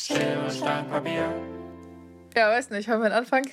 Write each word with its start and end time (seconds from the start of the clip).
Schere, 0.00 0.50
Stein, 0.50 0.88
Papier. 0.88 1.30
Ja, 2.34 2.48
weiß 2.50 2.70
nicht, 2.70 2.88
wollen 2.88 3.02
wir 3.02 3.14
anfangen? 3.14 3.50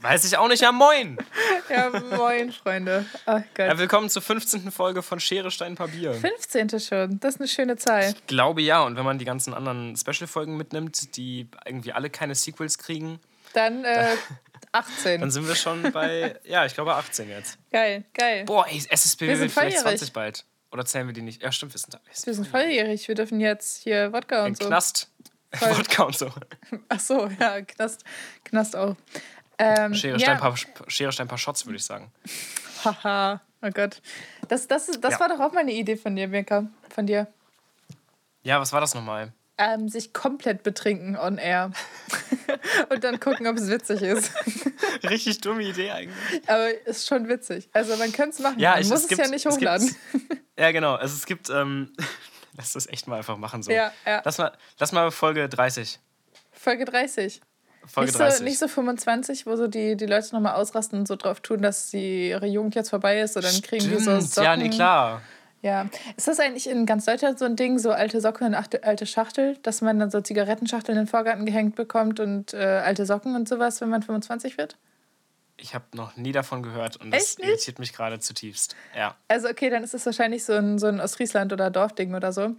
Weiß 0.00 0.24
ich 0.24 0.38
auch 0.38 0.46
nicht, 0.46 0.62
ja 0.62 0.70
moin! 0.70 1.18
Ja, 1.68 1.90
moin, 2.16 2.52
Freunde. 2.52 3.04
Ach 3.26 3.42
Gott. 3.54 3.66
Ja, 3.66 3.76
willkommen 3.78 4.08
zur 4.08 4.22
15. 4.22 4.70
Folge 4.70 5.02
von 5.02 5.18
Schere, 5.18 5.50
Stein, 5.50 5.74
Papier. 5.74 6.14
15. 6.14 6.78
schon, 6.78 7.18
das 7.18 7.34
ist 7.34 7.40
eine 7.40 7.48
schöne 7.48 7.76
Zahl. 7.76 8.10
Ich 8.16 8.26
glaube 8.28 8.62
ja, 8.62 8.84
und 8.84 8.96
wenn 8.96 9.04
man 9.04 9.18
die 9.18 9.24
ganzen 9.24 9.52
anderen 9.52 9.96
Special-Folgen 9.96 10.56
mitnimmt, 10.56 11.16
die 11.16 11.48
irgendwie 11.66 11.92
alle 11.92 12.10
keine 12.10 12.36
Sequels 12.36 12.78
kriegen, 12.78 13.18
Dann 13.54 13.84
äh, 13.84 14.14
18. 14.70 15.20
dann 15.20 15.32
sind 15.32 15.48
wir 15.48 15.56
schon 15.56 15.90
bei, 15.90 16.36
ja, 16.44 16.64
ich 16.64 16.74
glaube 16.74 16.94
18 16.94 17.28
jetzt. 17.28 17.58
geil, 17.72 18.04
geil. 18.14 18.44
Boah, 18.44 18.68
ey, 18.68 18.80
SSB 18.88 19.26
Wir 19.26 19.36
sind 19.36 19.46
wird 19.46 19.50
vielleicht 19.52 19.78
volljährig. 19.78 19.98
20 19.98 20.12
bald. 20.12 20.44
Oder 20.70 20.84
zählen 20.84 21.08
wir 21.08 21.14
die 21.14 21.22
nicht? 21.22 21.42
Ja, 21.42 21.50
stimmt, 21.50 21.74
wir 21.74 21.78
sind 21.80 21.94
da. 21.94 22.00
Wir 22.24 22.34
sind 22.34 22.46
volljährig, 22.46 23.08
wir 23.08 23.16
dürfen 23.16 23.40
jetzt 23.40 23.82
hier 23.82 24.12
Wodka 24.12 24.44
und 24.44 24.56
so. 24.56 24.66
Knast. 24.68 25.10
Voll. 25.54 25.78
Wodka 25.78 26.02
und 26.04 26.16
so. 26.16 26.30
Ach 26.88 27.00
so, 27.00 27.28
ja, 27.40 27.60
Knast, 27.62 28.04
Knast 28.44 28.76
auch. 28.76 28.96
Ähm, 29.58 29.94
Schere, 29.94 30.18
ja. 30.18 30.20
Stein, 30.20 30.38
paar, 30.38 30.54
Schere, 30.88 31.12
Stein, 31.12 31.26
paar 31.28 31.38
Shots, 31.38 31.66
würde 31.66 31.76
ich 31.76 31.84
sagen. 31.84 32.12
Haha, 32.84 33.40
oh 33.62 33.70
Gott. 33.70 34.00
Das, 34.48 34.68
das, 34.68 34.86
das 35.00 35.12
Ja. 35.14 35.20
war 35.20 35.28
doch 35.28 35.40
auch 35.40 35.52
mal 35.52 35.60
eine 35.60 35.72
Idee 35.72 35.96
von 35.96 36.14
dir, 36.14 36.28
Mirka. 36.28 36.66
Von 36.90 37.06
dir. 37.06 37.26
Ja, 38.42 38.60
was 38.60 38.72
war 38.72 38.80
das 38.80 38.94
nochmal? 38.94 39.32
Ähm, 39.60 39.88
sich 39.88 40.12
komplett 40.12 40.62
betrinken 40.62 41.16
on 41.16 41.38
air. 41.38 41.72
und 42.90 43.02
dann 43.02 43.18
gucken, 43.18 43.48
ob 43.48 43.56
es 43.56 43.68
witzig 43.68 44.02
ist. 44.02 44.32
Richtig 45.02 45.40
dumme 45.40 45.64
Idee 45.64 45.90
eigentlich. 45.90 46.48
Aber 46.48 46.86
ist 46.86 47.08
schon 47.08 47.28
witzig. 47.28 47.68
Also 47.72 47.96
man 47.96 48.12
könnte 48.12 48.36
es 48.36 48.38
machen. 48.38 48.60
Ja, 48.60 48.72
man 48.72 48.82
ich, 48.82 48.88
muss 48.88 48.98
es 48.98 49.02
es, 49.04 49.08
gibt, 49.08 49.20
ja 49.20 49.28
nicht 49.28 49.44
es 49.44 49.52
hochladen. 49.56 49.96
Gibt, 50.12 50.42
ja, 50.56 50.70
genau. 50.70 50.94
Also 50.94 51.16
es 51.16 51.26
gibt, 51.26 51.50
ähm, 51.50 51.92
lass 52.58 52.74
das 52.74 52.86
echt 52.88 53.06
mal 53.06 53.16
einfach 53.16 53.38
machen 53.38 53.62
so. 53.62 53.70
Ja, 53.70 53.92
ja. 54.04 54.20
Lass 54.24 54.36
mal, 54.36 54.52
lass 54.78 54.92
mal 54.92 55.10
Folge 55.10 55.48
30. 55.48 55.98
Folge 56.52 56.84
30. 56.84 57.40
Folge 57.86 58.10
nicht, 58.10 58.20
30. 58.20 58.38
So, 58.38 58.44
nicht 58.44 58.58
so 58.58 58.68
25, 58.68 59.46
wo 59.46 59.56
so 59.56 59.68
die, 59.68 59.96
die 59.96 60.04
Leute 60.04 60.34
nochmal 60.34 60.54
ausrasten 60.54 60.98
und 60.98 61.08
so 61.08 61.16
drauf 61.16 61.40
tun, 61.40 61.62
dass 61.62 61.90
die, 61.90 62.28
ihre 62.28 62.46
Jugend 62.46 62.74
jetzt 62.74 62.90
vorbei 62.90 63.20
ist. 63.20 63.36
Und 63.36 63.44
dann 63.44 63.62
kriegen 63.62 63.88
die 63.88 63.96
so 63.96 64.20
Socken. 64.20 64.44
Ja, 64.44 64.56
nee, 64.56 64.68
klar. 64.68 65.22
Ja. 65.62 65.86
Ist 66.16 66.28
das 66.28 66.38
eigentlich 66.38 66.68
in 66.68 66.84
ganz 66.84 67.06
Deutschland 67.06 67.38
so 67.38 67.44
ein 67.44 67.56
Ding, 67.56 67.78
so 67.78 67.90
alte 67.90 68.20
Socken 68.20 68.48
und 68.48 68.54
alte 68.54 69.06
Schachtel, 69.06 69.56
dass 69.62 69.80
man 69.80 69.98
dann 69.98 70.10
so 70.10 70.20
Zigarettenschachteln 70.20 70.98
in 70.98 71.04
den 71.04 71.08
Vorgarten 71.08 71.46
gehängt 71.46 71.76
bekommt 71.76 72.20
und 72.20 72.52
äh, 72.52 72.58
alte 72.58 73.06
Socken 73.06 73.34
und 73.34 73.48
sowas, 73.48 73.80
wenn 73.80 73.88
man 73.88 74.02
25 74.02 74.58
wird? 74.58 74.76
Ich 75.60 75.74
habe 75.74 75.84
noch 75.94 76.16
nie 76.16 76.32
davon 76.32 76.62
gehört 76.62 76.96
und 76.96 77.10
das 77.10 77.36
irritiert 77.38 77.78
mich 77.78 77.92
gerade 77.92 78.20
zutiefst. 78.20 78.76
Ja. 78.96 79.16
Also 79.26 79.48
okay, 79.48 79.70
dann 79.70 79.82
ist 79.82 79.94
es 79.94 80.06
wahrscheinlich 80.06 80.44
so 80.44 80.52
ein, 80.54 80.78
so 80.78 80.86
ein 80.86 81.00
Ostfriesland- 81.00 81.52
oder 81.52 81.70
Dorfding 81.70 82.14
oder 82.14 82.32
so. 82.32 82.54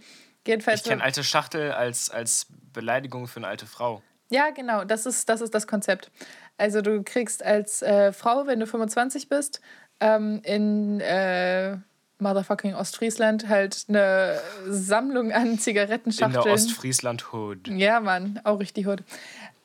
Jedenfalls 0.46 0.80
Ich 0.80 0.86
kenne 0.86 1.02
alte 1.02 1.24
Schachtel 1.24 1.72
als, 1.72 2.10
als 2.10 2.46
Beleidigung 2.72 3.26
für 3.26 3.38
eine 3.38 3.48
alte 3.48 3.66
Frau. 3.66 4.02
Ja, 4.30 4.50
genau, 4.50 4.84
das 4.84 5.06
ist, 5.06 5.28
das 5.28 5.40
ist 5.40 5.54
das 5.54 5.66
Konzept. 5.66 6.10
Also 6.56 6.82
du 6.82 7.02
kriegst 7.02 7.42
als 7.44 7.82
äh, 7.82 8.12
Frau, 8.12 8.46
wenn 8.46 8.60
du 8.60 8.66
25 8.66 9.28
bist, 9.28 9.60
ähm, 9.98 10.40
in 10.44 11.00
äh, 11.00 11.76
motherfucking 12.20 12.74
Ostfriesland 12.74 13.48
halt 13.48 13.86
eine 13.88 14.38
Sammlung 14.68 15.32
an 15.32 15.42
In 15.42 15.50
der 15.52 15.58
Zigarettenschachteln. 15.60 16.54
Ostfriesland-Hood. 16.54 17.68
ja, 17.68 18.00
Mann, 18.00 18.40
auch 18.44 18.60
richtig 18.60 18.86
hot. 18.86 19.02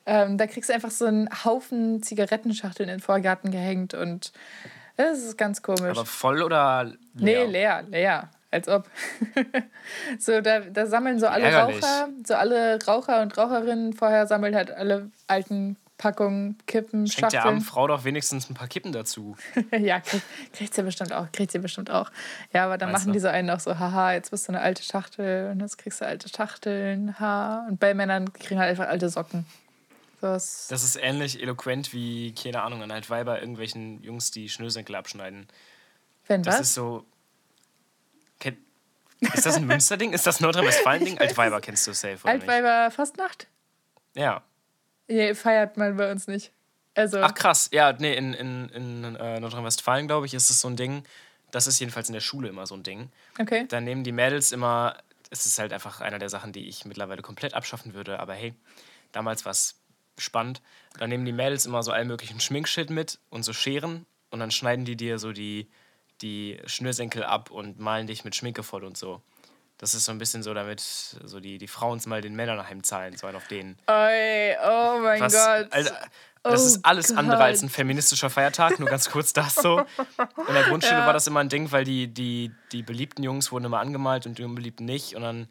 Ähm, 0.05 0.37
da 0.37 0.47
kriegst 0.47 0.69
du 0.69 0.73
einfach 0.73 0.91
so 0.91 1.05
einen 1.05 1.29
Haufen 1.43 2.03
Zigarettenschachteln 2.03 2.89
in 2.89 2.97
den 2.97 3.01
Vorgarten 3.01 3.51
gehängt 3.51 3.93
und 3.93 4.31
das 4.97 5.19
ist 5.19 5.37
ganz 5.37 5.61
komisch. 5.61 5.97
Aber 5.97 6.05
voll 6.05 6.41
oder 6.41 6.85
leer? 7.15 7.45
Nee, 7.45 7.45
leer, 7.45 7.83
leer. 7.89 8.29
Als 8.51 8.69
ob. 8.69 8.89
so, 10.19 10.39
da, 10.39 10.61
da 10.61 10.85
sammeln 10.85 11.19
so 11.19 11.27
alle 11.27 11.45
Ärgerlich. 11.45 11.83
Raucher, 11.83 12.09
so 12.25 12.35
alle 12.35 12.79
Raucher 12.85 13.21
und 13.21 13.37
Raucherinnen 13.37 13.91
vorher 13.91 14.27
sammeln 14.27 14.55
halt 14.55 14.71
alle 14.71 15.11
alten 15.27 15.75
Packungen, 15.97 16.57
Kippen, 16.65 17.07
Schenkt 17.07 17.33
der 17.33 17.43
armen 17.43 17.59
Schachteln. 17.59 17.73
Frau 17.73 17.87
doch 17.87 18.03
wenigstens 18.03 18.49
ein 18.49 18.53
paar 18.53 18.67
Kippen 18.67 18.91
dazu. 18.91 19.35
ja, 19.77 19.99
krieg, 19.99 20.21
kriegt 20.53 20.73
sie 20.73 20.83
bestimmt 20.83 21.11
auch, 21.13 21.31
kriegt 21.31 21.51
sie 21.51 21.59
bestimmt 21.59 21.89
auch. 21.89 22.11
Ja, 22.53 22.65
aber 22.65 22.77
dann 22.77 22.91
Meinst 22.91 23.07
machen 23.07 23.13
die 23.13 23.19
so 23.19 23.27
einen 23.27 23.49
auch 23.49 23.59
so, 23.59 23.77
haha, 23.77 24.13
jetzt 24.13 24.31
bist 24.31 24.47
du 24.47 24.53
eine 24.53 24.61
alte 24.61 24.83
Schachtel 24.83 25.51
und 25.51 25.59
jetzt 25.59 25.77
kriegst 25.77 26.01
du 26.01 26.05
alte 26.05 26.29
Schachteln, 26.29 27.19
ha. 27.19 27.65
Und 27.67 27.79
bei 27.79 27.93
Männern 27.93 28.31
kriegen 28.31 28.59
halt 28.59 28.69
einfach 28.69 28.87
alte 28.87 29.09
Socken. 29.09 29.45
Ist, 30.21 30.71
Das 30.71 30.83
ist 30.83 30.95
ähnlich 30.95 31.41
eloquent 31.41 31.93
wie, 31.93 32.33
keine 32.33 32.61
Ahnung, 32.63 32.81
an 32.83 32.91
halt 32.91 33.09
Weiber 33.09 33.39
irgendwelchen 33.39 34.01
Jungs, 34.03 34.31
die 34.31 34.49
Schnürsenkel 34.49 34.95
abschneiden. 34.95 35.47
wenn 36.27 36.43
Das 36.43 36.55
was? 36.55 36.61
ist 36.61 36.73
so. 36.75 37.05
Ist 39.33 39.45
das 39.45 39.55
ein 39.55 39.65
Münsterding? 39.65 40.13
Ist 40.13 40.27
das 40.27 40.39
ein 40.39 40.43
Nordrhein-Westfalen-Ding? 40.43 41.17
Altweiber 41.19 41.61
kennst 41.61 41.87
du 41.87 41.93
safe, 41.93 42.19
oder 42.23 42.33
nicht? 42.33 42.43
Altweiber 42.43 42.91
Fastnacht? 42.91 43.47
Ja. 44.13 44.43
Nee, 45.07 45.33
feiert 45.33 45.77
man 45.77 45.95
bei 45.97 46.11
uns 46.11 46.27
nicht. 46.27 46.51
Also, 46.95 47.19
Ach 47.21 47.33
krass, 47.33 47.69
ja, 47.71 47.93
nee, 47.93 48.15
in, 48.15 48.33
in, 48.33 48.69
in 48.69 49.15
äh, 49.15 49.39
Nordrhein-Westfalen, 49.39 50.07
glaube 50.07 50.25
ich, 50.25 50.33
ist 50.33 50.49
es 50.49 50.61
so 50.61 50.69
ein 50.69 50.75
Ding. 50.75 51.03
Das 51.51 51.67
ist 51.67 51.79
jedenfalls 51.79 52.09
in 52.09 52.13
der 52.13 52.21
Schule 52.21 52.49
immer 52.49 52.65
so 52.67 52.75
ein 52.75 52.83
Ding. 52.83 53.09
okay. 53.39 53.65
Da 53.69 53.81
nehmen 53.81 54.03
die 54.03 54.11
Mädels 54.11 54.51
immer, 54.51 54.97
es 55.29 55.45
ist 55.45 55.59
halt 55.59 55.73
einfach 55.73 56.01
einer 56.01 56.19
der 56.19 56.29
Sachen, 56.29 56.51
die 56.53 56.67
ich 56.67 56.85
mittlerweile 56.85 57.21
komplett 57.21 57.53
abschaffen 57.53 57.93
würde, 57.93 58.19
aber 58.19 58.33
hey, 58.33 58.53
damals 59.11 59.45
war 59.45 59.51
es 59.51 59.75
spannend. 60.17 60.61
Da 60.97 61.07
nehmen 61.07 61.25
die 61.25 61.31
Mädels 61.31 61.65
immer 61.65 61.83
so 61.83 61.91
allen 61.91 62.07
möglichen 62.07 62.39
Schminkshit 62.39 62.89
mit 62.89 63.19
und 63.29 63.43
so 63.43 63.53
Scheren 63.53 64.05
und 64.29 64.39
dann 64.39 64.51
schneiden 64.51 64.85
die 64.85 64.95
dir 64.95 65.19
so 65.19 65.31
die, 65.33 65.67
die 66.21 66.59
Schnürsenkel 66.65 67.23
ab 67.23 67.51
und 67.51 67.79
malen 67.79 68.07
dich 68.07 68.23
mit 68.23 68.35
Schminke 68.35 68.63
voll 68.63 68.83
und 68.83 68.97
so. 68.97 69.21
Das 69.77 69.93
ist 69.93 70.05
so 70.05 70.13
ein 70.13 70.17
bisschen 70.19 70.41
so, 70.41 70.53
damit 70.53 70.79
so 70.79 71.41
die, 71.41 71.57
die 71.57 71.67
Frauen 71.67 71.99
mal 72.05 72.21
den 72.21 72.33
Männern 72.35 72.65
heimzahlen, 72.65 73.17
so 73.17 73.27
einen 73.27 73.35
auf 73.35 73.47
denen. 73.49 73.77
Oi, 73.89 74.55
oh 74.65 74.99
mein 75.01 75.19
Was, 75.19 75.33
Gott. 75.33 75.67
Alter, 75.73 75.99
das 76.43 76.63
Oh 76.63 76.67
ist 76.67 76.85
alles 76.85 77.11
andere 77.17 77.43
als 77.43 77.61
ein 77.61 77.67
Gott. 77.67 77.75
feministischer 77.75 78.29
Feiertag, 78.29 78.79
nur 78.79 78.87
ganz 78.87 79.09
kurz 79.09 79.33
das 79.33 79.55
so. 79.55 79.79
In 80.47 80.53
der 80.53 80.63
Grundschule 80.63 81.01
Ja. 81.01 81.05
war 81.05 81.11
das 81.11 81.27
immer 81.27 81.41
ein 81.41 81.49
Ding, 81.49 81.71
weil 81.73 81.83
die, 81.83 82.07
die, 82.07 82.51
die 82.71 82.83
beliebten 82.83 83.21
Jungs 83.23 83.51
wurden 83.51 83.65
immer 83.65 83.79
angemalt 83.79 84.25
und 84.27 84.37
die 84.37 84.43
unbeliebten 84.43 84.85
nicht. 84.85 85.15
Und 85.15 85.23
dann 85.23 85.47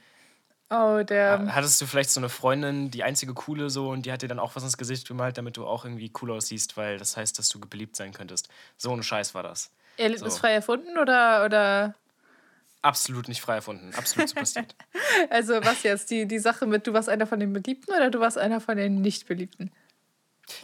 Oh, 0.71 1.03
der. 1.03 1.55
hattest 1.55 1.81
du 1.81 1.87
vielleicht 1.87 2.11
so 2.11 2.21
eine 2.21 2.29
Freundin, 2.29 2.91
die 2.91 3.05
einzige 3.05 3.35
coole 3.35 3.71
so, 3.71 3.91
und 3.91 4.07
die 4.07 4.13
hat 4.13 4.23
dir 4.23 4.29
dann 4.29 4.39
auch 4.39 4.57
was 4.57 4.65
ins 4.65 4.79
Gesicht 4.79 5.07
gemalt, 5.07 5.37
damit 5.37 5.57
du 5.57 5.67
auch 5.67 5.85
irgendwie 5.85 6.11
cool 6.21 6.33
aussiehst, 6.33 6.77
weil 6.77 6.99
das 6.99 7.17
heißt, 7.17 7.39
dass 7.39 7.49
du 7.49 7.61
beliebt 7.61 7.97
sein 7.97 8.13
könntest. 8.13 8.49
So 8.77 8.93
ein 8.93 9.03
Scheiß 9.03 9.35
war 9.35 9.43
das. 9.43 9.71
Erlebnisfrei 9.99 10.53
erfunden 10.53 10.99
oder, 10.99 11.45
oder. 11.45 11.95
Absolut 12.83 13.29
nicht 13.29 13.41
frei 13.41 13.57
erfunden, 13.57 13.95
absolut 13.95 14.29
so 14.29 14.35
passiert. 14.35 14.75
Also, 15.31 15.55
was 15.65 15.85
jetzt? 15.85 16.11
Die, 16.11 16.27
die 16.27 16.39
Sache 16.39 16.67
mit, 16.67 16.87
du 16.87 16.93
warst 16.93 17.09
einer 17.09 17.27
von 17.27 17.39
den 17.39 17.53
Beliebten 17.53 17.95
oder 17.95 18.11
du 18.11 18.21
warst 18.21 18.37
einer 18.37 18.61
von 18.61 18.77
den 18.77 19.01
Nicht-Beliebten? 19.01 19.71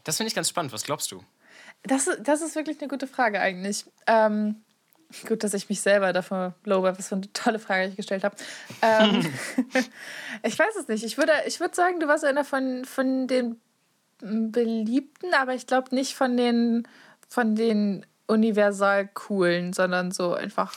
Das 0.05 0.17
finde 0.17 0.29
ich 0.29 0.35
ganz 0.35 0.49
spannend. 0.49 0.73
Was 0.73 0.83
glaubst 0.83 1.13
du? 1.13 1.23
Das, 1.83 2.11
das 2.21 2.43
ist 2.43 2.57
wirklich 2.57 2.81
eine 2.81 2.89
gute 2.89 3.07
Frage 3.07 3.41
eigentlich. 3.41 3.85
Ähm, 4.07 4.63
gut, 5.27 5.45
dass 5.45 5.55
ich 5.55 5.69
mich 5.69 5.81
selber 5.81 6.13
dafür 6.13 6.55
lobe, 6.65 6.95
was 6.97 7.09
für 7.09 7.17
eine 7.17 7.33
tolle 7.33 7.59
Frage 7.59 7.89
ich 7.89 7.97
gestellt 7.97 8.25
habe. 8.25 8.37
Ähm, 8.83 9.27
ich 10.43 10.59
weiß 10.59 10.77
es 10.79 10.89
nicht. 10.89 11.05
Ich 11.05 11.19
würde, 11.19 11.33
ich 11.47 11.61
würde 11.61 11.75
sagen, 11.75 12.01
du 12.01 12.09
warst 12.09 12.25
einer 12.25 12.45
von, 12.45 12.85
von 12.85 13.27
den 13.27 13.61
Beliebten, 14.21 15.35
aber 15.35 15.55
ich 15.55 15.67
glaube 15.67 15.95
nicht 15.95 16.15
von 16.15 16.37
den, 16.37 16.87
von 17.29 17.55
den 17.55 18.07
universal 18.27 19.09
coolen, 19.15 19.73
sondern 19.73 20.13
so 20.13 20.35
einfach, 20.35 20.75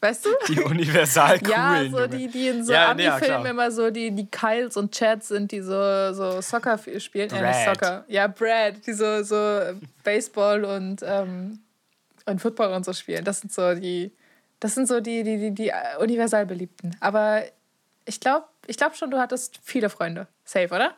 weißt 0.00 0.26
du? 0.26 0.30
Die 0.48 0.60
universal 0.60 1.38
coolen. 1.38 1.50
Ja, 1.52 1.84
so 1.90 2.06
die, 2.06 2.28
die 2.28 2.48
in 2.48 2.64
so 2.64 2.72
Ja, 2.72 2.84
ja, 2.84 2.90
Ami-Filmen 2.90 3.42
klar. 3.42 3.46
immer 3.46 3.70
so 3.70 3.90
die, 3.90 4.10
die 4.10 4.28
Kyles 4.30 4.76
und 4.76 4.92
Chads 4.92 5.28
sind, 5.28 5.52
die 5.52 5.60
so, 5.60 6.12
so 6.12 6.40
Soccer 6.40 6.78
spielen. 6.98 7.30
Ja, 7.30 7.42
nicht 7.42 7.64
Brad. 7.64 7.80
Soccer. 7.80 8.04
Ja, 8.08 8.26
Brad, 8.26 8.86
die 8.86 8.92
so, 8.92 9.22
so 9.22 9.60
Baseball 10.02 10.64
und, 10.64 11.02
ähm, 11.04 11.60
und 12.26 12.40
Football 12.40 12.72
und 12.72 12.84
so 12.84 12.92
spielen. 12.92 13.24
Das 13.24 13.40
sind 13.40 13.52
so 13.52 13.74
die, 13.74 14.12
das 14.60 14.74
sind 14.74 14.86
so 14.88 15.00
die, 15.00 15.22
die, 15.22 15.38
die, 15.38 15.50
die 15.52 15.68
äh, 15.68 15.96
universal 15.98 16.46
beliebten. 16.46 16.96
Aber 17.00 17.42
ich 18.04 18.20
glaube 18.20 18.46
ich 18.66 18.76
glaub 18.76 18.94
schon, 18.96 19.10
du 19.10 19.18
hattest 19.18 19.58
viele 19.62 19.90
Freunde. 19.90 20.28
Safe, 20.44 20.72
oder? 20.72 20.94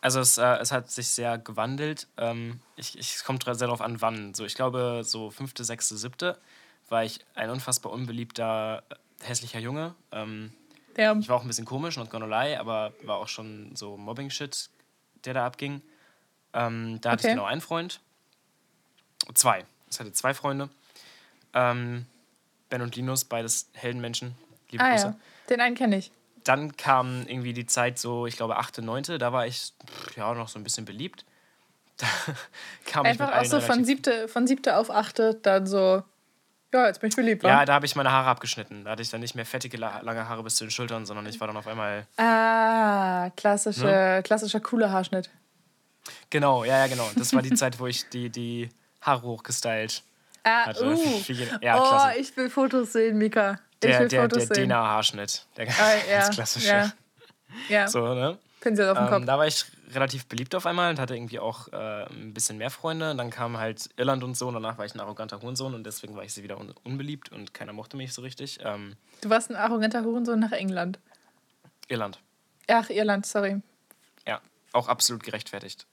Also 0.00 0.20
es, 0.20 0.38
äh, 0.38 0.44
es 0.60 0.70
hat 0.70 0.90
sich 0.90 1.08
sehr 1.08 1.38
gewandelt. 1.38 2.06
Ähm, 2.16 2.60
ich, 2.76 2.96
ich, 2.96 3.16
es 3.16 3.24
kommt 3.24 3.42
sehr 3.44 3.54
darauf 3.54 3.80
an, 3.80 4.00
wann. 4.00 4.32
So, 4.32 4.44
ich 4.44 4.54
glaube, 4.54 5.02
so 5.04 5.30
fünfte, 5.30 5.64
sechste, 5.64 5.96
siebte 5.96 6.38
war 6.88 7.04
ich 7.04 7.18
ein 7.34 7.50
unfassbar 7.50 7.92
unbeliebter, 7.92 8.84
äh, 8.90 9.24
hässlicher 9.26 9.58
Junge. 9.58 9.94
Ähm, 10.12 10.52
Ja. 10.96 11.16
ich 11.18 11.28
war 11.28 11.36
auch 11.36 11.42
ein 11.42 11.48
bisschen 11.48 11.64
komisch, 11.66 11.96
not 11.96 12.10
gonna 12.10 12.26
lie, 12.26 12.56
aber 12.56 12.92
war 13.02 13.16
auch 13.16 13.28
schon 13.28 13.74
so 13.74 13.96
Mobbing-Shit, 13.96 14.70
der 15.24 15.34
da 15.34 15.44
abging. 15.46 15.82
Ähm, 16.54 17.00
da 17.00 17.10
hatte 17.10 17.20
Okay. 17.22 17.28
ich 17.28 17.34
genau 17.34 17.44
einen 17.46 17.60
Freund. 17.60 18.00
Zwei. 19.34 19.64
Ich 19.90 19.98
hatte 20.00 20.12
zwei 20.12 20.34
Freunde. 20.34 20.68
Ähm, 21.54 22.06
ben 22.68 22.82
und 22.82 22.94
Linus, 22.96 23.24
beides 23.24 23.68
Heldenmenschen. 23.74 24.34
Liebe 24.70 24.84
Ah 24.84 24.90
Grüße. 24.90 25.06
ja, 25.06 25.16
den 25.48 25.60
einen 25.60 25.74
kenne 25.74 25.96
ich. 25.98 26.10
Dann 26.44 26.76
kam 26.76 27.26
irgendwie 27.26 27.52
die 27.52 27.66
Zeit 27.66 27.98
so, 27.98 28.26
ich 28.26 28.36
glaube, 28.36 28.56
8., 28.56 28.78
9., 28.78 29.18
da 29.18 29.32
war 29.32 29.46
ich 29.46 29.72
pff, 29.86 30.16
ja 30.16 30.32
noch 30.34 30.48
so 30.48 30.58
ein 30.58 30.64
bisschen 30.64 30.84
beliebt. 30.84 31.24
Da 32.00 32.06
kam 32.92 33.06
Einfach 33.06 33.32
auch 33.36 33.44
so 33.44 33.58
von 33.60 33.70
relativ- 33.70 33.86
siebte, 33.86 34.28
von 34.28 34.46
siebte 34.46 34.76
auf 34.76 34.90
achte, 34.90 35.34
dann 35.34 35.66
so 35.66 36.02
Ja, 36.72 36.86
jetzt 36.86 37.00
bin 37.00 37.08
ich 37.10 37.16
beliebt, 37.16 37.42
wa? 37.42 37.48
Ja, 37.48 37.64
da 37.64 37.74
habe 37.74 37.86
ich 37.86 37.96
meine 37.96 38.10
Haare 38.12 38.28
abgeschnitten. 38.28 38.84
Da 38.84 38.92
hatte 38.92 39.02
ich 39.02 39.10
dann 39.10 39.20
nicht 39.20 39.34
mehr 39.34 39.44
fettige, 39.46 39.76
la- 39.78 40.00
lange 40.00 40.28
Haare 40.28 40.42
bis 40.44 40.56
zu 40.56 40.64
den 40.64 40.70
Schultern, 40.70 41.06
sondern 41.06 41.26
ich 41.26 41.40
war 41.40 41.48
dann 41.48 41.56
auf 41.56 41.66
einmal. 41.66 42.06
Ah, 42.16 43.30
klassische, 43.36 43.84
Ne? 43.86 44.22
klassischer 44.24 44.60
cooler 44.60 44.90
Haarschnitt. 44.92 45.28
Genau, 46.30 46.64
ja, 46.64 46.78
ja, 46.78 46.86
genau. 46.86 47.10
Das 47.16 47.32
war 47.34 47.42
die 47.42 47.50
Zeit, 47.54 47.78
wo 47.80 47.86
ich 47.86 48.08
die, 48.10 48.30
die 48.30 48.68
Haare 49.00 49.22
hochgestylt 49.22 50.02
Ah, 50.44 50.66
hatte. 50.66 50.84
uh. 50.86 51.22
Ja, 51.60 52.12
oh, 52.14 52.18
ich 52.18 52.36
will 52.36 52.48
Fotos 52.50 52.92
sehen, 52.92 53.18
Mika. 53.18 53.58
Ich 53.74 53.80
Der, 53.80 54.00
will 54.00 54.08
der, 54.08 54.22
Fotos 54.22 54.38
der 54.46 54.54
sehen. 54.56 54.64
Dena-Haarschnitt. 54.68 55.46
Der 55.56 55.68
Ah, 55.68 55.94
ja, 56.10 56.18
ganz 56.20 56.34
klassische. 56.34 56.66
ja. 56.68 56.92
Ja, 57.68 57.88
So, 57.88 58.14
ne? 58.14 58.38
Pinsel 58.60 58.88
auf 58.88 58.98
dem 58.98 59.04
Ähm, 59.04 59.10
Kopf. 59.10 59.24
da 59.26 59.38
war 59.38 59.46
ich 59.46 59.64
relativ 59.94 60.26
beliebt 60.26 60.54
auf 60.54 60.66
einmal 60.66 60.90
und 60.90 60.98
hatte 60.98 61.14
irgendwie 61.14 61.38
auch 61.38 61.68
äh, 61.72 62.04
ein 62.10 62.34
bisschen 62.34 62.58
mehr 62.58 62.70
Freunde. 62.70 63.10
Und 63.12 63.18
dann 63.18 63.30
kam 63.30 63.56
halt 63.56 63.88
Irland 63.96 64.24
und 64.24 64.36
so 64.36 64.48
und 64.48 64.54
danach 64.54 64.78
war 64.78 64.84
ich 64.84 64.94
ein 64.94 65.00
arroganter 65.00 65.40
Hurensohn 65.40 65.74
und 65.74 65.84
deswegen 65.84 66.16
war 66.16 66.24
ich 66.24 66.32
sie 66.34 66.42
wieder 66.42 66.58
un 66.58 66.72
unbeliebt 66.84 67.30
und 67.30 67.54
keiner 67.54 67.72
mochte 67.72 67.96
mich 67.96 68.12
so 68.12 68.22
richtig. 68.22 68.58
Ähm, 68.64 68.96
Du 69.20 69.30
warst 69.30 69.50
ein 69.50 69.56
arroganter 69.56 70.02
Hurensohn 70.04 70.40
nach 70.40 70.52
England. 70.52 70.98
Irland, 71.88 72.18
Ach, 72.68 72.90
Irland, 72.90 73.24
sorry. 73.26 73.62
ja, 74.26 74.40
auch 74.72 74.88
absolut 74.88 75.22
gerechtfertigt. 75.22 75.86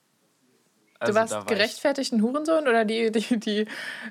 Du 1.00 1.08
Also, 1.08 1.16
warst 1.16 1.34
da 1.34 1.38
war 1.38 1.46
gerechtfertigt 1.46 2.14
ein 2.14 2.22
Hurensohn 2.22 2.68
oder 2.68 2.86
die, 2.86 3.12
die, 3.12 3.38
die 3.38 3.68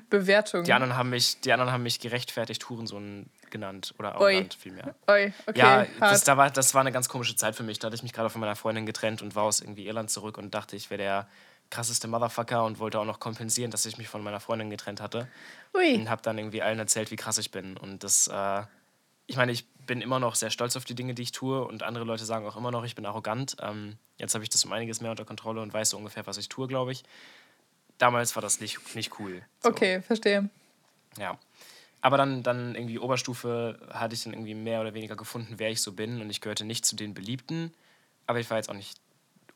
Bewertung? 0.09 0.63
Die, 0.63 0.73
anderen 0.73 0.95
haben 0.95 1.09
mich, 1.09 1.39
die 1.39 1.51
anderen 1.51 1.71
haben 1.71 1.81
mich 1.83 1.99
gerechtfertigt 1.99 2.69
Hurensohn 2.69 3.27
genannt 3.49 3.95
oder 3.97 4.13
arrogant 4.13 4.53
vielmehr. 4.53 4.93
Oi, 5.07 5.33
okay, 5.47 5.59
ja, 5.59 5.85
das, 5.99 6.23
da 6.23 6.37
war, 6.37 6.51
das 6.51 6.75
war 6.75 6.81
eine 6.81 6.91
ganz 6.91 7.09
komische 7.09 7.35
Zeit 7.35 7.55
für 7.55 7.63
mich. 7.63 7.79
Da 7.79 7.87
hatte 7.87 7.95
ich 7.95 8.03
mich 8.03 8.13
gerade 8.13 8.29
von 8.29 8.39
meiner 8.39 8.55
Freundin 8.55 8.85
getrennt 8.85 9.23
und 9.23 9.35
war 9.35 9.43
aus 9.43 9.61
irgendwie 9.61 9.87
Irland 9.87 10.11
zurück 10.11 10.37
und 10.37 10.53
dachte, 10.53 10.75
ich 10.75 10.91
wäre 10.91 11.01
der 11.01 11.27
krasseste 11.71 12.07
Motherfucker 12.07 12.63
und 12.63 12.77
wollte 12.77 12.99
auch 12.99 13.05
noch 13.05 13.19
kompensieren, 13.19 13.71
dass 13.71 13.85
ich 13.85 13.97
mich 13.97 14.07
von 14.07 14.23
meiner 14.23 14.39
Freundin 14.39 14.69
getrennt 14.69 15.01
hatte. 15.01 15.27
Ui. 15.73 15.95
Und 15.95 16.09
habe 16.09 16.21
dann 16.21 16.37
irgendwie 16.37 16.61
allen 16.61 16.77
erzählt, 16.77 17.09
wie 17.09 17.15
krass 17.15 17.39
ich 17.39 17.49
bin. 17.49 17.77
Und 17.77 18.03
das, 18.03 18.27
äh, 18.27 18.61
ich 19.25 19.37
meine, 19.37 19.51
ich 19.51 19.67
bin 19.87 20.01
immer 20.01 20.19
noch 20.19 20.35
sehr 20.35 20.51
stolz 20.51 20.75
auf 20.75 20.85
die 20.85 20.95
Dinge, 20.95 21.15
die 21.15 21.23
ich 21.23 21.31
tue. 21.31 21.63
Und 21.65 21.83
andere 21.83 22.05
Leute 22.05 22.25
sagen 22.25 22.45
auch 22.45 22.55
immer 22.55 22.71
noch, 22.71 22.85
ich 22.85 22.95
bin 22.95 23.05
arrogant. 23.05 23.57
Ähm, 23.61 23.97
jetzt 24.17 24.33
habe 24.33 24.43
ich 24.43 24.49
das 24.49 24.63
um 24.65 24.73
einiges 24.73 25.01
mehr 25.01 25.11
unter 25.11 25.25
Kontrolle 25.25 25.61
und 25.61 25.73
weiß 25.73 25.91
so 25.91 25.97
ungefähr, 25.97 26.25
was 26.27 26.37
ich 26.37 26.49
tue, 26.49 26.67
glaube 26.67 26.91
ich. 26.91 27.03
Damals 27.97 28.35
war 28.35 28.41
das 28.41 28.59
nicht, 28.59 28.95
nicht 28.95 29.19
cool. 29.19 29.41
So. 29.61 29.69
Okay, 29.69 30.01
verstehe. 30.01 30.49
Ja. 31.17 31.37
Aber 32.01 32.17
dann, 32.17 32.43
dann 32.43 32.75
irgendwie 32.75 32.99
Oberstufe 32.99 33.79
hatte 33.89 34.13
ich 34.13 34.23
dann 34.23 34.33
irgendwie 34.33 34.53
mehr 34.53 34.81
oder 34.81 34.93
weniger 34.93 35.15
gefunden, 35.15 35.55
wer 35.57 35.71
ich 35.71 35.81
so 35.81 35.93
bin. 35.93 36.21
Und 36.21 36.29
ich 36.29 36.41
gehörte 36.41 36.65
nicht 36.65 36.85
zu 36.85 36.95
den 36.95 37.13
Beliebten, 37.13 37.73
aber 38.27 38.39
ich 38.39 38.49
war 38.49 38.57
jetzt 38.57 38.69
auch 38.69 38.75
nicht 38.75 38.99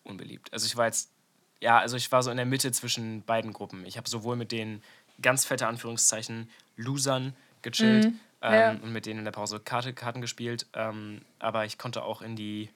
unbeliebt. 0.03 0.51
Also 0.51 0.65
ich 0.65 0.75
war 0.75 0.85
jetzt, 0.85 1.11
ja, 1.59 1.77
also 1.77 1.95
ich 1.95 2.11
war 2.11 2.23
so 2.23 2.31
in 2.31 2.37
der 2.37 2.45
Mitte 2.45 2.71
zwischen 2.71 3.23
beiden 3.23 3.53
Gruppen. 3.53 3.85
Ich 3.85 3.97
habe 3.97 4.09
sowohl 4.09 4.35
mit 4.35 4.51
den 4.51 4.81
ganz 5.21 5.45
fette 5.45 5.67
Anführungszeichen 5.67 6.49
Losern 6.75 7.35
gechillt 7.61 8.05
ähm, 8.41 8.53
ja. 8.53 8.71
und 8.71 8.93
mit 8.93 9.05
denen 9.05 9.19
in 9.19 9.25
der 9.25 9.31
Pause 9.31 9.59
Karte, 9.59 9.93
Karten 9.93 10.21
gespielt. 10.21 10.65
Ähm, 10.73 11.21
aber 11.39 11.65
ich 11.65 11.77
konnte 11.77 12.03
auch 12.03 12.21
in 12.21 12.35
die 12.35 12.69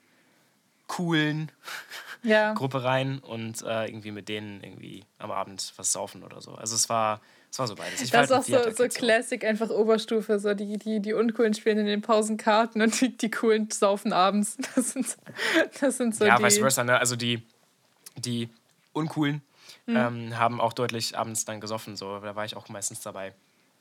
coolen 0.95 1.51
Ja. 2.25 2.53
Gruppe 2.53 2.85
rein 2.85 3.19
und 3.19 3.61
äh, 3.63 3.85
irgendwie 3.85 4.11
mit 4.11 4.29
denen 4.29 4.63
irgendwie 4.63 5.03
am 5.17 5.29
Abend 5.31 5.73
was 5.75 5.91
saufen 5.91 6.23
oder 6.23 6.39
so. 6.39 6.53
Also 6.55 6.73
es 6.73 6.87
war, 6.87 7.19
es 7.51 7.59
war 7.59 7.67
so 7.67 7.75
beides. 7.75 8.01
Ich 8.01 8.13
war 8.13 8.21
Das 8.21 8.29
ist 8.29 8.53
auch 8.53 8.55
halt 8.63 8.77
so, 8.77 8.83
so 8.83 8.89
Classic, 8.89 9.43
einfach 9.43 9.69
Oberstufe. 9.69 10.39
So 10.39 10.53
die, 10.53 10.77
die, 10.77 11.01
die 11.01 11.11
Uncoolen 11.11 11.53
spielen 11.53 11.79
in 11.79 11.85
den 11.85 12.01
Pausenkarten 12.01 12.81
und 12.81 13.01
die, 13.01 13.17
die 13.17 13.29
Coolen 13.29 13.69
saufen 13.71 14.13
abends. 14.13 14.55
Das 14.75 14.91
sind, 14.93 15.17
das 15.81 15.97
sind 15.97 16.15
so 16.15 16.23
ja, 16.23 16.37
die. 16.37 16.43
vice 16.45 16.59
versa, 16.59 16.85
ne? 16.85 16.97
Also 16.97 17.17
die, 17.17 17.43
die 18.15 18.47
Uncoolen 18.93 19.41
Mhm. 19.85 19.95
ähm, 19.97 20.37
haben 20.39 20.61
auch 20.61 20.71
deutlich 20.71 21.17
abends 21.17 21.43
dann 21.43 21.59
gesoffen. 21.59 21.97
So. 21.97 22.19
Da 22.19 22.37
war 22.37 22.45
ich 22.45 22.55
auch 22.55 22.69
meistens 22.69 23.01
dabei. 23.01 23.33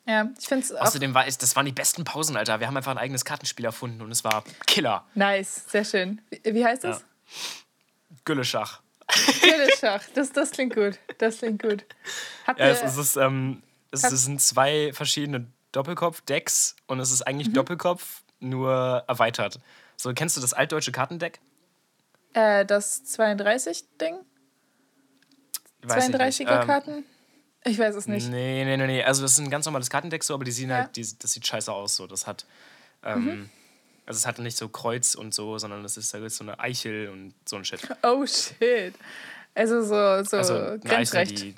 Ja, 0.07 0.29
ich 0.39 0.49
finde 0.49 0.65
es 0.65 0.73
auch 0.73 0.81
Außerdem 0.81 1.15
war 1.15 1.27
es, 1.27 1.39
das 1.39 1.55
waren 1.55 1.65
die 1.67 1.73
besten 1.73 2.03
Pausen, 2.05 2.37
Alter. 2.37 2.59
Wir 2.61 2.67
haben 2.67 2.77
einfach 2.77 2.91
ein 2.91 2.99
eigenes 2.99 3.25
Kartenspiel 3.25 3.65
erfunden 3.65 4.03
und 4.03 4.11
es 4.11 4.25
war 4.25 4.43
Killer. 4.67 5.07
nice, 5.15 5.65
sehr 5.69 5.85
schön. 5.85 6.21
Wie, 6.31 6.55
wie 6.55 6.65
heißt 6.65 6.83
das? 6.85 7.05
Gülleschach. 8.25 8.81
Teleschach. 9.41 10.03
Das, 10.15 10.33
das 10.33 10.51
klingt 10.53 10.75
gut. 10.75 10.99
Das 11.19 11.39
klingt 11.39 11.63
gut. 11.63 11.85
Habt 12.47 12.59
Ja, 12.59 12.67
ihr, 12.67 12.83
es, 12.83 12.97
ist, 12.97 13.17
ähm, 13.17 13.63
es 13.91 14.03
Hab- 14.05 14.11
sind 14.13 14.41
zwei 14.41 14.93
verschiedene 14.93 15.47
Doppelkopf-Decks 15.73 16.77
und 16.87 16.99
es 17.01 17.11
ist 17.11 17.23
eigentlich 17.23 17.49
Mhm. 17.49 17.55
Doppelkopf, 17.55 18.23
nur 18.41 19.05
erweitert. 19.07 19.61
So, 19.97 20.13
kennst 20.15 20.37
du 20.37 20.41
das 20.41 20.53
altdeutsche 20.53 20.93
Kartendeck? 20.93 21.41
äh, 22.35 22.65
das 22.65 23.05
32-Ding? 23.05 24.17
Weiß 25.83 26.05
ich 26.09 26.11
nicht. 26.11 26.21
32er 26.49 26.61
Ähm, 26.63 26.67
Karten? 26.67 27.05
Ich 27.65 27.79
weiß 27.79 27.95
es 27.95 28.07
nicht. 28.09 28.29
Nee, 28.29 28.65
nee, 28.65 28.77
nee, 28.77 28.87
nee. 28.87 29.03
Also 29.05 29.23
das 29.23 29.33
ist 29.33 29.39
ein 29.39 29.51
ganz 29.51 29.67
normales 29.67 29.89
Kartendeck 29.91 30.25
so, 30.25 30.35
aber 30.35 30.45
die 30.45 30.51
sehen 30.53 30.71
Ja. 30.71 30.77
Mhm. 30.77 30.81
halt, 30.85 30.97
die, 30.97 31.07
das 31.19 31.33
sieht 31.33 31.47
scheiße 31.47 31.73
aus. 31.73 31.97
So. 31.97 32.07
Das 32.07 32.27
hat, 32.27 32.45
ähm, 33.05 33.51
also 34.07 34.19
es 34.19 34.27
hat 34.27 34.39
nicht 34.41 34.57
so 34.57 34.69
Kreuz 34.69 35.15
und 35.15 35.33
so, 35.33 35.59
sondern 35.59 35.85
es 35.85 35.97
ist 35.97 36.13
halt 36.13 36.31
so 36.33 36.43
eine 36.45 36.59
Eichel 36.59 37.09
und 37.09 37.35
so 37.45 37.57
ein 37.57 37.65
Shit. 37.65 37.87
Oh 38.03 38.27
shit. 38.27 38.95
Also 39.55 39.83
so, 39.83 40.25
so 40.25 40.37
Also 40.39 40.55
Eichel, 40.57 40.79
Grenzrecht. 40.81 41.41
die. 41.43 41.55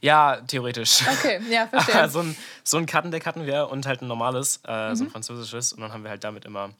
Ja, 0.00 0.40
theoretisch. 0.46 1.02
Okay, 1.08 1.40
ja, 1.50 1.66
verstehe. 1.68 2.08
so, 2.08 2.20
ein, 2.20 2.36
so 2.62 2.76
ein 2.76 2.86
Kartendeck 2.86 3.26
hatten 3.26 3.46
wir 3.46 3.68
und 3.68 3.84
halt 3.86 4.00
ein 4.02 4.06
normales, 4.06 4.60
äh, 4.64 4.90
Mhm. 4.90 4.96
so 4.96 5.04
ein 5.04 5.10
französisches. 5.10 5.72
Und 5.72 5.80
dann 5.80 5.92
haben 5.92 6.04
wir 6.04 6.10
halt 6.10 6.22
damit 6.22 6.44
immer 6.44 6.70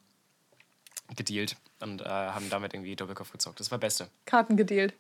gedealt 1.17 1.57
und 1.81 2.01
äh, 2.01 2.05
haben 2.05 2.49
damit 2.49 2.75
irgendwie 2.75 2.95
Doppelkopf 2.95 3.33
gezockt. 3.33 3.59
Das 3.59 3.71
war 3.73 3.79
Beste. 3.79 4.09
Karten 4.25 4.57
gedealt. 4.57 4.95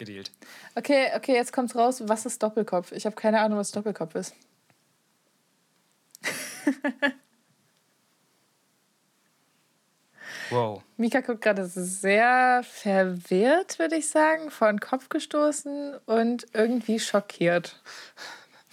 Gedealt. 0.00 0.32
Okay, 0.74 1.10
okay, 1.14 1.34
jetzt 1.34 1.52
kommt's 1.52 1.76
raus. 1.76 2.02
Was 2.06 2.24
ist 2.26 2.42
Doppelkopf? 2.42 2.90
Ich 2.92 3.04
habe 3.06 3.14
keine 3.14 3.40
Ahnung, 3.40 3.58
was 3.58 3.70
Doppelkopf 3.70 4.14
ist. 4.16 4.34
Wow. 10.50 10.82
Mika 10.96 11.20
guckt 11.20 11.42
gerade 11.42 11.64
sehr 11.66 12.62
verwirrt, 12.64 13.78
würde 13.78 13.94
ich 13.96 14.08
sagen, 14.08 14.50
vor 14.50 14.68
den 14.68 14.80
Kopf 14.80 15.08
gestoßen 15.08 15.96
und 16.06 16.46
irgendwie 16.52 16.98
schockiert. 16.98 17.80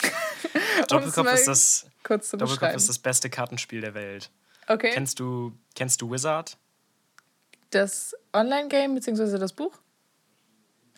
Doppelkopf 0.88 1.31
ist 1.33 1.47
das, 1.47 1.85
Doppelkopf 2.03 2.75
ist 2.75 2.89
das 2.89 2.97
beste 2.97 3.30
Kartenspiel 3.30 3.81
der 3.81 3.94
Welt. 3.94 4.31
okay, 4.68 4.89
Kennst 4.91 5.19
du, 5.19 5.53
kennst 5.75 6.01
du 6.01 6.09
Wizard? 6.09 6.57
das 7.69 8.15
Online-Game 8.33 8.95
bzw. 8.95 9.38
das 9.38 9.53
Buch? 9.53 9.77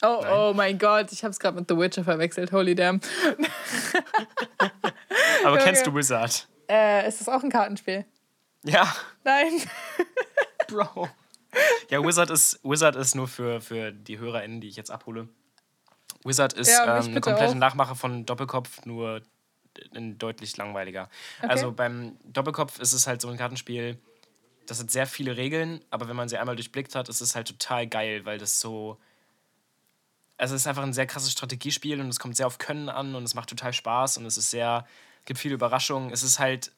Oh, 0.02 0.20
Nein. 0.22 0.32
oh 0.34 0.54
mein 0.54 0.78
Gott, 0.78 1.12
ich 1.12 1.24
habe 1.24 1.32
es 1.32 1.40
gerade 1.40 1.58
mit 1.60 1.70
The 1.70 1.78
Witcher 1.78 2.04
verwechselt. 2.04 2.52
Holy 2.52 2.76
damn. 2.76 3.00
Aber 5.44 5.54
Okay. 5.56 5.64
kennst 5.64 5.88
du 5.88 5.94
Wizard? 5.94 6.48
Äh, 6.70 7.08
ist 7.08 7.20
das 7.20 7.30
auch 7.30 7.44
ein 7.44 7.50
Kartenspiel? 7.50 8.06
Ja, 8.64 8.94
Nein. 9.24 9.62
Bro. 10.68 11.10
Ja, 11.90 12.04
Wizard 12.06 12.30
ist, 12.30 12.60
Wizard 12.64 12.96
ist 12.96 13.16
nur 13.16 13.28
für, 13.28 13.60
für 13.62 13.92
die 13.92 14.20
HörerInnen, 14.20 14.62
die 14.62 14.68
ich 14.68 14.76
jetzt 14.76 14.92
abhole. 14.92 15.28
Wizard 16.24 16.54
ist 16.54 16.70
Ja, 16.70 17.00
ähm, 17.00 17.06
eine 17.12 17.22
komplette 17.22 17.54
auch. 17.54 17.56
Nachmache 17.56 17.96
von 17.96 18.26
Doppelkopf, 18.26 18.86
nur 18.86 19.22
deutlich 19.94 20.58
langweiliger. 20.58 21.10
Also 21.42 21.72
beim 21.72 22.18
Doppelkopf 22.26 22.80
ist 22.80 22.94
es 22.94 23.08
halt 23.08 23.22
so 23.22 23.30
ein 23.30 23.38
Kartenspiel, 23.38 23.98
das 24.68 24.80
hat 24.80 24.92
sehr 24.92 25.08
viele 25.08 25.38
Regeln, 25.38 25.84
aber 25.90 26.08
wenn 26.10 26.16
man 26.16 26.28
sie 26.30 26.38
einmal 26.38 26.56
durchblickt 26.56 26.94
hat, 26.96 27.10
ist 27.10 27.22
es 27.22 27.36
halt 27.36 27.48
total 27.48 27.88
geil, 27.88 28.26
weil 28.26 28.38
das 28.38 28.60
so. 28.60 29.00
Also 30.40 30.56
es 30.56 30.62
ist 30.62 30.68
einfach 30.68 30.84
ein 30.84 30.94
sehr 30.94 31.06
krasses 31.06 31.32
Strategiespiel 31.32 32.00
und 32.00 32.08
es 32.10 32.20
kommt 32.20 32.36
sehr 32.38 32.48
auf 32.48 32.58
Können 32.58 32.90
an 32.90 33.14
und 33.14 33.24
es 33.24 33.36
macht 33.36 33.50
total 33.50 33.74
Spaß 33.74 34.18
und 34.18 34.26
es 34.26 34.38
ist 34.38 34.50
sehr, 34.52 34.88
gibt 35.26 35.40
viele 35.40 35.54
Überraschungen. 35.56 36.12
Es 36.12 36.24
ist 36.24 36.40
halt 36.40 36.72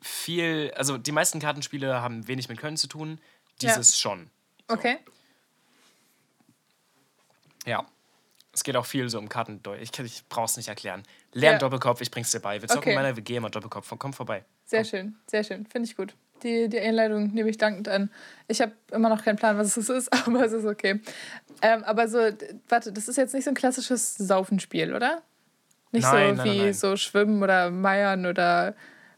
viel, 0.00 0.72
also 0.76 0.96
die 0.98 1.12
meisten 1.12 1.38
Kartenspiele 1.38 2.00
haben 2.00 2.26
wenig 2.26 2.48
mit 2.48 2.58
Können 2.58 2.76
zu 2.76 2.88
tun, 2.88 3.20
Ja. 3.60 3.74
dieses 3.76 3.98
schon. 4.00 4.30
Okay. 4.68 4.98
Ja. 7.66 7.86
Es 8.54 8.64
geht 8.64 8.76
auch 8.76 8.84
viel 8.86 9.08
so 9.08 9.18
um 9.18 9.28
Kartendeutsch. 9.28 9.80
Ich, 9.82 9.98
ich 9.98 10.28
brauch's 10.28 10.56
nicht 10.56 10.68
erklären. 10.68 11.02
Lern 11.32 11.54
Ja. 11.54 11.58
Doppelkopf, 11.58 12.00
ich 12.00 12.10
bring's 12.10 12.30
dir 12.32 12.40
bei. 12.40 12.60
Wir 12.60 12.68
zocken 12.68 12.80
Okay. 12.80 12.90
in 12.90 12.96
meiner 12.96 13.16
WG 13.16 13.36
immer 13.36 13.48
Doppelkopf. 13.50 13.92
Komm 13.98 14.12
vorbei. 14.12 14.44
Sehr 14.66 14.84
schön, 14.84 15.16
sehr 15.26 15.44
schön. 15.44 15.66
Finde 15.66 15.88
ich 15.88 15.96
gut. 15.96 16.14
Die, 16.42 16.68
die 16.68 16.80
Einleitung 16.80 17.32
nehme 17.32 17.48
ich 17.50 17.58
dankend 17.58 17.88
an. 17.88 18.10
Ich 18.48 18.60
habe 18.60 18.72
immer 18.90 19.08
noch 19.08 19.22
keinen 19.24 19.36
Plan, 19.36 19.56
was 19.58 19.76
es 19.76 19.88
ist, 19.88 20.12
aber 20.26 20.44
es 20.44 20.52
ist 20.52 20.64
okay. 20.66 21.00
Ähm, 21.62 21.84
aber 21.84 22.08
so, 22.08 22.18
warte, 22.68 22.92
das 22.92 23.08
ist 23.08 23.16
jetzt 23.16 23.34
nicht 23.34 23.44
so 23.44 23.50
ein 23.50 23.54
klassisches 23.54 24.16
Saufenspiel, 24.16 24.94
oder? 24.94 25.22
Nicht 25.92 26.04
Nein, 26.04 26.36
so 26.36 26.42
nein, 26.42 26.52
wie 26.52 26.58
nein, 26.58 26.74
so 26.74 26.96
Schwimmen 26.96 27.42
oder 27.42 27.70
Meiern 27.70 28.24
oder 28.26 28.74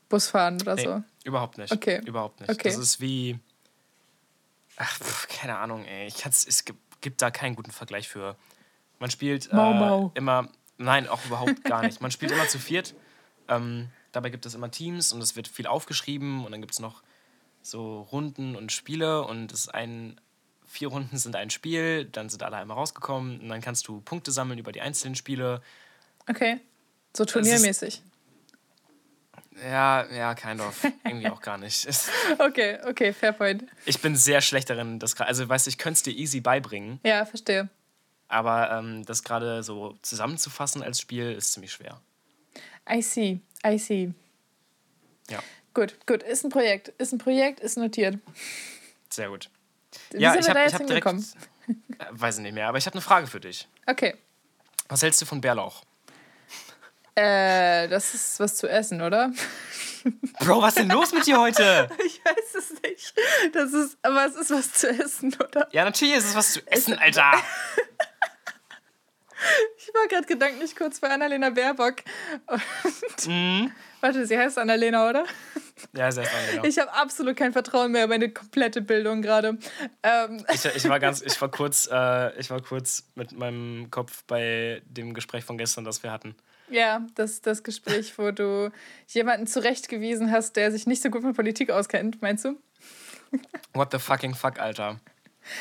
Busfahren 0.09 0.61
oder 0.61 0.75
Nee, 0.75 0.83
so. 0.85 1.03
überhaupt 1.25 1.57
nicht. 1.57 1.73
Okay. 1.73 2.01
Überhaupt 2.05 2.41
nicht. 2.41 2.51
Okay. 2.51 2.69
Das 2.69 2.79
ist 2.79 3.01
wie. 3.01 3.39
Ach, 4.77 4.99
pf, 4.99 5.29
keine 5.29 5.57
Ahnung, 5.59 5.85
ey. 5.85 6.07
Ich 6.09 6.19
kann's, 6.19 6.45
es 6.47 6.65
gibt, 6.65 7.01
gibt 7.01 7.23
da 7.23 7.31
keinen 7.31 7.55
guten 7.55 7.71
Vergleich 7.71 8.09
für. 8.09 8.37
Man 8.99 9.09
spielt 9.11 9.53
Mau, 9.53 9.71
äh, 9.71 9.75
mau. 9.79 10.13
immer. 10.15 10.49
Nein, 10.77 11.09
auch 11.09 11.25
überhaupt 11.27 11.63
gar 11.65 11.83
nicht. 11.83 12.01
Man 12.01 12.11
spielt 12.11 12.33
immer 12.33 12.49
zu 12.49 12.59
viert. 12.59 12.95
Ähm, 13.47 13.89
dabei 14.11 14.31
gibt 14.31 14.45
es 14.45 14.55
immer 14.55 14.71
Teams 14.71 15.13
und 15.13 15.23
es 15.23 15.37
wird 15.37 15.47
viel 15.47 15.69
aufgeschrieben 15.69 16.45
und 16.45 16.51
dann 16.51 16.61
gibt 16.61 16.73
es 16.73 16.81
noch 16.81 17.04
so 17.65 18.03
Runden 18.13 18.55
und 18.57 18.71
Spiele 18.73 19.23
und 19.25 19.51
es 19.53 19.61
ist 19.63 19.75
ein. 19.75 20.21
Vier 20.67 20.89
Runden 20.89 21.17
sind 21.19 21.37
ein 21.37 21.51
Spiel, 21.51 22.05
dann 22.05 22.29
sind 22.29 22.43
alle 22.43 22.57
einmal 22.57 22.77
rausgekommen 22.77 23.41
und 23.41 23.49
dann 23.49 23.61
kannst 23.61 23.87
du 23.87 24.01
Punkte 24.01 24.33
sammeln 24.33 24.59
über 24.59 24.73
die 24.73 24.81
einzelnen 24.81 25.15
Spiele. 25.15 25.63
Okay. 26.29 26.61
So 27.17 27.25
turniermäßig. 27.25 28.03
Ja, 29.63 30.05
ja, 30.13 30.35
kind 30.35 30.61
of. 30.61 30.85
Irgendwie 31.05 31.29
auch 31.29 31.41
gar 31.41 31.59
nicht. 31.59 31.87
okay, 32.41 32.79
okay, 32.89 33.13
fair 33.13 33.33
point. 33.33 33.65
Ich 33.87 34.01
bin 34.01 34.17
sehr 34.17 34.41
schlecht 34.41 34.69
darin, 34.69 34.99
das 34.99 35.17
gra- 35.17 35.25
also 35.25 35.49
weißt 35.49 35.67
du, 35.67 35.69
ich 35.71 35.79
könnte 35.79 35.99
es 35.99 36.03
dir 36.03 36.11
easy 36.13 36.41
beibringen, 36.41 36.99
Ja, 37.05 37.25
verstehe. 37.25 37.69
aber 38.27 38.73
ähm, 38.73 39.05
das 39.07 39.23
gerade 39.23 39.63
so 39.63 39.97
zusammenzufassen 40.03 40.83
als 40.83 41.01
Spiel 41.01 41.31
ist 41.33 41.53
ziemlich 41.53 41.71
schwer. 41.73 42.01
I 42.91 43.01
see, 43.01 43.39
I 43.65 43.79
see. 43.79 44.13
Ja, 45.31 45.39
Gut, 45.75 45.97
gut, 46.07 46.23
ist 46.23 46.45
ein 46.45 46.51
Projekt, 46.51 46.89
ist 46.99 47.13
ein 47.13 47.19
Projekt, 47.19 47.61
ist 47.61 47.77
notiert. 47.77 48.19
sehr 49.11 49.29
gut. 49.29 49.51
Wie 50.11 50.21
ja, 50.23 50.35
ich 50.37 50.49
habe 50.49 50.61
hab 50.61 50.87
direkt, 50.87 51.07
äh, 51.07 51.15
weiß 52.11 52.37
ich 52.39 52.43
nicht 52.43 52.55
mehr, 52.55 52.69
aber 52.69 52.79
ich 52.79 52.87
habe 52.87 52.95
eine 52.95 53.03
Frage 53.03 53.27
für 53.27 53.41
dich. 53.41 53.69
Okay. 53.87 54.17
Was 54.89 55.03
hältst 55.03 55.21
du 55.23 55.27
von 55.27 55.41
Bärlauch? 55.41 55.83
Äh, 57.17 57.89
das 57.89 58.15
ist 58.15 58.41
was 58.41 58.57
zu 58.57 58.69
essen, 58.69 59.01
oder? 59.01 59.33
Bro, 60.41 60.63
was 60.63 60.71
ist 60.77 60.79
denn 60.81 60.91
los 60.91 61.13
mit 61.13 61.27
dir 61.27 61.39
heute? 61.41 61.89
Ich 62.05 62.21
weiß 62.25 62.55
es 62.57 62.83
nicht. 62.83 63.15
Das 63.53 63.73
ist, 63.73 63.97
aber 64.03 64.27
es 64.27 64.35
ist 64.35 64.51
was 64.51 64.73
zu 64.73 64.89
essen, 64.89 65.35
oder? 65.35 65.69
Ja, 65.73 65.85
natürlich 65.85 66.15
ist 66.15 66.25
es 66.27 66.35
was 66.35 66.53
zu 66.55 66.67
essen, 66.67 66.99
Alter. 66.99 67.33
Ich 69.77 69.93
war 69.93 70.09
gerade 70.09 70.27
gedanklich 70.27 70.75
kurz 70.75 71.01
bei 71.01 71.11
Annalena 71.11 71.51
Baerbock. 71.51 71.97
Und 72.47 73.27
Mhm. 73.27 73.73
Warte, 74.05 74.27
sie 74.27 74.37
heißt 74.37 74.59
Annalena, 74.59 75.09
oder? 75.09 75.25
Ja, 75.97 76.13
sehr 76.13 76.27
genau. 76.51 76.65
Ich 76.65 76.79
habe 76.79 76.93
absolut 76.93 77.39
kein 77.39 77.55
Vertrauen 77.55 77.91
mehr 77.91 78.05
in 78.05 78.11
meine 78.11 78.29
komplette 78.29 78.83
Bildung 78.83 79.23
gerade. 79.23 79.57
Ähm, 80.03 80.45
Ich, 80.53 80.63
ich 80.67 80.87
war 80.91 81.01
ganz, 81.01 81.23
ich 81.23 81.41
war 81.41 81.51
kurz, 81.51 81.89
äh, 81.91 82.39
ich 82.39 82.51
war 82.51 82.61
kurz 82.61 83.05
mit 83.15 83.33
meinem 83.33 83.91
Kopf 83.91 84.23
bei 84.27 84.83
dem 84.85 85.15
Gespräch 85.15 85.45
von 85.45 85.57
gestern, 85.57 85.87
das 85.87 86.03
wir 86.03 86.13
hatten. 86.13 86.35
ja, 86.69 87.07
das 87.15 87.41
das 87.41 87.63
Gespräch, 87.63 88.19
wo 88.19 88.31
du 88.31 88.71
jemanden 89.09 89.47
zurechtgewiesen 89.47 90.31
hast, 90.31 90.57
der 90.57 90.71
sich 90.71 90.87
nicht 90.87 91.01
so 91.01 91.09
gut 91.09 91.25
mit 91.25 91.35
Politik 91.35 91.71
auskennt, 91.71 92.21
meinst 92.21 92.45
du? 92.45 92.57
What 93.73 93.91
the 93.91 93.99
fucking 93.99 94.35
fuck, 94.35 94.61
Alter. 94.61 95.01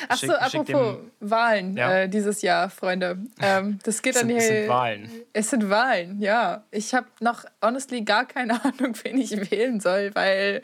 Ach 0.07 0.17
Schick- 0.17 0.27
so, 0.31 0.33
schick 0.49 0.59
apropos 0.75 0.97
dem- 0.97 1.11
Wahlen 1.29 1.77
Ja. 1.77 1.93
äh, 2.03 2.09
dieses 2.09 2.41
Jahr, 2.41 2.69
Freunde. 2.69 3.17
Ähm, 3.41 3.79
das 3.83 4.01
geht 4.01 4.15
an 4.15 4.21
sind, 4.21 4.29
die. 4.29 4.35
es 4.37 4.47
sind 4.47 4.67
Wahlen. 4.69 5.11
Es 5.33 5.49
sind 5.49 5.69
Wahlen, 5.69 6.19
ja. 6.21 6.63
Ich 6.71 6.93
habe 6.93 7.07
noch 7.19 7.45
honestly 7.61 8.01
gar 8.01 8.25
keine 8.25 8.53
Ahnung, 8.63 8.95
wen 9.03 9.17
ich 9.19 9.31
wählen 9.51 9.79
soll, 9.79 10.11
weil 10.15 10.61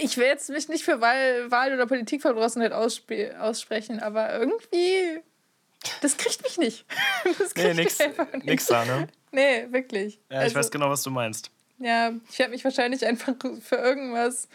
ich 0.00 0.16
will 0.16 0.26
jetzt 0.26 0.48
mich 0.50 0.68
nicht 0.68 0.84
für 0.84 1.00
Wahl, 1.00 1.50
Wahl 1.50 1.74
oder 1.74 1.86
Politikverdrossenheit 1.86 2.72
aussprechen, 2.72 3.98
aber 4.00 4.32
irgendwie 4.38 5.20
das 6.00 6.16
kriegt 6.16 6.42
mich 6.44 6.58
nicht. 6.58 6.86
Das 7.38 7.54
Nee, 7.56 7.62
kriegt 7.64 7.76
nix, 7.76 7.98
mich 7.98 8.06
einfach 8.08 8.32
nicht. 8.34 8.46
nix 8.46 8.66
da, 8.66 8.84
ne? 8.84 9.08
Nee, 9.32 9.66
wirklich. 9.70 10.20
Ja, 10.30 10.38
ich 10.38 10.44
Also, 10.44 10.56
weiß 10.56 10.70
genau, 10.70 10.90
was 10.90 11.02
du 11.02 11.10
meinst. 11.10 11.50
Ja, 11.78 12.12
ich 12.30 12.38
werde 12.38 12.52
mich 12.52 12.62
wahrscheinlich 12.62 13.04
einfach 13.04 13.34
für 13.60 13.76
irgendwas 13.76 14.46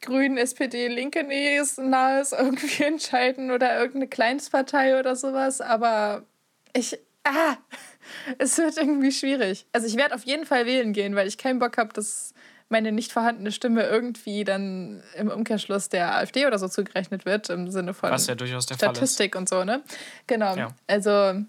Grün, 0.00 0.36
SPD, 0.38 0.88
Linke 0.88 1.24
nahes, 1.24 2.32
irgendwie 2.32 2.82
entscheiden 2.84 3.50
oder 3.50 3.76
irgendeine 3.76 4.08
Kleinstpartei 4.08 4.98
oder 4.98 5.16
sowas. 5.16 5.60
Aber 5.60 6.24
ich, 6.72 6.98
ah, 7.24 7.56
es 8.38 8.58
wird 8.58 8.76
irgendwie 8.76 9.12
schwierig. 9.12 9.66
Also 9.72 9.86
ich 9.86 9.96
werde 9.96 10.14
auf 10.14 10.24
jeden 10.24 10.46
Fall 10.46 10.66
wählen 10.66 10.92
gehen, 10.92 11.14
weil 11.14 11.26
ich 11.26 11.38
keinen 11.38 11.58
Bock 11.58 11.78
habe, 11.78 11.92
dass 11.92 12.32
meine 12.68 12.92
nicht 12.92 13.12
vorhandene 13.12 13.50
Stimme 13.50 13.84
irgendwie 13.84 14.44
dann 14.44 15.02
im 15.16 15.28
Umkehrschluss 15.30 15.88
der 15.88 16.14
AfD 16.16 16.46
oder 16.46 16.58
so 16.58 16.68
zugerechnet 16.68 17.24
wird, 17.24 17.48
im 17.48 17.70
Sinne 17.70 17.94
von 17.94 18.10
Was 18.10 18.26
ja 18.26 18.34
durchaus 18.34 18.66
der 18.66 18.76
Fall 18.76 18.90
ist. 18.90 18.96
Statistik 18.98 19.34
und 19.36 19.48
so, 19.48 19.64
ne? 19.64 19.82
Genau. 20.26 20.54
Ja. 20.54 20.68
Also 20.86 21.42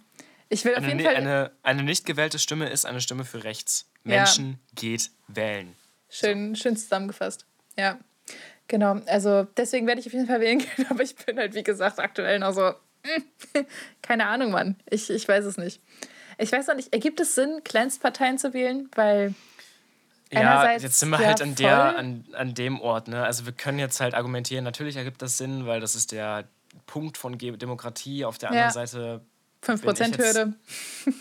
ich 0.47 0.63
will 0.65 0.73
auf 0.75 0.83
Eine, 0.83 0.87
jeden 0.87 0.97
ne- 0.99 1.03
Fall... 1.03 1.15
eine, 1.15 1.51
eine 1.61 1.83
nicht 1.83 2.05
gewählte 2.05 2.39
Stimme 2.39 2.69
ist 2.69 2.85
eine 2.85 3.01
Stimme 3.01 3.25
für 3.25 3.43
rechts. 3.43 3.89
Ja. 4.05 4.17
Menschen 4.17 4.59
geht 4.75 5.11
wählen. 5.27 5.75
Schön, 6.09 6.55
schön 6.55 6.77
zusammengefasst. 6.77 7.45
Ja, 7.77 7.99
genau. 8.67 9.00
Also 9.07 9.43
deswegen 9.57 9.88
werde 9.88 10.01
ich 10.01 10.07
auf 10.07 10.13
jeden 10.13 10.27
Fall 10.27 10.39
wählen 10.41 10.59
gehen, 10.59 10.86
aber 10.89 11.03
ich 11.03 11.15
bin 11.15 11.38
halt, 11.38 11.53
wie 11.53 11.63
gesagt, 11.63 12.00
aktuell 12.00 12.39
noch 12.39 12.53
so, 12.53 12.71
mm, 13.03 13.59
keine 14.01 14.27
Ahnung, 14.27 14.51
Mann. 14.51 14.75
Ich, 14.89 15.09
ich 15.09 15.27
weiß 15.27 15.45
es 15.45 15.57
nicht. 15.57 15.81
Ich 16.38 16.51
weiß 16.51 16.67
noch 16.67 16.75
nicht, 16.75 16.93
ergibt 16.93 17.19
es 17.19 17.36
Sinn, 17.36 17.62
Kleinstparteien 17.63 18.38
zu 18.38 18.53
wählen? 18.53 18.89
Weil 18.95 19.33
Ja, 20.31 20.71
jetzt 20.71 21.00
sind 21.00 21.09
wir 21.09 21.19
ja, 21.19 21.27
halt 21.27 21.41
an, 21.41 21.55
der, 21.55 21.98
an, 21.98 22.25
an 22.33 22.53
dem 22.53 22.79
Ort. 22.79 23.09
Ne? 23.09 23.24
Also 23.24 23.45
wir 23.45 23.51
können 23.53 23.77
jetzt 23.77 24.00
halt 24.00 24.13
argumentieren, 24.13 24.63
natürlich 24.63 24.95
ergibt 24.95 25.21
das 25.21 25.38
Sinn, 25.38 25.65
weil 25.65 25.81
das 25.81 25.95
ist 25.95 26.12
der 26.13 26.48
Punkt 26.86 27.17
von 27.17 27.38
Demokratie. 27.38 28.24
Auf 28.24 28.38
der 28.38 28.53
Ja. 28.53 28.67
anderen 28.69 28.88
Seite 28.88 29.21
5%-Hürde. 29.63 30.53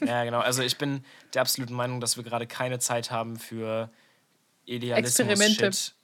Ja, 0.07 0.25
genau. 0.25 0.41
Also 0.41 0.63
ich 0.63 0.79
bin 0.79 1.05
der 1.35 1.43
absoluten 1.43 1.75
Meinung, 1.75 2.01
dass 2.01 2.17
wir 2.17 2.25
gerade 2.25 2.47
keine 2.47 2.79
Zeit 2.79 3.11
haben 3.11 3.37
für 3.39 3.91
Idealismus. 4.67 5.19
Experimente. 5.19 5.73
Shit. 5.73 5.95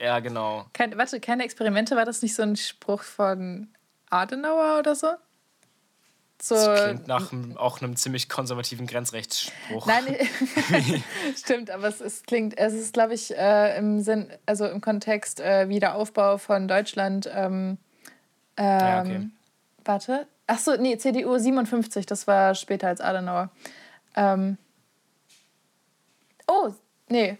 Ja, 0.00 0.20
genau. 0.20 0.66
Kein, 0.72 0.96
warte, 0.96 1.20
keine 1.20 1.44
Experimente, 1.44 1.96
war 1.96 2.04
das 2.04 2.22
nicht 2.22 2.34
so 2.34 2.42
ein 2.42 2.56
Spruch 2.56 3.02
von 3.02 3.68
Adenauer 4.10 4.78
oder 4.78 4.94
so? 4.94 5.08
So, 6.40 6.54
Das 6.54 6.82
klingt 6.84 7.08
nach 7.08 7.32
einem- 7.32 7.56
auch 7.56 7.82
einem 7.82 7.96
ziemlich 7.96 8.28
konservativen 8.28 8.86
Grenzrechtsspruch. 8.86 9.86
Nein, 9.86 10.04
stimmt, 11.36 11.68
aber 11.70 11.88
es, 11.88 12.00
ist, 12.00 12.28
klingt, 12.28 12.56
es 12.56 12.74
ist, 12.74 12.92
glaube 12.92 13.14
ich, 13.14 13.36
äh, 13.36 13.76
im 13.76 14.00
Sinn, 14.00 14.30
also 14.46 14.66
im 14.68 14.80
Kontext 14.80 15.40
äh, 15.40 15.68
Wiederaufbau 15.68 16.38
von 16.38 16.68
Deutschland. 16.68 17.28
Ähm, 17.34 17.78
ähm, 18.56 18.78
Ja, 18.86 19.00
okay. 19.00 19.30
Warte. 19.84 20.26
Ach 20.46 20.58
so, 20.60 20.76
nee, 20.76 20.96
CDU 20.96 21.36
57, 21.38 22.06
das 22.06 22.26
war 22.28 22.54
später 22.54 22.86
als 22.86 23.00
Adenauer. 23.00 23.50
Ähm, 24.14 24.58
oh, 26.46 26.72
nee. 27.08 27.36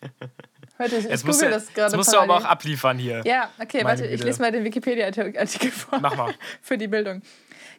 Warte, 0.80 0.96
ich, 0.96 1.04
ich 1.04 1.10
Jetzt 1.10 1.26
musst, 1.26 1.40
google 1.40 1.52
das 1.52 1.66
gerade 1.74 1.88
jetzt 1.92 1.96
musst 1.98 2.10
du 2.10 2.16
aber 2.16 2.36
auch 2.36 2.38
parallel. 2.38 2.52
abliefern 2.52 2.98
hier. 2.98 3.22
Ja, 3.26 3.50
okay, 3.60 3.84
warte, 3.84 4.04
ich 4.06 4.12
Güte. 4.12 4.24
lese 4.24 4.40
mal 4.40 4.50
den 4.50 4.64
Wikipedia-Artikel 4.64 5.70
vor. 5.70 5.98
Mach 6.00 6.16
mal. 6.16 6.32
Für 6.62 6.78
die 6.78 6.88
Bildung. 6.88 7.20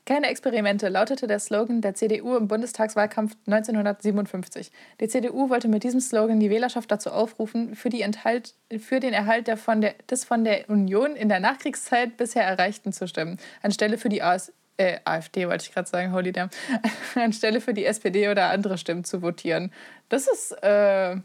Keine 0.05 0.27
Experimente 0.27 0.87
lautete 0.87 1.25
der 1.25 1.39
Slogan 1.39 1.81
der 1.81 1.95
CDU 1.95 2.35
im 2.37 2.47
Bundestagswahlkampf 2.47 3.35
1957. 3.47 4.71
Die 4.99 5.07
CDU 5.07 5.49
wollte 5.49 5.67
mit 5.67 5.83
diesem 5.83 5.99
Slogan 5.99 6.39
die 6.39 6.51
Wählerschaft 6.51 6.91
dazu 6.91 7.09
aufrufen, 7.09 7.75
für, 7.75 7.89
die 7.89 8.03
Enthalt, 8.03 8.53
für 8.79 8.99
den 8.99 9.13
Erhalt 9.13 9.47
der 9.47 9.57
von 9.57 9.81
der, 9.81 9.95
des 10.09 10.23
von 10.23 10.43
der 10.43 10.69
Union 10.69 11.15
in 11.15 11.27
der 11.27 11.39
Nachkriegszeit 11.39 12.17
bisher 12.17 12.43
Erreichten 12.43 12.93
zu 12.93 13.07
stimmen, 13.07 13.39
anstelle 13.63 13.97
für 13.97 14.09
die 14.09 14.21
AS, 14.21 14.53
äh, 14.77 14.99
AfD, 15.05 15.47
wollte 15.47 15.65
ich 15.65 15.73
gerade 15.73 15.89
sagen, 15.89 16.13
holy 16.13 16.31
damn, 16.31 16.51
anstelle 17.15 17.61
für 17.61 17.73
die 17.73 17.85
SPD 17.85 18.29
oder 18.29 18.49
andere 18.51 18.77
Stimmen 18.77 19.03
zu 19.03 19.23
votieren. 19.23 19.71
Das 20.09 20.27
ist 20.27 20.51
äh, 20.63 21.15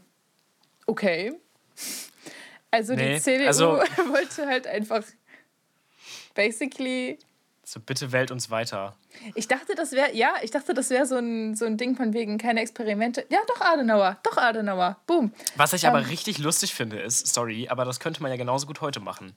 okay. 0.87 1.33
Also 2.71 2.93
Nee, 2.95 3.15
die 3.15 3.21
CDU 3.21 3.47
also- 3.47 3.67
wollte 4.09 4.45
halt 4.47 4.67
einfach 4.67 5.03
basically 6.35 7.17
So, 7.63 7.79
bitte 7.79 8.11
wählt 8.11 8.31
uns 8.31 8.49
weiter. 8.49 8.95
ich 9.35 9.47
dachte, 9.47 9.75
das 9.75 9.91
wäre, 9.91 10.13
ja, 10.15 10.35
ich 10.41 10.51
dachte, 10.51 10.73
das 10.73 10.89
wäre 10.89 11.05
so 11.05 11.17
ein, 11.17 11.55
so 11.55 11.65
ein 11.65 11.77
Ding 11.77 11.95
von 11.95 12.13
wegen 12.13 12.37
keine 12.37 12.61
Experimente. 12.61 13.25
Ja, 13.29 13.39
doch 13.47 13.61
Adenauer, 13.61 14.17
doch 14.23 14.37
Adenauer. 14.37 14.97
Boom. 15.07 15.31
Was 15.55 15.73
ich 15.73 15.87
aber 15.87 15.99
Ähm. 15.99 16.05
richtig 16.05 16.37
lustig 16.37 16.73
finde, 16.73 16.99
ist, 16.99 17.27
sorry, 17.33 17.67
aber 17.69 17.83
das 17.85 17.99
könnte 17.99 18.21
man 18.21 18.31
ja 18.31 18.37
genauso 18.37 18.67
gut 18.67 18.79
heute 18.81 18.99
machen. 18.99 19.33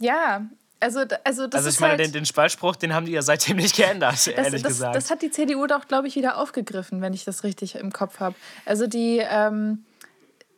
Ja, 0.00 0.44
also, 0.80 1.04
also 1.22 1.46
das 1.46 1.58
Also 1.64 1.70
ich 1.70 1.80
meine, 1.80 1.92
halt, 1.92 2.00
den, 2.00 2.12
den 2.12 2.26
Spaltspruch, 2.26 2.76
den 2.76 2.92
haben 2.92 3.06
die 3.06 3.12
ja 3.12 3.22
seitdem 3.22 3.56
nicht 3.56 3.76
geändert, 3.76 4.12
das, 4.14 4.26
ehrlich 4.26 4.62
das, 4.62 4.72
gesagt. 4.72 4.96
das 4.96 5.10
hat 5.10 5.22
die 5.22 5.30
CDU 5.30 5.66
doch, 5.66 5.86
glaube 5.88 6.08
ich, 6.08 6.16
wieder 6.16 6.36
aufgegriffen, 6.36 7.00
wenn 7.00 7.14
ich 7.14 7.24
das 7.24 7.44
richtig 7.44 7.76
im 7.76 7.92
Kopf 7.92 8.20
habe. 8.20 8.34
Also 8.66 8.86
die, 8.86 9.18
ähm, 9.26 9.84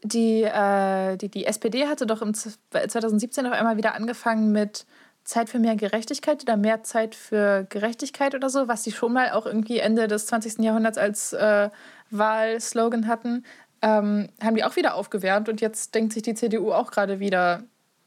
die, 0.09 0.43
äh, 0.43 1.17
die, 1.17 1.29
die 1.29 1.47
SPD 1.47 1.87
hatte 1.87 2.07
doch 2.07 2.23
im 2.23 2.35
Z- 2.35 2.59
2017 2.71 3.47
auf 3.47 3.53
einmal 3.53 3.77
wieder 3.77 3.95
angefangen 3.95 4.53
mit 4.53 4.87
Zeit 5.25 5.51
für 5.51 5.59
mehr 5.59 5.77
Gerechtigkeit 5.77 6.43
oder 6.43 6.57
mehr 6.57 6.85
Zeit 6.85 7.15
für 7.15 7.67
Gerechtigkeit 7.69 8.35
oder 8.35 8.49
so, 8.49 8.69
was 8.69 8.85
sie 8.85 8.93
schon 8.93 9.13
mal 9.13 9.33
auch 9.33 9.45
irgendwie 9.47 9.79
Ende 9.79 10.07
des 10.07 10.27
20. 10.27 10.59
Jahrhunderts 10.59 10.99
als 10.99 11.33
äh, 11.33 11.69
Wahlslogan 12.11 13.07
hatten, 13.09 13.45
ähm, 13.83 14.29
haben 14.43 14.55
die 14.55 14.65
auch 14.65 14.77
wieder 14.77 14.95
aufgewärmt 14.95 15.49
und 15.49 15.61
jetzt 15.61 15.95
denkt 15.95 16.13
sich 16.13 16.23
die 16.23 16.35
CDU 16.35 16.73
auch 16.73 16.91
gerade 16.91 17.19
wieder, 17.19 17.65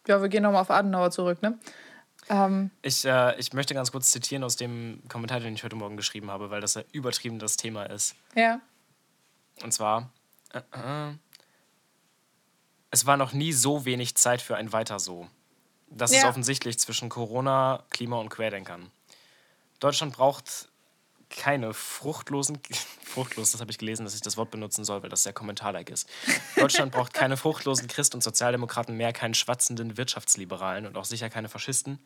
ja, 0.07 0.21
wir 0.21 0.29
gehen 0.29 0.43
nochmal 0.43 0.61
auf 0.61 0.71
Adenauer 0.71 1.11
zurück, 1.11 1.41
ne? 1.41 1.59
Ähm, 2.29 2.71
Ich, 2.81 3.05
äh, 3.05 3.37
ich 3.39 3.53
möchte 3.53 3.73
ganz 3.73 3.91
kurz 3.91 4.11
zitieren 4.11 4.43
aus 4.43 4.55
dem 4.55 5.01
Kommentar, 5.09 5.39
den 5.39 5.53
ich 5.53 5.63
heute 5.63 5.75
Morgen 5.75 5.97
geschrieben 5.97 6.31
habe, 6.31 6.49
weil 6.51 6.61
das 6.61 6.75
ja 6.75 6.83
übertrieben 6.91 7.39
das 7.39 7.57
Thema 7.57 7.83
ist. 7.83 8.15
ja. 8.35 8.59
Und 9.61 9.73
zwar, 9.73 10.09
äh, 10.53 10.59
äh, 10.59 11.13
es 12.91 13.05
war 13.05 13.17
noch 13.17 13.33
nie 13.33 13.53
so 13.53 13.85
wenig 13.85 14.15
Zeit 14.15 14.41
für 14.41 14.55
ein 14.55 14.71
Weiter 14.73 14.99
so. 14.99 15.27
Das 15.89 16.11
ist 16.11 16.21
Ja. 16.23 16.29
offensichtlich 16.29 16.77
zwischen 16.79 17.09
Corona, 17.09 17.83
Klima 17.89 18.17
und 18.17 18.29
Querdenkern. 18.29 18.91
Deutschland 19.79 20.13
braucht 20.13 20.69
keine 21.29 21.73
fruchtlosen, 21.73 22.59
fruchtlos, 23.03 23.51
das 23.51 23.61
habe 23.61 23.71
ich 23.71 23.77
gelesen, 23.77 24.03
dass 24.05 24.15
ich 24.15 24.21
das 24.21 24.35
Wort 24.37 24.51
benutzen 24.51 24.83
soll, 24.83 25.03
weil 25.03 25.09
das 25.09 25.23
sehr 25.23 25.33
kommentarlike 25.33 25.91
ist. 25.93 26.07
Deutschland 26.55 26.91
braucht 26.91 27.13
keine 27.13 27.37
fruchtlosen 27.37 27.87
Christ- 27.87 28.15
und 28.15 28.23
Sozialdemokraten 28.23 28.95
mehr, 28.97 29.13
keinen 29.13 29.33
schwatzenden 29.35 29.97
Wirtschaftsliberalen 29.97 30.85
und 30.87 30.97
auch 30.97 31.05
sicher 31.05 31.29
keine 31.29 31.49
Faschisten. 31.49 31.99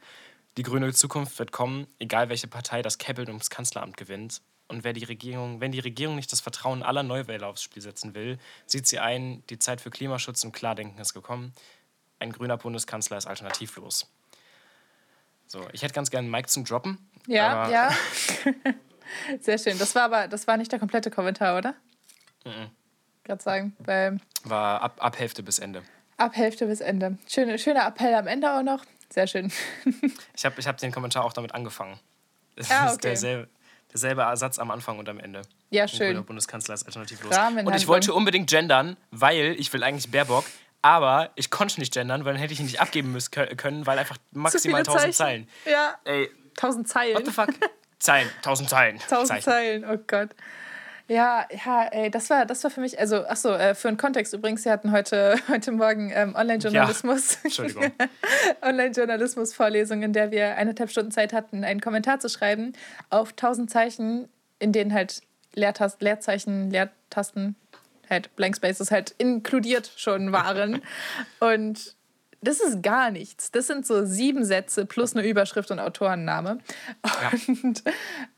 Die 0.57 0.63
grüne 0.63 0.93
Zukunft 0.93 1.39
wird 1.39 1.51
kommen, 1.51 1.87
egal 1.99 2.29
welche 2.29 2.47
Partei 2.47 2.81
das 2.81 2.97
Käppeln 2.97 3.29
ums 3.29 3.49
Kanzleramt 3.49 3.97
gewinnt. 3.97 4.41
Und 4.67 4.83
wer 4.83 4.93
die 4.93 5.03
Regierung, 5.03 5.61
wenn 5.61 5.71
die 5.71 5.79
Regierung 5.79 6.15
nicht 6.15 6.31
das 6.31 6.41
Vertrauen 6.41 6.83
aller 6.83 7.03
Neuwähler 7.03 7.47
aufs 7.47 7.61
Spiel 7.61 7.81
setzen 7.81 8.15
will, 8.15 8.39
sieht 8.65 8.87
sie 8.87 8.99
ein, 8.99 9.43
die 9.49 9.59
Zeit 9.59 9.81
für 9.81 9.89
Klimaschutz 9.89 10.43
und 10.43 10.51
Klardenken 10.51 10.99
ist 10.99 11.13
gekommen. 11.13 11.53
Ein 12.19 12.31
grüner 12.31 12.57
Bundeskanzler 12.57 13.17
ist 13.17 13.27
alternativlos. 13.27 14.07
So, 15.47 15.61
ich 15.73 15.83
hätte 15.83 15.93
ganz 15.93 16.09
gerne 16.09 16.27
Mike 16.27 16.47
zum 16.47 16.65
Droppen. 16.65 16.97
Ja, 17.27 17.69
ja. 17.69 17.95
Sehr 19.41 19.57
schön. 19.57 19.77
Das 19.77 19.93
war 19.95 20.03
aber, 20.03 20.27
das 20.27 20.47
war 20.47 20.57
nicht 20.57 20.71
der 20.71 20.79
komplette 20.79 21.11
Kommentar, 21.11 21.57
oder? 21.57 21.75
Mhm. 22.45 22.69
Gerade 23.23 23.43
sagen, 23.43 23.75
weil. 23.79 24.19
War 24.43 24.81
ab, 24.81 24.95
ab 24.99 25.19
Hälfte 25.19 25.43
bis 25.43 25.59
Ende. 25.59 25.83
Ab 26.17 26.35
Hälfte 26.35 26.65
bis 26.65 26.81
Ende. 26.81 27.17
Schöne, 27.27 27.57
schöner 27.59 27.87
Appell 27.87 28.13
am 28.15 28.27
Ende 28.27 28.51
auch 28.53 28.63
noch. 28.63 28.83
Sehr 29.09 29.27
schön. 29.27 29.51
ich 30.35 30.45
habe 30.45 30.59
ich 30.59 30.67
hab 30.67 30.77
den 30.77 30.91
Kommentar 30.91 31.23
auch 31.23 31.33
damit 31.33 31.53
angefangen. 31.53 31.99
Das 32.55 32.69
ah, 32.69 32.83
okay. 32.83 32.91
ist 32.91 33.03
derselbe, 33.03 33.49
derselbe 33.93 34.23
Ersatz 34.23 34.59
am 34.59 34.71
Anfang 34.71 34.99
und 34.99 35.07
am 35.07 35.19
Ende. 35.19 35.43
Ja, 35.69 35.87
schön. 35.87 36.15
Der 36.15 36.21
Bundeskanzler 36.21 36.73
ist 36.73 36.85
alternativlos. 36.85 37.35
Und 37.65 37.75
ich 37.75 37.87
wollte 37.87 38.13
unbedingt 38.13 38.49
gendern, 38.49 38.97
weil 39.11 39.55
ich 39.57 39.71
will 39.71 39.83
eigentlich 39.83 40.11
Baerbock, 40.11 40.45
aber 40.81 41.31
ich 41.35 41.49
konnte 41.49 41.79
nicht 41.79 41.93
gendern, 41.93 42.25
weil 42.25 42.33
dann 42.33 42.41
hätte 42.41 42.53
ich 42.53 42.59
ihn 42.59 42.65
nicht 42.65 42.81
abgeben 42.81 43.11
müssen 43.11 43.31
können, 43.31 43.85
weil 43.85 43.97
einfach 43.99 44.17
maximal 44.31 44.79
1000 44.79 45.15
Zeilen. 45.15 45.47
Ja. 45.65 45.95
Ey. 46.03 46.29
1000 46.57 46.87
Zeilen. 46.87 47.15
What 47.15 47.25
the 47.25 47.31
fuck? 47.31 47.49
Zeilen, 47.99 48.29
1000 48.37 48.69
Zeilen. 48.69 48.99
1000 48.99 49.41
Zeilen, 49.41 49.85
oh 49.85 49.97
Gott. 50.05 50.29
Ja, 51.07 51.45
ja, 51.65 51.83
ey, 51.91 52.09
das 52.09 52.29
war, 52.29 52.45
das 52.45 52.63
war 52.63 52.71
für 52.71 52.79
mich, 52.79 52.97
also, 52.97 53.25
achso, 53.25 53.53
äh, 53.53 53.75
für 53.75 53.89
einen 53.89 53.97
Kontext 53.97 54.33
übrigens, 54.33 54.63
wir 54.63 54.71
hatten 54.71 54.91
heute, 54.91 55.35
heute 55.49 55.71
Morgen 55.71 56.11
ähm, 56.13 56.33
Online-Journalismus. 56.35 57.39
Ja. 57.43 57.65
Online-Journalismus-Vorlesung, 58.61 60.01
in 60.01 60.13
der 60.13 60.31
wir 60.31 60.55
eineinhalb 60.55 60.89
Stunden 60.89 61.11
Zeit 61.11 61.33
hatten, 61.33 61.63
einen 61.65 61.81
Kommentar 61.81 62.19
zu 62.19 62.29
schreiben 62.29 62.73
auf 63.09 63.31
1000 63.31 63.69
Zeichen, 63.69 64.29
in 64.59 64.71
denen 64.71 64.93
halt 64.93 65.21
Leertast, 65.55 66.01
Leerzeichen, 66.01 66.71
Leertasten, 66.71 67.55
halt 68.09 68.33
Blank 68.37 68.55
Spaces 68.55 68.89
halt 68.89 69.13
inkludiert 69.17 69.91
schon 69.97 70.31
waren. 70.31 70.81
Und 71.39 71.95
das 72.41 72.59
ist 72.59 72.81
gar 72.81 73.11
nichts. 73.11 73.51
Das 73.51 73.67
sind 73.67 73.85
so 73.85 74.05
sieben 74.05 74.45
Sätze 74.45 74.85
plus 74.85 75.15
eine 75.15 75.25
Überschrift 75.25 75.71
und 75.71 75.79
Autorenname. 75.79 76.59
Und 77.63 77.83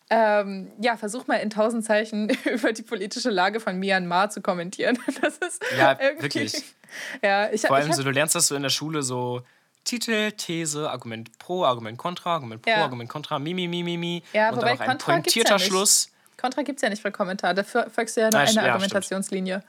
ähm, 0.10 0.72
ja, 0.80 0.98
versuch 0.98 1.26
mal 1.28 1.38
in 1.38 1.50
tausend 1.50 1.84
Zeichen 1.84 2.30
über 2.46 2.74
die 2.74 2.84
politische 2.84 3.30
Lage 3.30 3.60
von 3.60 3.78
Myanmar 3.78 4.30
zu 4.30 4.42
kommentieren. 4.42 5.00
Das 5.22 5.38
ist 5.38 5.64
ja 5.78 5.98
wirklich. 6.20 6.64
Ja, 7.22 7.52
ich, 7.52 7.62
Vor 7.62 7.76
allem 7.76 7.90
ich 7.90 7.96
so, 7.96 8.04
du 8.04 8.12
lernst 8.12 8.36
das 8.36 8.48
so 8.48 8.56
in 8.56 8.62
der 8.62 8.70
Schule 8.70 9.04
so 9.04 9.42
Titel, 9.84 10.32
These, 10.32 10.90
Argument 10.90 11.38
pro, 11.40 11.66
Argument 11.66 11.98
contra, 11.98 12.36
Argument 12.36 12.62
pro, 12.62 12.70
ja. 12.70 12.84
Argument 12.84 13.10
contra, 13.10 13.38
mi, 13.38 13.54
mi, 13.54 13.68
mi, 13.68 13.84
mi, 13.84 13.98
mi. 13.98 14.24
Ja, 14.32 14.52
und 14.52 14.58
wobei 14.58 14.78
dann 14.78 14.82
auch 14.82 14.92
ein 14.92 14.98
pointierter 15.00 15.58
ja 15.58 15.60
Schluss. 15.60 16.10
Contra 16.38 16.62
gibt 16.62 16.78
es 16.78 16.84
ja 16.84 16.90
nicht 16.90 17.02
für 17.02 17.12
Kommentar, 17.12 17.54
dafür 17.54 17.90
folgst 17.90 18.16
du 18.16 18.22
ja 18.22 18.30
nur 18.30 18.40
eine 18.40 18.54
ja, 18.54 18.62
Argumentationslinie. 18.62 19.64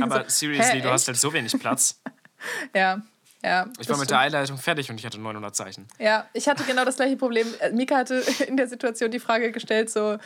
Aber 0.00 0.28
seriously, 0.28 0.80
du 0.80 0.90
hast 0.90 1.06
halt 1.06 1.18
so 1.18 1.32
wenig 1.32 1.52
Platz. 1.60 2.00
ja. 2.74 3.02
Ja, 3.44 3.66
ich 3.80 3.88
war 3.88 3.98
mit 3.98 4.10
der 4.10 4.20
Einleitung 4.20 4.56
fertig 4.56 4.90
und 4.90 4.98
ich 4.98 5.06
hatte 5.06 5.20
900 5.20 5.54
Zeichen. 5.54 5.86
Ja, 5.98 6.26
ich 6.32 6.48
hatte 6.48 6.62
genau 6.64 6.84
das 6.84 6.96
gleiche 6.96 7.16
Problem. 7.16 7.46
Äh, 7.60 7.72
Mika 7.72 7.96
hatte 7.96 8.22
in 8.46 8.56
der 8.56 8.68
Situation 8.68 9.10
die 9.10 9.18
Frage 9.18 9.50
gestellt, 9.50 9.90
so, 9.90 10.18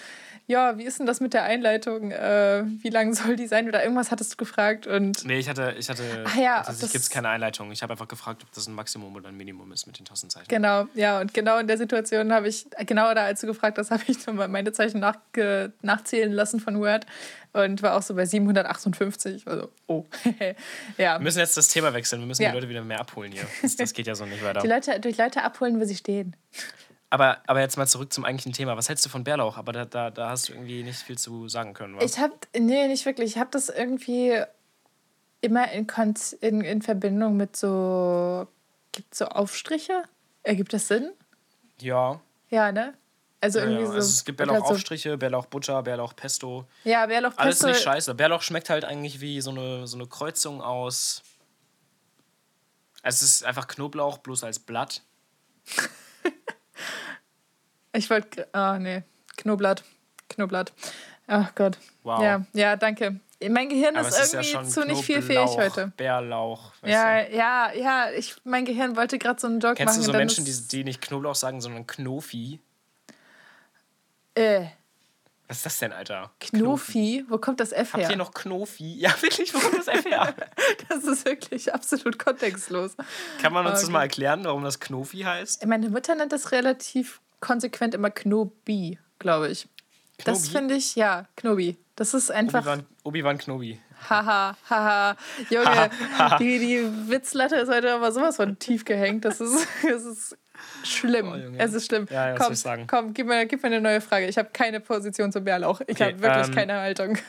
ja, 0.48 0.78
wie 0.78 0.84
ist 0.84 1.00
denn 1.00 1.06
das 1.06 1.20
mit 1.20 1.34
der 1.34 1.42
Einleitung? 1.42 2.12
Äh, 2.12 2.64
wie 2.66 2.90
lang 2.90 3.14
soll 3.14 3.34
die 3.34 3.48
sein? 3.48 3.66
Oder 3.66 3.82
irgendwas 3.82 4.10
hattest 4.10 4.34
du 4.34 4.36
gefragt? 4.36 4.86
Und 4.86 5.24
nee, 5.24 5.38
ich 5.38 5.48
hatte, 5.48 5.74
ich 5.76 5.88
hatte, 5.88 6.24
Ach 6.24 6.36
ja, 6.36 6.60
also 6.60 6.86
gibt 6.86 7.02
es 7.02 7.10
keine 7.10 7.28
Einleitung. 7.30 7.72
Ich 7.72 7.82
habe 7.82 7.92
einfach 7.94 8.06
gefragt, 8.06 8.44
ob 8.44 8.52
das 8.52 8.68
ein 8.68 8.74
Maximum 8.74 9.16
oder 9.16 9.28
ein 9.28 9.36
Minimum 9.36 9.72
ist 9.72 9.86
mit 9.86 9.98
den 9.98 10.04
Tastenzeichen. 10.04 10.46
Genau, 10.48 10.86
ja, 10.94 11.20
und 11.20 11.34
genau 11.34 11.58
in 11.58 11.66
der 11.66 11.78
Situation 11.78 12.32
habe 12.32 12.48
ich, 12.48 12.66
genau 12.86 13.12
da, 13.14 13.24
als 13.24 13.40
du 13.40 13.48
gefragt 13.48 13.78
hast, 13.78 13.90
habe 13.90 14.02
ich 14.06 14.18
meine 14.26 14.72
Zeichen 14.72 15.00
nachge, 15.00 15.72
nachzählen 15.82 16.32
lassen 16.32 16.60
von 16.60 16.78
Word 16.80 17.06
und 17.56 17.82
war 17.82 17.96
auch 17.96 18.02
so 18.02 18.14
bei 18.14 18.26
758. 18.26 19.46
Also, 19.46 19.70
oh, 19.86 20.04
ja. 20.98 21.18
Wir 21.18 21.20
müssen 21.20 21.38
jetzt 21.38 21.56
das 21.56 21.68
Thema 21.68 21.94
wechseln. 21.94 22.20
Wir 22.20 22.26
müssen 22.26 22.42
ja. 22.42 22.50
die 22.50 22.54
Leute 22.56 22.68
wieder 22.68 22.84
mehr 22.84 23.00
abholen 23.00 23.32
hier. 23.32 23.46
Das, 23.62 23.76
das 23.76 23.92
geht 23.94 24.06
ja 24.06 24.14
so 24.14 24.26
nicht 24.26 24.44
weiter. 24.44 24.60
Die 24.60 24.68
Leute, 24.68 25.00
durch 25.00 25.16
Leute 25.16 25.42
abholen, 25.42 25.80
wo 25.80 25.84
sie 25.84 25.96
stehen. 25.96 26.36
Aber, 27.08 27.38
aber 27.46 27.60
jetzt 27.60 27.76
mal 27.76 27.86
zurück 27.86 28.12
zum 28.12 28.24
eigentlichen 28.24 28.52
Thema. 28.52 28.76
Was 28.76 28.88
hältst 28.88 29.06
du 29.06 29.08
von 29.08 29.24
Bärlauch? 29.24 29.56
Aber 29.56 29.72
da, 29.72 29.84
da, 29.84 30.10
da 30.10 30.30
hast 30.30 30.48
du 30.48 30.52
irgendwie 30.52 30.82
nicht 30.82 30.98
viel 30.98 31.16
zu 31.16 31.48
sagen 31.48 31.72
können. 31.72 31.96
Was? 31.96 32.04
Ich 32.04 32.18
habe, 32.18 32.34
nee, 32.58 32.88
nicht 32.88 33.06
wirklich. 33.06 33.32
Ich 33.32 33.38
habe 33.38 33.50
das 33.50 33.68
irgendwie 33.68 34.38
immer 35.40 35.70
in, 35.72 35.86
in, 36.40 36.60
in 36.60 36.82
Verbindung 36.82 37.36
mit 37.36 37.56
so, 37.56 38.46
gibt 38.92 39.14
so 39.14 39.26
Aufstriche? 39.26 40.02
Ergibt 40.42 40.72
das 40.72 40.88
Sinn? 40.88 41.10
Ja. 41.80 42.20
Ja, 42.50 42.72
ne? 42.72 42.94
Also 43.40 43.58
irgendwie 43.60 43.80
ja, 43.80 43.86
so. 43.86 43.92
Also 43.92 44.08
es 44.08 44.24
gibt 44.24 44.38
Bärlauchaufstriche, 44.38 45.10
so 45.12 45.18
Bärlauch 45.18 45.46
Butter, 45.46 45.82
Bärlauch 45.82 46.16
Pesto. 46.16 46.66
Ja, 46.84 47.06
Bärlauch 47.06 47.30
Pesto. 47.30 47.42
Alles 47.42 47.62
nicht 47.62 47.82
scheiße. 47.82 48.14
Bärlauch 48.14 48.42
schmeckt 48.42 48.70
halt 48.70 48.84
eigentlich 48.84 49.20
wie 49.20 49.40
so 49.40 49.50
eine, 49.50 49.86
so 49.86 49.96
eine 49.96 50.06
Kreuzung 50.06 50.62
aus. 50.62 51.22
Also 53.02 53.24
es 53.24 53.36
ist 53.36 53.44
einfach 53.44 53.68
Knoblauch 53.68 54.18
bloß 54.18 54.44
als 54.44 54.58
Blatt. 54.58 55.02
Ich 57.96 58.10
wollte. 58.10 58.46
Oh, 58.52 58.76
nee. 58.78 59.02
Knoblatt. 59.36 59.82
Knoblatt. 60.28 60.72
Ach 61.26 61.54
Gott. 61.54 61.78
Wow. 62.02 62.22
Ja, 62.22 62.46
ja, 62.52 62.76
danke. 62.76 63.20
Mein 63.48 63.68
Gehirn 63.68 63.96
ist, 63.96 64.18
ist 64.18 64.34
irgendwie 64.34 64.52
ja 64.52 64.64
zu 64.64 64.84
nicht 64.84 65.04
viel 65.04 65.20
fähig 65.20 65.50
heute. 65.56 65.92
Bärlauch. 65.96 66.72
Ja, 66.84 67.22
du? 67.22 67.36
ja, 67.36 67.72
ja. 67.72 68.10
Ich, 68.12 68.36
mein 68.44 68.64
Gehirn 68.64 68.96
wollte 68.96 69.18
gerade 69.18 69.40
so 69.40 69.46
einen 69.46 69.60
Joke 69.60 69.74
Kennst 69.74 69.98
machen. 69.98 70.04
Kennst 70.04 70.08
du 70.08 70.12
so 70.12 70.18
Menschen, 70.18 70.44
die, 70.44 70.68
die 70.68 70.84
nicht 70.84 71.02
Knoblauch 71.02 71.34
sagen, 71.34 71.60
sondern 71.60 71.86
Knofi? 71.86 72.60
Äh. 74.36 74.66
Was 75.48 75.58
ist 75.58 75.66
das 75.66 75.78
denn, 75.78 75.92
Alter? 75.92 76.32
Knofi? 76.40 77.24
Wo 77.28 77.38
kommt 77.38 77.60
das 77.60 77.72
F 77.72 77.94
her? 77.94 78.02
Habt 78.02 78.10
ihr 78.10 78.16
noch 78.16 78.32
Knofi? 78.34 78.94
Ja, 78.98 79.10
wirklich, 79.22 79.54
wo 79.54 79.58
kommt 79.58 79.78
das 79.78 79.86
F 79.86 80.04
her? 80.04 80.34
das 80.88 81.04
ist 81.04 81.24
wirklich 81.24 81.72
absolut 81.72 82.18
kontextlos. 82.18 82.96
Kann 83.40 83.52
man 83.52 83.64
uns 83.64 83.76
okay. 83.76 83.82
das 83.82 83.90
mal 83.90 84.02
erklären, 84.02 84.44
warum 84.44 84.64
das 84.64 84.80
Knofi 84.80 85.20
heißt? 85.20 85.64
Meine 85.66 85.88
Mutter 85.88 86.14
nennt 86.14 86.32
das 86.32 86.52
relativ 86.52 87.20
konsequent 87.40 87.94
immer 87.94 88.10
Knobi, 88.10 88.98
glaube 89.18 89.48
ich. 89.48 89.68
Knobi? 90.18 90.24
Das 90.24 90.48
finde 90.48 90.74
ich, 90.74 90.96
ja, 90.96 91.26
Knobi. 91.36 91.76
Das 91.94 92.12
ist 92.12 92.30
einfach. 92.30 92.82
Obi-Wan 93.04 93.36
Obi 93.36 93.44
Knobi. 93.44 93.80
Haha, 94.08 94.56
haha. 94.68 95.16
Junge, 95.50 95.90
die, 96.38 96.58
die 96.58 97.10
Witzlatte 97.10 97.56
ist 97.56 97.70
heute 97.70 97.92
aber 97.92 98.12
sowas 98.12 98.36
von 98.36 98.58
tief 98.58 98.84
gehängt. 98.84 99.24
Das 99.24 99.40
ist, 99.40 99.66
das 99.82 100.04
ist 100.04 100.36
schlimm. 100.84 101.32
Oh, 101.32 101.56
es 101.58 101.72
ist 101.74 101.86
schlimm. 101.86 102.06
Ja, 102.10 102.30
ja, 102.30 102.34
komm, 102.36 102.86
komm 102.86 103.14
gib, 103.14 103.26
mir, 103.26 103.46
gib 103.46 103.62
mir 103.62 103.68
eine 103.68 103.80
neue 103.80 104.00
Frage. 104.00 104.26
Ich 104.26 104.38
habe 104.38 104.50
keine 104.52 104.80
Position 104.80 105.32
zum 105.32 105.44
Bärlauch. 105.44 105.80
Ich 105.86 106.00
okay, 106.00 106.12
habe 106.12 106.22
wirklich 106.22 106.48
ähm, 106.48 106.54
keine 106.54 106.74
Haltung. 106.80 107.18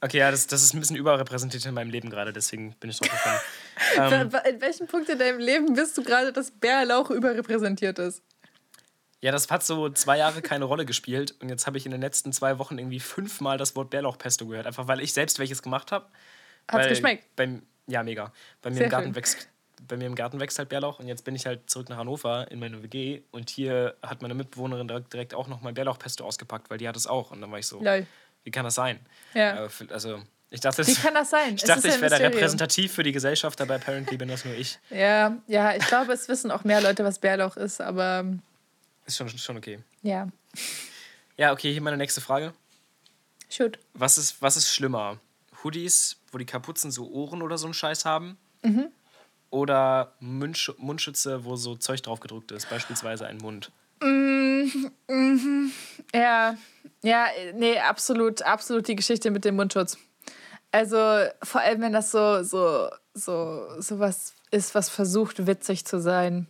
Okay, 0.00 0.18
ja, 0.18 0.30
das, 0.30 0.46
das 0.46 0.62
ist 0.62 0.74
ein 0.74 0.80
bisschen 0.80 0.94
überrepräsentiert 0.94 1.66
in 1.66 1.74
meinem 1.74 1.90
Leben 1.90 2.08
gerade, 2.08 2.32
deswegen 2.32 2.72
bin 2.78 2.88
ich 2.90 3.00
drauf 3.00 3.10
gekommen. 3.10 4.30
ähm, 4.32 4.40
in 4.48 4.60
welchem 4.60 4.86
Punkt 4.86 5.08
in 5.08 5.18
deinem 5.18 5.40
Leben 5.40 5.74
bist 5.74 5.98
du 5.98 6.04
gerade, 6.04 6.32
dass 6.32 6.52
Bärlauch 6.52 7.10
überrepräsentiert 7.10 7.98
ist? 7.98 8.22
Ja, 9.20 9.32
das 9.32 9.50
hat 9.50 9.64
so 9.64 9.88
zwei 9.90 10.18
Jahre 10.18 10.42
keine 10.42 10.64
Rolle 10.64 10.86
gespielt 10.86 11.34
und 11.40 11.48
jetzt 11.48 11.66
habe 11.66 11.76
ich 11.76 11.84
in 11.84 11.92
den 11.92 12.00
letzten 12.00 12.32
zwei 12.32 12.58
Wochen 12.58 12.78
irgendwie 12.78 13.00
fünfmal 13.00 13.58
das 13.58 13.74
Wort 13.74 13.90
Bärlauchpesto 13.90 14.46
gehört, 14.46 14.66
einfach 14.66 14.86
weil 14.86 15.00
ich 15.00 15.12
selbst 15.12 15.38
welches 15.40 15.62
gemacht 15.62 15.90
habe. 15.90 16.06
Hat's 16.68 16.88
geschmeckt? 16.88 17.24
Beim, 17.34 17.62
ja, 17.86 18.02
mega. 18.02 18.32
Bei 18.62 18.70
mir, 18.70 18.84
im 18.84 18.90
Garten 18.90 19.14
wächst, 19.16 19.48
bei 19.88 19.96
mir 19.96 20.06
im 20.06 20.14
Garten 20.14 20.38
wächst 20.38 20.58
halt 20.58 20.68
Bärlauch 20.68 21.00
und 21.00 21.08
jetzt 21.08 21.24
bin 21.24 21.34
ich 21.34 21.46
halt 21.46 21.68
zurück 21.68 21.88
nach 21.88 21.96
Hannover 21.96 22.48
in 22.50 22.60
meine 22.60 22.82
WG 22.82 23.22
und 23.32 23.50
hier 23.50 23.96
hat 24.02 24.22
meine 24.22 24.34
Mitbewohnerin 24.34 24.86
direkt, 24.86 25.34
auch 25.34 25.48
noch 25.48 25.62
mal 25.62 25.72
Bärlauchpesto 25.72 26.24
ausgepackt, 26.24 26.70
weil 26.70 26.78
die 26.78 26.86
hat 26.86 26.96
es 26.96 27.08
auch 27.08 27.32
und 27.32 27.40
dann 27.40 27.50
war 27.50 27.58
ich 27.58 27.66
so, 27.66 27.82
Lol. 27.82 28.06
wie 28.44 28.50
kann 28.52 28.64
das 28.64 28.76
sein? 28.76 29.00
Ja. 29.34 29.68
Also 29.90 30.22
ich 30.50 30.60
dachte, 30.60 30.86
Wie 30.86 30.94
kann 30.94 31.12
das 31.12 31.30
sein? 31.30 31.56
Ich 31.56 31.64
dachte, 31.64 31.88
ich 31.88 32.00
wäre 32.00 32.10
da 32.10 32.16
repräsentativ 32.16 32.92
für 32.92 33.02
die 33.02 33.12
Gesellschaft, 33.12 33.60
aber 33.60 33.74
apparently 33.74 34.16
bin 34.16 34.28
das 34.28 34.44
nur 34.44 34.54
ich. 34.54 34.78
Ja, 34.88 35.36
ja, 35.46 35.74
ich 35.74 35.86
glaube, 35.86 36.12
es 36.12 36.28
wissen 36.28 36.50
auch 36.50 36.64
mehr 36.64 36.80
Leute, 36.80 37.04
was 37.04 37.18
Bärlauch 37.18 37.56
ist, 37.58 37.82
aber 37.82 38.24
ist 39.08 39.16
schon, 39.16 39.28
schon 39.28 39.56
okay. 39.56 39.80
Ja. 40.02 40.28
Ja, 41.36 41.52
okay, 41.52 41.72
hier 41.72 41.82
meine 41.82 41.96
nächste 41.96 42.20
Frage. 42.20 42.52
Shoot. 43.48 43.78
Was 43.94 44.18
ist, 44.18 44.40
was 44.42 44.56
ist 44.56 44.72
schlimmer? 44.72 45.18
Hoodies, 45.62 46.16
wo 46.30 46.38
die 46.38 46.44
Kapuzen 46.44 46.90
so 46.90 47.10
Ohren 47.10 47.42
oder 47.42 47.58
so 47.58 47.66
einen 47.66 47.74
Scheiß 47.74 48.04
haben? 48.04 48.38
Mhm. 48.62 48.88
Oder 49.50 50.12
Mundsch 50.20 50.70
Mundschütze, 50.76 51.44
wo 51.44 51.56
so 51.56 51.74
Zeug 51.76 52.02
drauf 52.02 52.20
gedruckt 52.20 52.52
ist, 52.52 52.68
beispielsweise 52.68 53.26
ein 53.26 53.38
Mund? 53.38 53.70
Mhm. 54.02 54.90
Mhm. 55.08 55.72
Ja, 56.14 56.56
ja, 57.02 57.28
nee, 57.54 57.78
absolut, 57.78 58.42
absolut 58.42 58.86
die 58.88 58.96
Geschichte 58.96 59.30
mit 59.30 59.44
dem 59.44 59.56
Mundschutz. 59.56 59.96
Also 60.70 60.96
vor 61.42 61.62
allem, 61.62 61.80
wenn 61.80 61.92
das 61.92 62.10
so, 62.10 62.42
so, 62.42 62.90
so, 63.14 63.80
so 63.80 63.98
was 63.98 64.34
ist, 64.50 64.74
was 64.74 64.90
versucht, 64.90 65.46
witzig 65.46 65.86
zu 65.86 66.00
sein. 66.00 66.46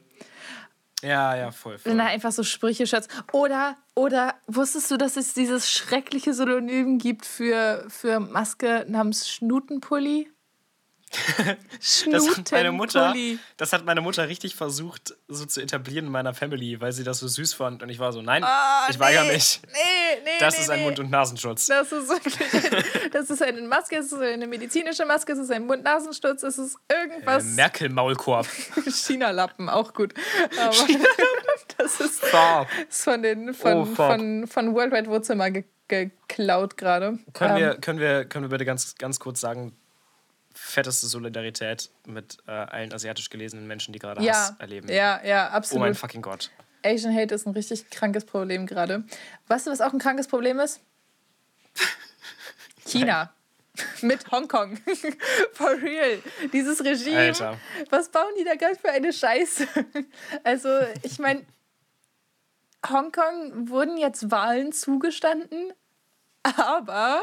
Ja, 1.03 1.37
ja, 1.37 1.51
voll. 1.53 1.79
voll. 1.79 1.93
Wenn 1.93 2.01
einfach 2.01 2.33
so 2.33 2.43
Sprüche 2.43 2.87
schätzt. 2.87 3.11
Oder, 3.33 3.77
oder 3.95 4.35
wusstest 4.47 4.91
du, 4.91 4.97
dass 4.97 5.17
es 5.17 5.35
dieses 5.35 5.71
schreckliche 5.71 6.35
Synonym 6.35 6.99
gibt 6.99 7.25
für, 7.25 7.85
für 7.89 8.21
Maske 8.21 8.85
namens 8.89 9.29
Schnutenpulli? 9.29 10.31
Das 12.11 12.37
hat 12.37 12.53
meine 12.53 12.73
Mutter, 12.73 13.15
das 13.57 13.73
hat 13.73 13.85
meine 13.85 14.01
Mutter 14.01 14.29
richtig 14.29 14.55
versucht, 14.55 15.15
so 15.29 15.47
zu 15.47 15.61
etablieren 15.61 16.07
in 16.07 16.13
meiner 16.13 16.35
Family, 16.35 16.81
weil 16.81 16.93
sie 16.93 17.05
das 17.05 17.19
so 17.19 17.29
süß 17.29 17.55
fand. 17.55 17.83
Und 17.83 17.89
ich 17.89 17.99
war 17.99 18.13
so, 18.13 18.21
nein, 18.23 18.45
oh, 18.45 18.91
ich 18.91 18.99
weigere 18.99 19.25
mich. 19.25 19.61
Nee, 19.67 20.21
nee, 20.25 20.31
das 20.41 20.57
nee, 20.57 20.63
ist 20.63 20.71
ein 20.71 20.79
nee. 20.81 20.85
Mund- 20.85 20.99
und 20.99 21.11
Nasenschutz. 21.11 21.67
Das 21.67 21.93
ist 21.93 22.09
wirklich, 22.09 22.35
das 23.13 23.31
ist 23.31 23.43
eine 23.43 23.61
Maske, 23.63 23.97
es 23.97 24.13
ist 24.13 24.21
eine 24.21 24.47
medizinische 24.47 25.05
Maske, 25.05 25.33
es 25.33 25.39
ist 25.39 25.51
ein 25.51 25.67
Mund-Nasenschutz, 25.67 26.43
es 26.43 26.59
ist 26.59 26.77
irgendwas. 26.91 27.45
Äh, 27.45 27.55
Merkel-Maulkorb. 27.55 28.47
China-Lappen, 28.89 29.69
auch 29.69 29.95
gut. 29.95 30.15
Aber 30.61 30.71
das 31.79 32.01
ist, 32.01 32.23
ist 32.23 33.05
von 33.05 33.23
den 33.23 33.55
von, 33.55 33.73
oh, 33.75 33.85
von, 33.85 34.47
von 34.47 34.75
Worldwide 34.75 35.09
Wohnzimmer 35.09 35.51
geklaut 35.89 36.77
gerade. 36.77 37.19
Können, 37.33 37.57
ähm, 37.57 37.63
wir, 37.63 37.75
können, 37.77 37.99
wir, 37.99 38.25
können 38.27 38.45
wir 38.45 38.51
bitte 38.51 38.65
ganz, 38.65 38.95
ganz 38.97 39.19
kurz 39.19 39.41
sagen, 39.41 39.73
fetteste 40.61 41.07
Solidarität 41.07 41.91
mit 42.07 42.39
äh, 42.47 42.51
allen 42.51 42.93
asiatisch 42.93 43.31
gelesenen 43.31 43.67
Menschen, 43.67 43.93
die 43.93 43.99
gerade 43.99 44.23
ja, 44.23 44.33
Hass 44.33 44.55
erleben. 44.59 44.89
Ja, 44.89 45.25
ja, 45.25 45.49
absolut. 45.49 45.83
Oh 45.83 45.87
mein 45.87 45.95
fucking 45.95 46.23
Gott. 46.23 46.51
Asian 46.85 47.15
Hate 47.15 47.35
ist 47.35 47.47
ein 47.47 47.53
richtig 47.53 47.91
krankes 47.91 48.25
Problem 48.25 48.67
gerade. 48.67 49.05
Weißt 49.47 49.67
du, 49.67 49.71
was 49.71 49.81
auch 49.81 49.93
ein 49.93 49.99
krankes 49.99 50.29
Problem 50.29 50.61
ist? 50.61 50.81
China. 52.87 53.33
mit 54.03 54.31
Hongkong. 54.31 54.77
For 55.53 55.71
real. 55.83 56.23
Dieses 56.53 56.85
Regime. 56.85 57.19
Alter. 57.19 57.59
Was 57.91 58.09
bauen 58.09 58.33
die 58.39 58.45
da 58.45 58.55
gerade 58.55 58.77
für 58.77 58.91
eine 58.91 59.13
Scheiße? 59.13 59.67
also, 60.45 60.69
ich 61.03 61.19
meine, 61.19 61.45
Hongkong 62.89 63.69
wurden 63.69 63.97
jetzt 63.97 64.31
Wahlen 64.31 64.73
zugestanden, 64.73 65.73
aber 66.43 67.23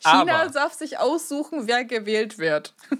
China 0.00 0.42
Aber. 0.42 0.50
darf 0.50 0.72
sich 0.74 0.98
aussuchen, 0.98 1.66
wer 1.66 1.84
gewählt 1.84 2.38
wird. 2.38 2.74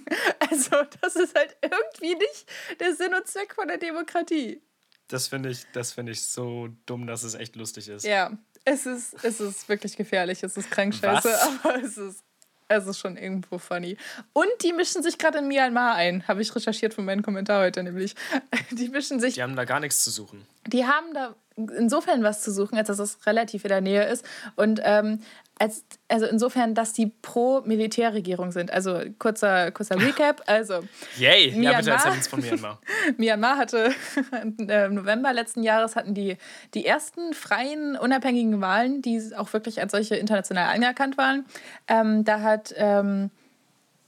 Also, 0.50 0.76
das 1.02 1.14
ist 1.14 1.36
halt 1.36 1.56
irgendwie 1.60 2.14
nicht 2.14 2.46
der 2.80 2.94
Sinn 2.94 3.12
und 3.12 3.26
Zweck 3.26 3.54
von 3.54 3.68
der 3.68 3.76
Demokratie. 3.76 4.62
Das 5.08 5.28
finde 5.28 5.50
ich, 5.50 5.66
find 5.94 6.08
ich 6.08 6.22
so 6.22 6.68
dumm, 6.86 7.06
dass 7.06 7.22
es 7.22 7.34
echt 7.34 7.54
lustig 7.54 7.88
ist. 7.88 8.06
Ja, 8.06 8.32
es 8.64 8.86
ist, 8.86 9.14
es 9.22 9.40
ist 9.40 9.68
wirklich 9.68 9.96
gefährlich. 9.96 10.42
Es 10.42 10.56
ist 10.56 10.70
krank 10.70 10.94
scheiße, 10.94 11.38
aber 11.42 11.82
es 11.82 11.98
ist, 11.98 12.24
es 12.68 12.86
ist 12.86 12.98
schon 12.98 13.16
irgendwo 13.16 13.58
funny. 13.58 13.96
Und 14.32 14.48
die 14.62 14.72
mischen 14.72 15.02
sich 15.02 15.18
gerade 15.18 15.38
in 15.38 15.48
Myanmar 15.48 15.94
ein, 15.94 16.26
habe 16.28 16.42
ich 16.42 16.54
recherchiert 16.54 16.94
von 16.94 17.04
meinem 17.04 17.22
Kommentar 17.22 17.62
heute 17.62 17.82
nämlich. 17.82 18.14
Die 18.70 18.88
mischen 18.88 19.20
sich. 19.20 19.34
Die 19.34 19.42
haben 19.42 19.56
da 19.56 19.64
gar 19.64 19.80
nichts 19.80 20.04
zu 20.04 20.10
suchen. 20.10 20.46
Die 20.66 20.86
haben 20.86 21.14
da 21.14 21.34
insofern 21.76 22.22
was 22.22 22.42
zu 22.42 22.52
suchen, 22.52 22.78
als 22.78 22.88
dass 22.88 22.98
es 22.98 23.26
relativ 23.26 23.64
in 23.64 23.68
der 23.68 23.80
Nähe 23.80 24.04
ist. 24.04 24.24
Und 24.56 24.80
ähm, 24.84 25.20
als, 25.58 25.84
also 26.06 26.26
insofern, 26.26 26.74
dass 26.74 26.92
die 26.92 27.06
pro 27.06 27.62
Militärregierung 27.62 28.52
sind. 28.52 28.72
Also 28.72 29.00
kurzer, 29.18 29.70
kurzer 29.72 29.96
Recap. 30.00 30.42
Also, 30.46 30.80
Yay, 31.18 31.50
Myanmar, 31.50 31.72
ja, 31.72 31.78
bitte 31.78 31.90
erzähl 31.90 32.12
uns 32.12 32.28
von 32.28 32.40
Myanmar. 32.40 32.80
Myanmar 33.16 33.56
hatte 33.56 33.90
im 34.42 34.94
November 34.94 35.32
letzten 35.32 35.62
Jahres 35.62 35.96
hatten 35.96 36.14
die 36.14 36.36
die 36.74 36.86
ersten 36.86 37.34
freien, 37.34 37.96
unabhängigen 37.96 38.60
Wahlen, 38.60 39.02
die 39.02 39.20
auch 39.36 39.52
wirklich 39.52 39.80
als 39.80 39.92
solche 39.92 40.16
international 40.16 40.74
anerkannt 40.74 41.18
waren. 41.18 41.44
Ähm, 41.88 42.24
da 42.24 42.40
hat, 42.40 42.72
ähm, 42.76 43.30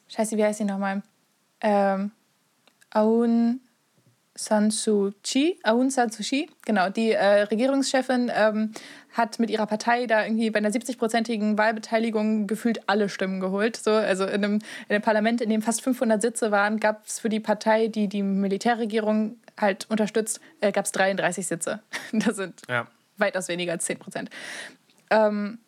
scheiße, 0.09 0.37
wie 0.37 0.45
heißt 0.45 0.59
sie 0.59 0.65
nochmal? 0.65 1.03
Ähm, 1.61 2.13
Aung 2.93 3.61
San 4.43 4.71
Suu 4.71 5.13
Kyi, 5.23 5.59
Aung 5.65 5.91
San 5.91 6.11
Suu 6.11 6.23
Kyi, 6.23 6.49
genau, 6.65 6.89
die 6.89 7.13
äh, 7.13 7.43
Regierungschefin 7.43 8.33
ähm, 8.35 8.73
hat 9.13 9.39
mit 9.39 9.51
ihrer 9.51 9.67
Partei 9.67 10.07
da 10.07 10.25
irgendwie 10.25 10.49
bei 10.51 10.59
einer 10.59 10.71
70-prozentigen 10.71 11.59
Wahlbeteiligung 11.59 12.47
gefühlt 12.47 12.89
alle 12.89 13.11
Stimmen 13.11 13.41
geholt. 13.41 13.77
So, 13.77 13.91
also 13.91 14.25
in 14.25 14.43
einem, 14.45 14.55
in 14.55 14.95
einem 14.95 15.03
Parlament, 15.03 15.43
in 15.43 15.51
dem 15.51 15.61
fast 15.61 15.83
500 15.83 16.23
Sitze 16.23 16.51
waren, 16.51 16.81
gab 16.81 17.07
es 17.07 17.21
für 17.21 17.29
die 17.29 17.41
Partei, 17.41 17.89
die 17.89 18.09
die 18.09 18.23
Militärregierung 18.23 19.37
halt 19.59 19.87
unterstützt, 19.91 20.41
äh, 20.61 20.73
gab 20.73 20.87
es 20.87 20.93
33 20.93 21.47
Sitze. 21.47 21.81
Das 22.13 22.37
sind 22.37 22.63
ja. 22.69 22.87
weitaus 23.19 23.49
weniger 23.49 23.73
als 23.73 23.85
10 23.85 23.99
Prozent. 23.99 24.31
Ähm, 25.11 25.59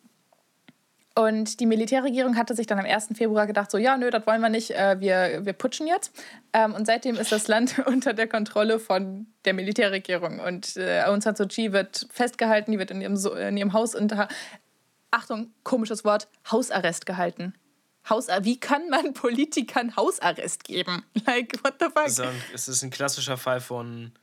und 1.15 1.59
die 1.59 1.67
Militärregierung 1.67 2.35
hatte 2.37 2.55
sich 2.55 2.65
dann 2.65 2.79
am 2.79 2.85
1. 2.85 3.09
Februar 3.15 3.45
gedacht, 3.45 3.69
so 3.69 3.77
ja, 3.77 3.97
nö, 3.97 4.09
das 4.09 4.25
wollen 4.25 4.41
wir 4.41 4.49
nicht, 4.49 4.71
äh, 4.71 4.99
wir, 4.99 5.45
wir 5.45 5.53
putschen 5.53 5.85
jetzt. 5.85 6.11
Ähm, 6.53 6.73
und 6.73 6.87
seitdem 6.87 7.17
ist 7.17 7.31
das 7.31 7.47
Land 7.47 7.79
unter 7.85 8.13
der 8.13 8.27
Kontrolle 8.27 8.79
von 8.79 9.27
der 9.45 9.53
Militärregierung. 9.53 10.39
Und 10.39 10.75
äh, 10.75 11.03
Aung 11.03 11.21
San 11.21 11.35
Suu 11.35 11.45
Kyi 11.45 11.71
wird 11.71 12.07
festgehalten, 12.11 12.71
die 12.71 12.79
wird 12.79 12.89
in 12.89 13.01
ihrem, 13.01 13.15
in 13.37 13.57
ihrem 13.57 13.73
Haus 13.73 13.93
unter, 13.93 14.27
Achtung, 15.11 15.51
komisches 15.63 16.03
Wort, 16.03 16.27
Hausarrest 16.51 17.05
gehalten. 17.05 17.53
Haus, 18.09 18.27
wie 18.41 18.59
kann 18.59 18.89
man 18.89 19.13
Politikern 19.13 19.95
Hausarrest 19.95 20.63
geben? 20.63 21.03
Like, 21.27 21.63
what 21.63 21.75
the 21.79 21.85
fuck? 21.85 21.97
Also, 21.97 22.23
es 22.53 22.67
ist 22.67 22.81
ein 22.81 22.89
klassischer 22.89 23.37
Fall 23.37 23.61
von 23.61 24.13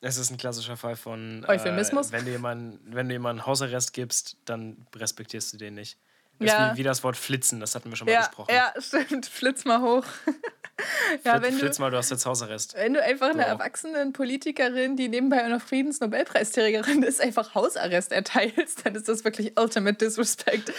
es 0.00 0.16
ist 0.16 0.30
ein 0.30 0.36
klassischer 0.36 0.76
Fall 0.76 0.96
von 0.96 1.44
Euphemismus. 1.48 2.10
Äh, 2.10 2.12
wenn, 2.12 2.24
du 2.24 2.30
jemanden, 2.30 2.94
wenn 2.94 3.08
du 3.08 3.14
jemanden 3.14 3.46
Hausarrest 3.46 3.92
gibst, 3.92 4.36
dann 4.44 4.86
respektierst 4.94 5.52
du 5.52 5.56
den 5.56 5.74
nicht. 5.74 5.98
Das 6.38 6.48
ja. 6.48 6.66
ist 6.68 6.74
wie, 6.74 6.78
wie, 6.78 6.82
das 6.84 7.02
Wort 7.02 7.16
flitzen, 7.16 7.58
das 7.58 7.74
hatten 7.74 7.90
wir 7.90 7.96
schon 7.96 8.06
mal 8.06 8.12
ja, 8.12 8.20
besprochen. 8.20 8.54
Ja, 8.54 8.72
stimmt. 8.80 9.26
Flitz 9.26 9.64
mal 9.64 9.80
hoch. 9.80 10.04
ja, 11.24 11.42
wenn 11.42 11.52
Flitz 11.52 11.76
du, 11.76 11.82
mal, 11.82 11.90
du 11.90 11.96
hast 11.96 12.10
jetzt 12.10 12.26
Hausarrest. 12.26 12.74
Wenn 12.74 12.94
du 12.94 13.02
einfach 13.02 13.30
eine 13.30 13.44
erwachsene 13.44 14.12
Politikerin, 14.12 14.96
die 14.96 15.08
nebenbei 15.08 15.44
auch 15.44 15.48
noch 15.48 15.62
Friedensnobelpreisträgerin 15.62 17.02
ist, 17.02 17.20
einfach 17.20 17.56
Hausarrest 17.56 18.12
erteilst, 18.12 18.86
dann 18.86 18.94
ist 18.94 19.08
das 19.08 19.24
wirklich 19.24 19.58
ultimate 19.58 19.96
disrespect. 19.96 20.72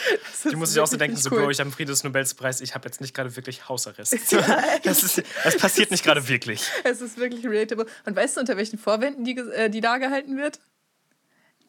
Die 0.49 0.55
muss 0.55 0.71
sich 0.71 0.79
auch 0.81 0.87
so 0.87 0.95
denken, 0.95 1.17
cool. 1.17 1.21
so, 1.21 1.29
Bro, 1.29 1.49
ich 1.49 1.59
habe 1.59 1.67
einen 1.67 1.73
Friedensnobelpreis, 1.73 2.61
ich 2.61 2.73
habe 2.73 2.87
jetzt 2.87 3.01
nicht 3.01 3.13
gerade 3.13 3.35
wirklich 3.35 3.67
Hausarrest. 3.67 4.17
Das, 4.83 5.03
ist, 5.03 5.23
das 5.43 5.57
passiert 5.57 5.91
nicht 5.91 6.03
gerade 6.03 6.27
wirklich. 6.27 6.69
Es 6.83 7.01
ist 7.01 7.17
wirklich 7.17 7.45
relatable. 7.45 7.85
Und 8.05 8.15
weißt 8.15 8.37
du, 8.37 8.41
unter 8.41 8.57
welchen 8.57 8.79
Vorwänden 8.79 9.25
die, 9.25 9.37
äh, 9.37 9.69
die 9.69 9.81
da 9.81 9.97
gehalten 9.97 10.37
wird? 10.37 10.59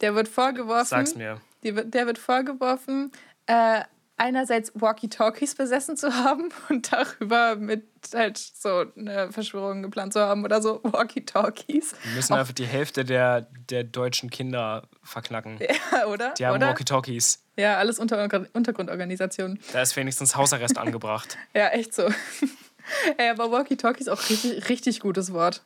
Der 0.01 0.15
wird 0.15 0.29
vorgeworfen. 0.29 0.89
Sag's 0.89 1.15
mir. 1.15 1.41
Die, 1.63 1.73
der 1.73 2.07
wird 2.07 2.19
vorgeworfen, 2.19 3.13
äh, 3.51 3.83
einerseits 4.17 4.71
Walkie-Talkies 4.75 5.55
besessen 5.57 5.97
zu 5.97 6.15
haben 6.15 6.51
und 6.69 6.93
darüber 6.93 7.57
mit 7.57 7.89
halt 8.15 8.39
so 8.39 8.85
eine 8.97 9.33
Verschwörung 9.33 9.83
geplant 9.83 10.13
zu 10.13 10.21
haben 10.21 10.45
oder 10.45 10.63
so 10.63 10.81
Walkie-Talkies. 10.85 11.95
Wir 12.05 12.15
müssen 12.15 12.35
einfach 12.35 12.53
die 12.53 12.67
Hälfte 12.67 13.05
der, 13.05 13.49
der 13.71 13.83
deutschen 13.85 14.31
Kinder 14.31 14.89
verknacken. 15.03 15.59
Ja, 15.93 16.07
oder? 16.07 16.35
Die 16.35 16.47
haben 16.47 16.61
Walkie-Talkies. 16.61 17.43
Ja, 17.57 17.79
alles 17.79 17.99
unter 17.99 18.29
Untergrundorganisationen. 18.53 19.59
Da 19.73 19.83
ist 19.83 19.97
wenigstens 19.97 20.37
Hausarrest 20.37 20.79
angebracht. 20.79 21.37
Ja, 21.55 21.69
echt 21.69 21.95
so. 21.95 22.09
Ey, 23.17 23.29
aber 23.31 23.51
Walkie-Talkies 23.51 24.09
auch 24.09 24.21
richtig, 24.29 24.69
richtig 24.69 25.01
gutes 25.01 25.33
Wort. 25.33 25.63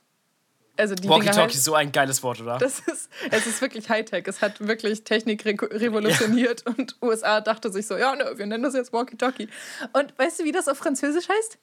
Also 0.77 0.95
Walkie-Talkie 0.97 1.41
halt, 1.41 1.55
ist 1.55 1.65
so 1.65 1.75
ein 1.75 1.93
geiles 1.93 2.23
Wort, 2.23 2.41
oder? 2.41 2.59
Das 2.59 2.81
ist, 2.81 3.09
es 3.31 3.47
ist 3.47 3.61
wirklich 3.61 3.89
Hightech. 3.89 4.27
Es 4.27 4.43
hat 4.43 4.61
wirklich 4.67 5.05
Technik 5.05 5.45
re 5.45 5.57
revolutioniert 5.71 6.65
ja. 6.67 6.73
und 6.73 6.97
USA 7.01 7.41
dachte 7.41 7.71
sich 7.71 7.87
so, 7.87 7.97
ja, 7.97 8.17
ne, 8.17 8.33
wir 8.37 8.47
nennen 8.47 8.65
das 8.65 8.75
jetzt 8.75 8.93
Walkie-Talkie. 8.93 9.49
Und 9.93 10.19
weißt 10.19 10.41
du, 10.41 10.45
wie 10.45 10.53
das 10.53 10.67
auf 10.67 10.79
Französisch 10.79 11.29
heißt? 11.29 11.59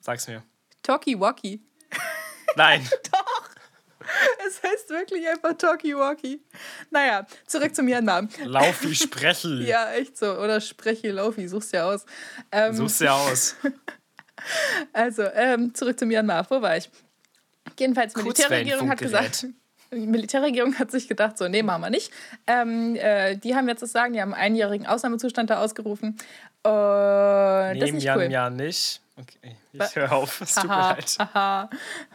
Sag's 0.00 0.26
mir. 0.26 0.42
Talkie-Walkie. 0.82 1.62
Nein. 2.56 2.88
Doch. 3.12 3.50
Es 4.46 4.60
heißt 4.62 4.90
wirklich 4.90 5.28
einfach 5.28 5.56
Talkie-Walkie. 5.56 6.42
Naja, 6.90 7.26
zurück 7.46 7.74
zu 7.74 7.82
Myanmar. 7.84 8.28
Laufi, 8.44 8.94
sprechi. 8.96 9.64
ja, 9.64 9.92
echt 9.92 10.18
so. 10.18 10.38
Oder 10.38 10.60
sprechi, 10.60 11.08
laufi, 11.08 11.46
such's 11.46 11.70
ja 11.70 11.84
aus. 11.84 12.04
Ähm, 12.50 12.74
such's 12.74 12.98
ja 12.98 13.14
aus. 13.14 13.54
also, 14.92 15.22
ähm, 15.22 15.72
zurück 15.74 15.98
zu 15.98 16.06
Myanmar. 16.06 16.50
Wo 16.50 16.60
war 16.60 16.76
ich? 16.76 16.90
Jedenfalls, 17.80 18.14
die 18.14 18.22
Militärregierung 18.22 18.90
hat 18.90 18.98
gesagt, 18.98 19.46
die 19.92 19.96
Militärregierung 20.06 20.78
hat 20.78 20.90
sich 20.90 21.08
gedacht, 21.08 21.38
so, 21.38 21.48
nee, 21.48 21.62
machen 21.62 21.82
wir 21.82 21.90
nicht. 21.90 22.12
Ähm, 22.46 22.94
äh, 22.96 23.36
die 23.36 23.56
haben 23.56 23.68
jetzt 23.68 23.82
das 23.82 23.92
Sagen, 23.92 24.12
die 24.12 24.20
haben 24.20 24.34
einen 24.34 24.52
einjährigen 24.52 24.86
Ausnahmezustand 24.86 25.50
da 25.50 25.60
ausgerufen. 25.60 26.16
Nee, 26.62 27.78
das 27.80 27.88
ist 27.88 27.94
nicht 27.94 28.08
cool. 28.14 28.30
Jahr 28.30 28.50
nicht. 28.50 29.00
Okay, 29.16 29.56
ich 29.72 29.96
höre 29.96 30.12
auf, 30.12 30.40
es 30.40 30.54
tut 30.54 30.64
mir 30.64 30.76
leid. 30.76 31.16
Haha, 31.18 31.70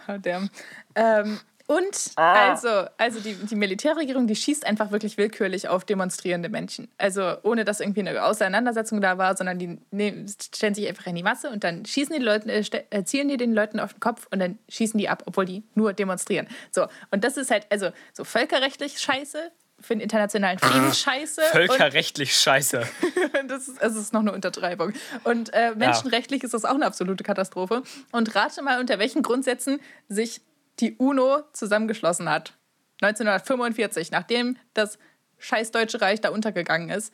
oh, 0.08 0.13
damn. 0.21 0.49
Ähm, 0.95 1.39
und 1.67 2.12
ah. 2.15 2.51
also, 2.51 2.69
also 2.97 3.19
die, 3.19 3.34
die 3.34 3.56
Militärregierung, 3.56 4.28
die 4.28 4.36
schießt 4.36 4.67
einfach 4.67 4.91
wirklich 4.91 5.17
willkürlich 5.17 5.67
auf 5.67 5.84
demonstrierende 5.84 6.47
Menschen. 6.47 6.89
Also 6.97 7.38
ohne 7.41 7.65
dass 7.65 7.80
irgendwie 7.80 8.01
eine 8.01 8.23
Auseinandersetzung 8.23 9.01
da 9.01 9.17
war, 9.17 9.36
sondern 9.36 9.58
die 9.58 9.80
ne, 9.89 10.25
stellen 10.39 10.75
sich 10.75 10.88
einfach 10.88 11.08
in 11.08 11.15
die 11.15 11.23
Masse 11.23 11.49
und 11.49 11.63
dann 11.63 11.86
schießen 11.86 12.15
die 12.15 12.21
Leute, 12.21 12.51
äh, 12.51 12.63
äh, 12.91 13.04
zielen 13.04 13.30
die 13.30 13.38
den 13.38 13.54
Leuten 13.54 13.80
auf 13.80 13.93
den 13.93 13.99
Kopf 13.99 14.28
und 14.32 14.39
dann 14.39 14.60
schießen 14.69 14.97
die 14.99 15.10
ab, 15.10 15.23
obwohl 15.25 15.45
die 15.45 15.63
nur 15.73 15.93
demonstrieren. 15.93 16.47
So, 16.71 16.86
und 17.10 17.23
das 17.23 17.36
ist 17.36 17.49
halt, 17.49 17.65
also 17.71 17.89
so 18.13 18.23
völkerrechtlich 18.23 18.99
scheiße, 18.99 19.51
für 19.80 19.93
den 19.93 20.01
internationalen 20.01 20.60
Frieden 20.60 20.93
scheiße. 20.93 21.41
Völkerrechtlich 21.51 22.36
scheiße. 22.36 22.84
das, 23.47 23.67
ist, 23.67 23.82
das 23.82 23.95
ist 23.95 24.13
noch 24.13 24.21
eine 24.21 24.32
Untertreibung. 24.32 24.93
Und 25.23 25.54
äh, 25.54 25.73
menschenrechtlich 25.75 26.43
ja. 26.43 26.45
ist 26.45 26.54
das 26.54 26.63
auch 26.63 26.75
eine 26.75 26.86
absolute 26.86 27.23
Katastrophe. 27.23 27.84
Und 28.12 28.36
rate 28.36 28.62
mal, 28.62 28.80
unter 28.80 28.99
welchen 28.99 29.21
Grundsätzen 29.21 29.80
sich 30.08 30.41
die 30.79 30.95
UNO 30.97 31.43
zusammengeschlossen 31.53 32.29
hat. 32.29 32.53
1945, 33.01 34.11
nachdem 34.11 34.57
das 34.73 34.97
scheiß 35.38 35.71
Deutsche 35.71 36.01
Reich 36.01 36.21
da 36.21 36.29
untergegangen 36.29 36.89
ist. 36.89 37.13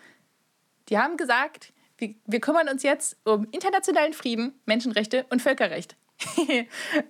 Die 0.90 0.98
haben 0.98 1.18
gesagt, 1.18 1.74
wir, 1.98 2.16
wir 2.26 2.40
kümmern 2.40 2.70
uns 2.70 2.84
jetzt 2.84 3.18
um 3.24 3.48
internationalen 3.52 4.14
Frieden, 4.14 4.60
Menschenrechte 4.66 5.26
und 5.30 5.42
Völkerrecht. 5.42 5.96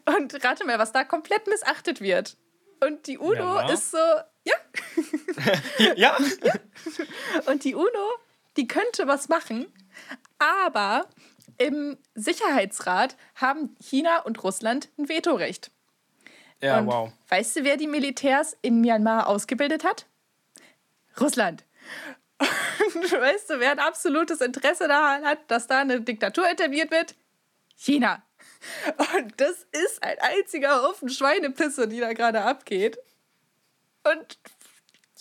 und 0.05 0.43
rate 0.43 0.65
mal, 0.65 0.79
was 0.79 0.91
da 0.91 1.03
komplett 1.03 1.47
missachtet 1.47 2.01
wird. 2.01 2.37
Und 2.83 3.07
die 3.07 3.17
UNO 3.17 3.35
Myanmar? 3.35 3.73
ist 3.73 3.91
so, 3.91 3.97
ja. 4.43 4.55
ja. 5.95 6.17
ja. 6.43 6.53
Und 7.45 7.63
die 7.63 7.75
UNO, 7.75 8.09
die 8.57 8.67
könnte 8.67 9.05
was 9.05 9.29
machen, 9.29 9.71
aber 10.39 11.07
im 11.57 11.97
Sicherheitsrat 12.15 13.15
haben 13.35 13.75
China 13.79 14.21
und 14.21 14.43
Russland 14.43 14.89
ein 14.97 15.09
Vetorecht. 15.09 15.69
Ja, 16.61 16.79
und 16.79 16.87
wow. 16.87 17.11
Weißt 17.29 17.55
du, 17.55 17.63
wer 17.63 17.77
die 17.77 17.87
Militärs 17.87 18.55
in 18.61 18.81
Myanmar 18.81 19.27
ausgebildet 19.27 19.83
hat? 19.83 20.05
Russland. 21.19 21.63
Und 22.39 23.11
weißt 23.11 23.49
du, 23.51 23.59
wer 23.59 23.71
ein 23.71 23.79
absolutes 23.79 24.41
Interesse 24.41 24.87
daran 24.87 25.23
hat, 25.25 25.39
dass 25.49 25.67
da 25.67 25.79
eine 25.81 26.01
Diktatur 26.01 26.49
etabliert 26.49 26.91
wird? 26.91 27.15
China. 27.75 28.23
Und 28.97 29.33
das 29.37 29.67
ist 29.71 30.01
ein 30.03 30.17
einziger 30.19 30.81
Haufen 30.83 31.09
Schweinepisse, 31.09 31.87
die 31.87 31.99
da 31.99 32.13
gerade 32.13 32.41
abgeht. 32.41 32.97
Und 34.03 34.39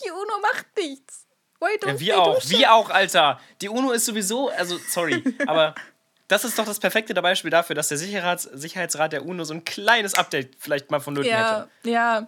die 0.03 0.09
UNO 0.09 0.39
macht 0.41 0.65
nichts. 0.77 1.27
Why 1.59 1.77
don't 1.79 1.91
Ja, 1.91 1.99
wir 1.99 2.21
auch, 2.21 2.49
wir 2.49 2.73
auch, 2.73 2.89
Alter. 2.89 3.39
Die 3.61 3.69
UNO 3.69 3.91
ist 3.91 4.05
sowieso, 4.05 4.49
also 4.49 4.77
sorry, 4.89 5.23
aber 5.47 5.75
das 6.31 6.45
ist 6.45 6.57
doch 6.57 6.65
das 6.65 6.79
perfekte 6.79 7.13
Beispiel 7.21 7.51
dafür, 7.51 7.75
dass 7.75 7.89
der 7.89 7.97
Sicherheits 7.97 8.43
Sicherheitsrat 8.43 9.11
der 9.13 9.25
UNO 9.25 9.43
so 9.43 9.53
ein 9.53 9.65
kleines 9.65 10.13
Update 10.15 10.55
vielleicht 10.57 10.89
mal 10.89 10.99
von 10.99 11.13
Nöten 11.13 11.29
Ja, 11.29 11.67
hätte. 11.83 11.89
ja. 11.89 12.27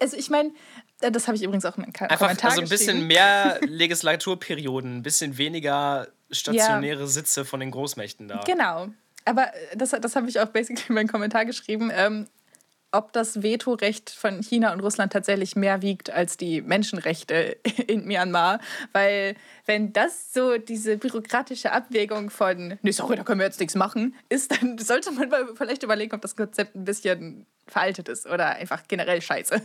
Also 0.00 0.16
ich 0.16 0.30
meine, 0.30 0.52
das 1.00 1.26
habe 1.28 1.36
ich 1.36 1.42
übrigens 1.42 1.64
auch 1.66 1.76
in 1.76 1.82
meinem 1.82 1.92
Einfach 1.98 2.18
Kommentar 2.18 2.50
also 2.50 2.62
ein 2.62 2.68
bisschen 2.68 2.86
geschrieben. 2.94 3.06
mehr 3.08 3.58
Legislaturperioden, 3.66 4.96
ein 4.98 5.02
bisschen 5.02 5.36
weniger 5.38 6.08
stationäre 6.30 7.06
Sitze 7.06 7.44
von 7.44 7.60
den 7.60 7.70
Großmächten 7.70 8.28
da. 8.28 8.40
Genau. 8.46 8.88
Aber 9.24 9.48
äh, 9.54 9.76
das, 9.76 9.90
das 9.90 10.16
habe 10.16 10.28
ich 10.28 10.40
auch 10.40 10.46
basically 10.46 10.84
in 10.88 10.94
meinem 10.94 11.08
Kommentar 11.08 11.44
geschrieben, 11.44 11.90
ähm, 11.94 12.28
ob 12.96 13.12
das 13.12 13.42
Vetorecht 13.42 14.10
von 14.10 14.42
China 14.42 14.72
und 14.72 14.80
Russland 14.80 15.12
tatsächlich 15.12 15.56
mehr 15.56 15.82
wiegt 15.82 16.10
als 16.10 16.36
die 16.36 16.62
Menschenrechte 16.62 17.56
in 17.86 18.06
Myanmar. 18.06 18.60
Weil 18.92 19.36
wenn 19.66 19.92
das 19.92 20.32
so 20.32 20.58
diese 20.58 20.96
bürokratische 20.96 21.72
Abwägung 21.72 22.30
von, 22.30 22.78
nee, 22.82 22.90
sorry, 22.90 23.16
da 23.16 23.24
können 23.24 23.40
wir 23.40 23.46
jetzt 23.46 23.60
nichts 23.60 23.74
machen, 23.74 24.14
ist, 24.28 24.52
dann 24.52 24.78
sollte 24.78 25.12
man 25.12 25.30
vielleicht 25.54 25.82
überlegen, 25.82 26.14
ob 26.14 26.22
das 26.22 26.36
Konzept 26.36 26.74
ein 26.74 26.84
bisschen 26.84 27.46
veraltet 27.66 28.08
ist 28.08 28.26
oder 28.26 28.50
einfach 28.50 28.84
generell 28.88 29.20
scheiße. 29.20 29.60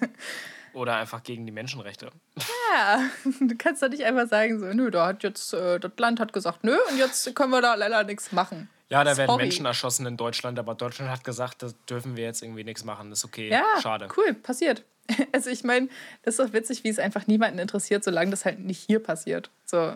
Oder 0.74 0.96
einfach 0.98 1.24
gegen 1.24 1.46
die 1.46 1.52
Menschenrechte. 1.52 2.10
Ja, 2.74 3.02
du 3.40 3.56
kannst 3.58 3.82
doch 3.82 3.90
nicht 3.90 4.04
einfach 4.04 4.28
sagen, 4.28 4.60
so, 4.60 4.66
nö, 4.68 4.90
da 4.92 5.08
hat 5.08 5.24
jetzt, 5.24 5.54
äh, 5.54 5.80
das 5.80 5.92
Land 5.98 6.20
hat 6.20 6.34
gesagt, 6.34 6.64
nö, 6.64 6.78
und 6.90 6.98
jetzt 6.98 7.34
können 7.36 7.52
wir 7.52 7.62
da 7.62 7.76
leider 7.76 8.04
nichts 8.04 8.32
machen. 8.32 8.70
Ja, 8.90 9.04
da 9.04 9.16
werden 9.16 9.30
Sorry. 9.30 9.44
Menschen 9.44 9.66
erschossen 9.66 10.06
in 10.06 10.18
Deutschland, 10.18 10.60
aber 10.60 10.76
Deutschland 10.76 11.10
hat 11.10 11.24
gesagt, 11.24 11.64
da 11.64 11.70
dürfen 11.90 12.18
wir 12.18 12.26
jetzt 12.26 12.44
irgendwie 12.44 12.66
nichts 12.66 12.84
machen. 12.84 13.10
Das 13.10 13.20
ist 13.20 13.26
okay. 13.26 13.50
Ja, 13.50 13.64
Schade. 13.82 14.08
cool, 14.18 14.34
passiert. 14.34 14.84
Also 15.34 15.50
ich 15.50 15.64
meine, 15.64 15.90
das 16.24 16.38
ist 16.38 16.40
doch 16.40 16.54
witzig, 16.54 16.84
wie 16.84 16.90
es 16.90 17.00
einfach 17.00 17.28
niemanden 17.28 17.60
interessiert, 17.60 18.04
solange 18.04 18.32
das 18.32 18.46
halt 18.46 18.60
nicht 18.60 18.80
hier 18.86 19.00
passiert. 19.02 19.50
So, 19.66 19.94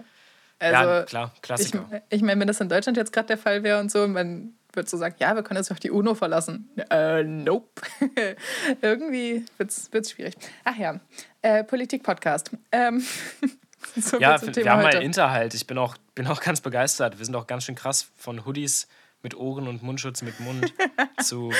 also, 0.59 0.89
ja, 0.89 1.03
klar, 1.03 1.31
Ich, 1.35 1.41
Klassiker. 1.41 2.01
ich 2.09 2.21
meine, 2.21 2.39
wenn 2.39 2.47
das 2.47 2.59
in 2.61 2.69
Deutschland 2.69 2.97
jetzt 2.97 3.11
gerade 3.13 3.27
der 3.27 3.37
Fall 3.37 3.63
wäre 3.63 3.79
und 3.79 3.91
so, 3.91 4.07
man 4.07 4.55
würde 4.75 4.89
so 4.89 4.97
sagen, 4.97 5.15
ja, 5.19 5.35
wir 5.35 5.43
können 5.43 5.57
jetzt 5.57 5.71
auf 5.71 5.79
die 5.79 5.91
UNO 5.91 6.15
verlassen. 6.15 6.69
Äh, 6.89 7.23
nope. 7.23 7.81
Irgendwie 8.81 9.45
wird 9.57 9.71
es 9.71 10.11
schwierig. 10.11 10.35
Ach 10.63 10.75
ja, 10.75 10.99
äh, 11.41 11.63
Politik-Podcast. 11.63 12.51
Ähm, 12.71 13.03
so 13.95 14.19
ja, 14.19 14.41
wir 14.41 14.71
haben 14.71 14.81
mal 14.81 14.93
heute. 14.93 15.03
Interhalt. 15.03 15.53
Ich 15.53 15.67
bin 15.67 15.77
auch, 15.77 15.95
bin 16.13 16.27
auch 16.27 16.41
ganz 16.41 16.61
begeistert. 16.61 17.17
Wir 17.17 17.25
sind 17.25 17.35
auch 17.35 17.47
ganz 17.47 17.63
schön 17.63 17.75
krass 17.75 18.07
von 18.17 18.45
Hoodies 18.45 18.87
mit 19.21 19.35
Ohren 19.35 19.67
und 19.67 19.81
Mundschutz 19.81 20.21
mit 20.21 20.39
Mund 20.39 20.71
zu, 21.23 21.51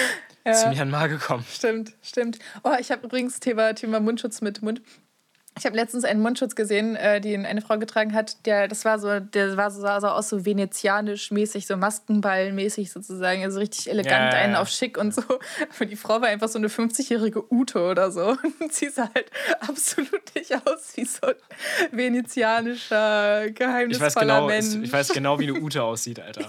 zu 0.44 0.70
Myanmar 0.70 1.10
gekommen. 1.10 1.44
Stimmt, 1.52 1.94
stimmt. 2.04 2.38
Oh, 2.64 2.76
ich 2.80 2.92
habe 2.92 3.06
übrigens 3.06 3.40
Thema, 3.40 3.74
Thema 3.74 4.00
Mundschutz 4.00 4.42
mit 4.42 4.62
Mund. 4.62 4.82
Ich 5.58 5.66
habe 5.66 5.76
letztens 5.78 6.04
einen 6.04 6.22
Mundschutz 6.22 6.54
gesehen, 6.56 6.98
äh, 6.98 7.22
den 7.22 7.46
eine 7.46 7.62
Frau 7.62 7.78
getragen 7.78 8.14
hat. 8.14 8.46
Der, 8.46 8.68
das 8.68 8.84
war 8.84 9.00
so, 9.00 9.22
der 9.22 9.56
war 9.56 9.72
so, 9.72 9.80
sah 9.80 10.02
so 10.02 10.08
aus, 10.08 10.28
so 10.28 10.46
venezianisch-mäßig, 10.46 11.66
so 11.66 11.76
Maskenball-mäßig 11.76 12.92
sozusagen, 12.92 13.42
also 13.44 13.60
richtig 13.60 13.90
elegant, 13.90 14.34
Ja, 14.34 14.38
ja, 14.38 14.44
einen 14.44 14.54
ja. 14.54 14.62
auf 14.62 14.68
schick 14.68 14.98
und 14.98 15.14
so. 15.16 15.22
Aber 15.24 15.86
die 15.86 15.96
Frau 15.96 16.20
war 16.22 16.28
einfach 16.28 16.50
so 16.50 16.58
eine 16.58 16.68
50-jährige 16.68 17.54
Ute 17.54 17.80
oder 17.82 18.12
so. 18.12 18.36
Und 18.60 18.74
sie 18.74 18.90
sah 18.90 19.10
halt 19.16 19.32
absolut 19.62 20.36
nicht 20.36 20.54
aus 20.54 20.92
wie 20.96 21.06
so 21.06 21.28
ein 21.28 21.36
venezianischer 21.92 23.46
Ich 23.46 23.56
geheimnisvoller 23.56 24.08
weiß, 24.08 24.16
genau, 24.16 24.48
Mensch. 24.48 24.66
ist, 24.66 24.76
ich 24.76 24.94
weiß 24.94 25.10
genau, 25.10 25.40
wie 25.40 25.50
eine 25.50 25.62
Ute 25.62 25.84
aussieht, 25.86 26.20
Alter. 26.20 26.42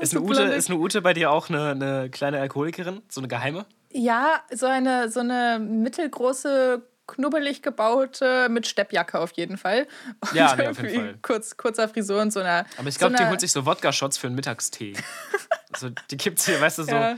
ist, 0.00 0.12
so 0.12 0.18
eine 0.18 0.26
Ute, 0.26 0.42
ist 0.42 0.68
eine 0.68 0.78
Ute 0.78 1.00
bei 1.02 1.14
dir 1.14 1.30
auch 1.30 1.48
eine, 1.48 1.70
eine 1.70 2.10
kleine 2.10 2.40
Alkoholikerin? 2.40 3.02
So 3.08 3.20
eine 3.20 3.28
geheime? 3.28 3.66
Ja, 3.92 4.42
so 4.52 4.66
eine, 4.66 5.08
so 5.08 5.20
eine 5.20 5.60
mittelgroße, 5.60 6.82
knubbelig 7.06 7.62
gebaute, 7.62 8.48
mit 8.48 8.66
Steppjacke 8.66 9.18
auf 9.20 9.32
jeden 9.32 9.56
Fall. 9.58 9.86
Und 10.20 10.32
Ja, 10.32 10.54
nee, 10.56 10.66
auf 10.68 10.80
jeden 10.82 10.94
Fall. 10.94 11.18
Kurz, 11.22 11.56
kurzer 11.56 11.88
Frisur 11.88 12.20
und 12.22 12.32
so 12.32 12.40
einer. 12.40 12.64
Aber 12.78 12.88
ich 12.88 12.94
so 12.94 12.98
glaube, 13.00 13.14
die 13.16 13.20
einer- 13.20 13.30
holt 13.30 13.40
sich 13.40 13.52
so 13.52 13.66
Wodka-Shots 13.66 14.18
für 14.18 14.26
einen 14.28 14.36
Mittagstee. 14.36 14.94
so, 15.76 15.90
die 16.10 16.16
gibt's 16.16 16.46
hier, 16.46 16.60
weißt 16.60 16.78
du, 16.78 16.82
so. 16.84 16.92
Ja. 16.94 17.16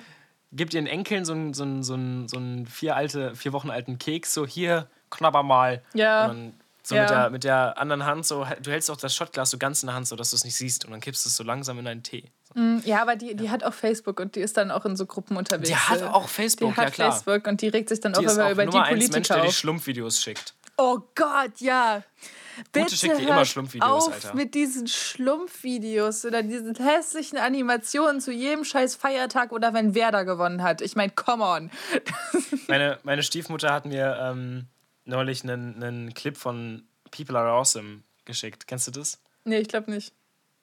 Gibt 0.53 0.75
ihren 0.75 0.87
Enkeln 0.87 1.25
so 1.25 1.33
einen 1.33 1.55
so 1.55 1.65
einen- 1.65 1.83
so 1.83 1.95
einen- 1.95 2.29
so 2.29 2.37
einen 2.37 2.67
vier, 2.67 2.97
alte, 2.97 3.35
vier 3.35 3.53
Wochen 3.53 3.71
alten 3.71 3.99
Keks, 3.99 4.33
so 4.35 4.47
hier, 4.47 4.89
knabber 5.11 5.43
mal. 5.43 5.83
Ja. 5.95 6.27
Und 6.27 6.29
dann 6.29 6.53
so 6.83 6.95
Ja. 6.95 7.03
mit, 7.03 7.11
der, 7.11 7.31
mit 7.31 7.45
der 7.45 7.79
anderen 7.79 8.05
Hand, 8.07 8.27
so, 8.27 8.47
du 8.63 8.71
hältst 8.71 8.91
auch 8.91 8.97
das 8.97 9.15
Shotglas 9.15 9.51
so 9.51 9.59
ganz 9.59 9.83
in 9.83 9.89
der 9.89 9.97
Hand, 9.97 10.07
so 10.09 10.15
dass 10.17 10.31
du 10.31 10.37
es 10.37 10.45
nicht 10.45 10.55
siehst. 10.57 10.85
Und 10.85 10.93
dann 10.93 11.01
kippst 11.01 11.25
du 11.25 11.29
es 11.29 11.37
so 11.37 11.43
langsam 11.45 11.79
in 11.79 11.85
deinen 11.85 12.03
Tee. 12.03 12.31
Mm, 12.57 12.79
Ja, 12.85 13.03
aber 13.03 13.17
die, 13.17 13.35
die 13.37 13.51
hat 13.51 13.63
auch 13.65 13.75
Facebook 13.75 14.19
und 14.19 14.35
die 14.35 14.41
ist 14.41 14.57
dann 14.57 14.71
auch 14.71 14.85
in 14.87 14.97
so 14.97 15.07
Gruppen 15.07 15.37
unterwegs. 15.37 15.69
Die 15.69 15.77
hat 15.77 16.01
Äh, 16.01 16.05
auch 16.07 16.29
Facebook, 16.29 16.71
die 16.75 16.77
hat 16.77 16.85
ja 16.87 16.91
klar. 16.91 17.13
Facebook 17.13 17.47
und 17.47 17.61
die 17.63 17.69
regt 17.69 17.89
sich 17.91 18.01
dann 18.01 18.13
Die 18.15 18.19
auch 18.27 18.33
immer 18.33 18.47
auch 18.47 18.51
über 18.51 18.63
die 18.65 18.73
Nummer 18.73 18.91
Mensch, 18.91 19.05
Politiker 19.09 19.35
der 19.35 19.43
die 19.45 19.49
auf. 19.49 19.55
Schlumpfvideos 19.55 20.23
schickt. 20.23 20.55
Oh 20.79 20.99
Gott, 21.15 21.53
ja. 21.61 22.03
Bitte 22.73 22.97
schickt 22.97 23.19
dir 23.19 23.29
immer 23.29 23.45
Schlumpfvideos, 23.45 24.09
auf 24.09 24.13
Alter. 24.15 24.35
mit 24.35 24.55
diesen 24.55 24.87
Schlumpfvideos 24.89 26.25
oder 26.25 26.43
diesen 26.43 26.75
hässlichen 26.75 27.39
Animationen 27.39 28.21
zu 28.21 28.33
jedem 28.33 28.65
scheiß 28.65 28.95
Feiertag 28.95 29.53
oder 29.53 29.75
wenn 29.75 29.95
Werder 29.95 30.25
gewonnen 30.25 30.63
hat. 30.63 30.81
Ich 30.81 30.97
meine, 30.97 31.13
come 31.13 31.45
on. 31.45 31.71
Meine, 32.69 32.99
meine 33.05 33.23
Stiefmutter 33.23 33.73
hat 33.73 33.85
mir 33.87 34.19
ähm, 34.21 34.67
neulich 35.05 35.43
einen, 35.45 35.83
einen 35.83 36.15
Clip 36.15 36.37
von 36.37 36.85
People 37.11 37.39
Are 37.39 37.51
Awesome 37.51 38.03
geschickt. 38.25 38.67
Kennst 38.67 38.87
du 38.89 38.91
das? 38.93 39.19
nee, 39.45 39.59
ich 39.59 39.69
glaube 39.69 39.91
nicht. 39.91 40.13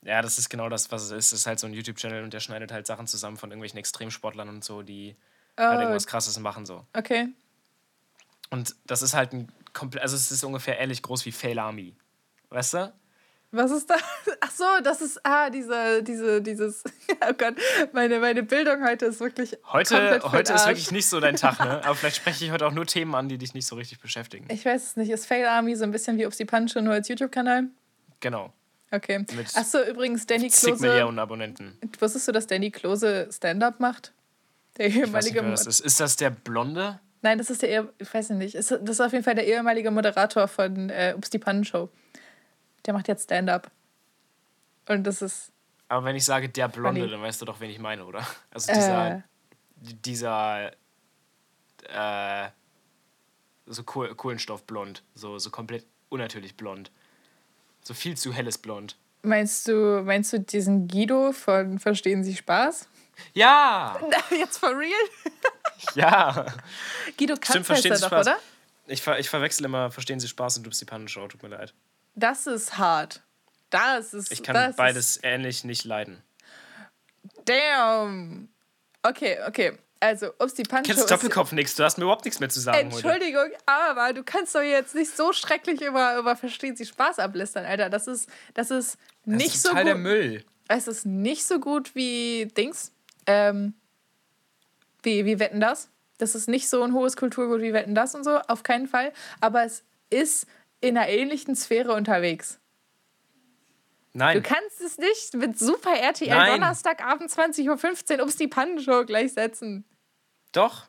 Ja, 0.06 0.22
das 0.22 0.38
ist 0.38 0.50
genau 0.50 0.70
das, 0.70 0.92
was 0.92 1.04
es 1.04 1.12
ist. 1.12 1.28
Es 1.28 1.40
ist 1.42 1.48
halt 1.48 1.60
so 1.60 1.68
ein 1.68 1.74
YouTube-Channel 1.74 2.24
und 2.24 2.34
der 2.34 2.40
schneidet 2.40 2.72
halt 2.72 2.86
Sachen 2.88 3.08
zusammen 3.08 3.38
von 3.38 3.50
irgendwelchen 3.52 3.80
Extremsportlern 3.80 4.50
und 4.50 4.64
so, 4.64 4.82
die 4.82 5.16
halt 5.58 5.78
Oh, 5.78 5.82
irgendwas 5.82 6.08
Krasses 6.08 6.38
machen 6.40 6.66
so. 6.66 6.86
okay. 6.94 7.30
Und 8.50 8.76
das 8.86 9.02
ist 9.02 9.14
halt 9.16 9.34
ein 9.34 9.52
komplett, 9.74 10.04
also 10.04 10.16
es 10.16 10.32
ist 10.32 10.44
ungefähr 10.44 10.80
ähnlich 10.80 11.02
groß 11.02 11.26
wie 11.26 11.32
Fail 11.32 11.58
Army. 11.58 11.96
Weißt 12.50 12.76
du? 12.76 12.94
Was 13.52 13.72
ist 13.72 13.90
da? 13.90 13.96
Ach 14.42 14.52
so, 14.52 14.66
das 14.84 15.02
ist, 15.02 15.20
ah, 15.24 15.50
diese, 15.50 16.04
diese, 16.04 16.42
dieses, 16.42 16.84
oh 17.28 17.34
Gott, 17.38 17.56
meine, 17.94 18.20
meine 18.20 18.44
Bildung 18.44 18.84
heute 18.86 19.06
ist 19.06 19.20
wirklich 19.20 19.58
Heute, 19.72 20.22
heute 20.32 20.54
ist 20.54 20.66
wirklich 20.68 20.92
nicht 20.92 21.08
so 21.08 21.20
dein 21.20 21.36
Tag, 21.36 21.60
ne? 21.60 21.82
Aber 21.86 21.96
vielleicht 21.96 22.18
spreche 22.18 22.46
ich 22.46 22.52
heute 22.52 22.66
auch 22.68 22.72
nur 22.72 22.86
Themen 22.86 23.14
an, 23.16 23.30
die 23.30 23.38
dich 23.38 23.54
nicht 23.54 23.66
so 23.68 23.76
richtig 23.76 24.00
beschäftigen. 24.00 24.46
Ich 24.50 24.66
weiß 24.66 24.84
es 24.84 24.96
nicht, 24.98 25.10
ist 25.10 25.26
Fail 25.28 25.46
Army 25.46 25.76
so 25.76 25.84
ein 25.84 25.92
bisschen 25.92 26.18
wie 26.18 26.26
Upsi 26.26 26.46
Pancho, 26.46 26.82
nur 26.82 26.94
als 26.94 27.08
YouTube-Kanal? 27.08 27.66
Genau. 28.20 28.54
Okay. 28.94 29.20
Mit 29.20 29.48
Ach 29.56 29.66
so, 29.66 29.84
übrigens, 29.84 30.28
Danny 30.28 30.50
Klose, 30.50 30.88
Millionen 30.88 31.18
Abonnenten. 31.18 31.80
wusstest 32.00 32.28
du, 32.28 32.32
dass 32.32 32.46
Danny 32.46 32.70
Klose 32.70 33.28
Stand-Up 33.32 33.80
macht? 33.80 34.14
Der 34.78 34.86
Ich 34.86 34.96
weiß 35.12 35.26
nicht, 35.26 35.36
ehemalige, 35.36 35.52
das 35.52 35.66
ist. 35.66 35.80
Ist 35.80 36.00
das 36.00 36.16
der 36.16 36.30
Blonde? 36.30 37.00
nein, 37.24 37.38
das 37.40 37.50
ist 37.50 37.64
der, 37.64 37.90
ich 37.98 38.14
weiß 38.14 38.32
nicht, 38.32 38.54
ist, 38.54 38.70
das 38.70 38.82
ist 38.82 39.02
auf 39.02 39.12
jeden 39.12 39.24
Fall 39.24 39.34
der 39.36 39.48
ehemalige 39.48 39.90
Moderator 39.90 40.48
von 40.48 40.90
äh, 40.90 41.14
Ups 41.18 41.32
die 41.32 41.40
Pannenshow. 41.40 41.90
Der 42.86 42.94
macht 42.94 43.08
jetzt 43.08 43.24
Stand-Up. 43.24 43.72
Und 44.88 45.06
das 45.06 45.22
ist, 45.22 45.52
Aber 45.88 46.06
wenn 46.06 46.16
ich 46.16 46.26
sage 46.26 46.50
der 46.50 46.68
Blonde, 46.68 47.00
Funny. 47.02 47.12
dann 47.12 47.22
weißt 47.22 47.42
du 47.42 47.46
doch, 47.46 47.60
wen 47.62 47.70
ich 47.72 47.80
meine, 47.80 48.06
oder? 48.06 48.28
Also 48.52 48.72
dieser, 48.72 49.12
äh, 49.12 49.22
dieser 49.82 50.72
äh, 51.90 52.50
so 53.66 53.84
Koh 53.84 54.14
Kohlenstoffblond, 54.14 55.02
so, 55.16 55.40
so 55.40 55.50
komplett 55.50 55.88
unnatürlich 56.10 56.56
blond. 56.56 56.92
So 57.84 57.94
viel 57.94 58.16
zu 58.18 58.34
helles 58.34 58.58
Blond. 58.58 58.96
meinst 59.24 59.68
du, 59.68 60.02
meinst 60.04 60.34
du 60.34 60.40
diesen 60.40 60.88
Guido 60.88 61.32
von 61.32 61.80
Verstehen 61.80 62.24
Sie 62.24 62.36
Spaß? 62.36 62.88
Ja! 63.34 64.00
Jetzt 64.32 64.58
for 64.60 64.70
real? 64.78 64.92
Ja! 65.96 66.46
Guido 67.18 67.36
Katz 67.36 67.50
Stimmt, 67.50 67.68
heißt 67.70 67.82
verstehen 67.84 67.92
er 67.92 67.98
Sie 67.98 68.02
doch, 68.04 68.08
Spaß. 68.10 68.28
oder? 68.28 68.40
Ich, 68.88 69.02
ver 69.02 69.20
ich 69.20 69.30
verwechsel 69.30 69.66
immer, 69.66 69.92
verstehen 69.92 70.20
Sie 70.20 70.28
Spaß 70.30 70.58
und 70.58 70.64
Dupsi 70.64 70.86
Pannenshow, 70.86 71.28
tut 71.28 71.44
mir 71.44 71.50
leid. 71.50 71.74
Das 72.16 72.48
ist 72.48 72.78
hart. 72.78 73.22
Das 73.70 74.14
ist. 74.14 74.32
Ich 74.32 74.44
kann 74.44 74.54
das 74.54 74.76
beides 74.78 75.20
ähnlich 75.24 75.64
nicht 75.64 75.84
leiden. 75.84 76.22
Damn. 77.46 78.50
Okay, 79.02 79.38
okay. 79.48 79.78
Also, 80.04 80.34
Ups 80.38 80.54
die 80.56 80.64
Pancho. 80.64 80.88
Kennst 80.88 81.04
ist- 81.04 81.12
Doppelkopf 81.12 81.54
nix, 81.54 81.76
du 81.76 81.84
hast 81.84 81.98
mir 81.98 82.04
überhaupt 82.04 82.26
nichts 82.26 82.42
mehr 82.42 82.50
zu 82.50 82.60
sagen 82.60 82.92
heute. 82.92 83.08
Entschuldigung, 83.08 83.48
aber 83.66 84.12
du 84.12 84.22
kannst 84.24 84.54
doch 84.54 84.62
jetzt 84.62 84.96
nicht 84.96 85.16
so 85.16 85.32
schrecklich 85.32 85.82
über, 85.82 86.18
über 86.18 86.36
Verstehen 86.36 86.76
Sie 86.76 86.86
Spaß 86.86 87.20
ablistern, 87.20 87.64
Alter. 87.66 87.90
Das 87.90 88.08
ist, 88.08 88.28
das 88.54 88.70
ist 88.70 88.98
nicht 89.24 89.62
so 89.62 89.70
gut. 89.70 89.86
der 89.86 89.96
Müll. 89.96 90.44
Es 90.68 90.88
ist 90.88 91.06
nicht 91.06 91.46
so 91.46 91.60
gut 91.60 91.96
wie 91.96 92.48
Dings. 92.58 92.92
Ähm, 93.28 93.76
wie, 95.04 95.24
wie 95.24 95.40
Wetten 95.40 95.62
das? 95.62 95.90
Das 96.18 96.36
ist 96.36 96.50
nicht 96.50 96.68
so 96.68 96.84
ein 96.84 96.94
hohes 96.94 97.16
Kulturgut 97.16 97.62
wie 97.62 97.72
Wetten 97.72 97.96
das 97.96 98.14
und 98.14 98.26
so, 98.26 98.40
auf 98.48 98.64
keinen 98.64 98.88
Fall. 98.88 99.14
Aber 99.40 99.64
es 99.64 99.84
ist 100.10 100.48
in 100.82 100.98
einer 100.98 101.08
ähnlichen 101.08 101.56
Sphäre 101.56 101.94
unterwegs. 101.94 102.60
Nein. 104.12 104.36
Du 104.36 104.48
kannst 104.48 104.82
es 104.82 104.98
nicht 104.98 105.34
mit 105.36 105.58
Super 105.58 105.96
RTL 105.96 106.30
Nein. 106.30 106.52
Donnerstagabend 106.60 107.32
20.15 107.32 108.18
Uhr 108.18 108.24
Ups 108.26 108.36
die 108.36 108.48
Pannenshow 108.48 109.06
gleichsetzen. 109.06 109.86
Doch. 110.54 110.88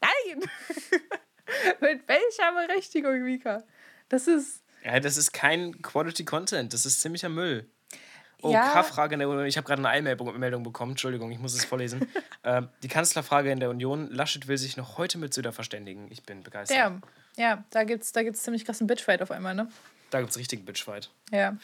Nein! 0.00 0.40
mit 1.80 2.08
welcher 2.08 2.52
Berechtigung, 2.66 3.22
Mika? 3.22 3.62
Das 4.08 4.26
ist. 4.26 4.62
Ja, 4.82 5.00
das 5.00 5.16
ist 5.16 5.32
kein 5.32 5.82
Quality 5.82 6.24
Content, 6.24 6.72
das 6.72 6.86
ist 6.86 7.00
ziemlicher 7.00 7.28
Müll. 7.28 7.68
Oh, 8.42 8.52
ja. 8.52 8.68
K-Frage 8.72 9.14
in 9.14 9.20
der 9.20 9.28
Union. 9.28 9.46
Ich 9.46 9.56
habe 9.56 9.66
gerade 9.66 9.80
eine 9.80 9.88
Eilmeldung 9.88 10.62
bekommen. 10.62 10.92
Entschuldigung, 10.92 11.32
ich 11.32 11.38
muss 11.38 11.54
es 11.54 11.64
vorlesen. 11.64 12.06
äh, 12.42 12.62
die 12.82 12.88
Kanzlerfrage 12.88 13.50
in 13.50 13.58
der 13.58 13.70
Union. 13.70 14.10
Laschet 14.10 14.46
will 14.48 14.58
sich 14.58 14.76
noch 14.76 14.98
heute 14.98 15.16
mit 15.16 15.32
Söder 15.32 15.52
verständigen. 15.52 16.08
Ich 16.10 16.24
bin 16.24 16.42
begeistert. 16.42 16.76
Ja, 16.76 17.00
ja 17.36 17.64
da 17.70 17.84
gibt 17.84 18.02
es 18.02 18.12
da 18.12 18.22
gibt's 18.22 18.42
ziemlich 18.42 18.66
krassen 18.66 18.86
Bitchfight 18.86 19.22
auf 19.22 19.30
einmal, 19.30 19.54
ne? 19.54 19.68
Da 20.10 20.20
gibt 20.20 20.30
es 20.30 20.36
richtigen 20.36 20.66
Bitchfight. 20.66 21.10
Ja. 21.32 21.56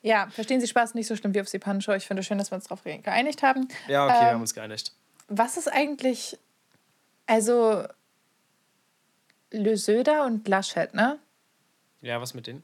Ja, 0.00 0.28
verstehen 0.30 0.60
Sie 0.60 0.66
Spaß 0.66 0.94
nicht 0.94 1.06
so 1.06 1.16
schlimm 1.16 1.34
wie 1.34 1.40
auf 1.40 1.50
die 1.50 1.58
Pannenshow. 1.58 1.92
Ich 1.92 2.06
finde 2.06 2.20
es 2.20 2.26
schön, 2.26 2.38
dass 2.38 2.50
wir 2.50 2.56
uns 2.56 2.64
darauf 2.64 2.82
geeinigt 2.82 3.42
haben. 3.42 3.68
Ja, 3.86 4.06
okay, 4.06 4.14
ähm, 4.14 4.20
wir 4.20 4.32
haben 4.32 4.40
uns 4.40 4.54
geeinigt. 4.54 4.92
Was 5.28 5.56
ist 5.56 5.68
eigentlich. 5.68 6.38
Also. 7.26 7.84
Le 9.52 9.76
Söder 9.76 10.24
und 10.26 10.46
Laschet, 10.48 10.92
ne? 10.92 11.18
Ja, 12.00 12.20
was 12.20 12.34
mit 12.34 12.46
denen? 12.46 12.62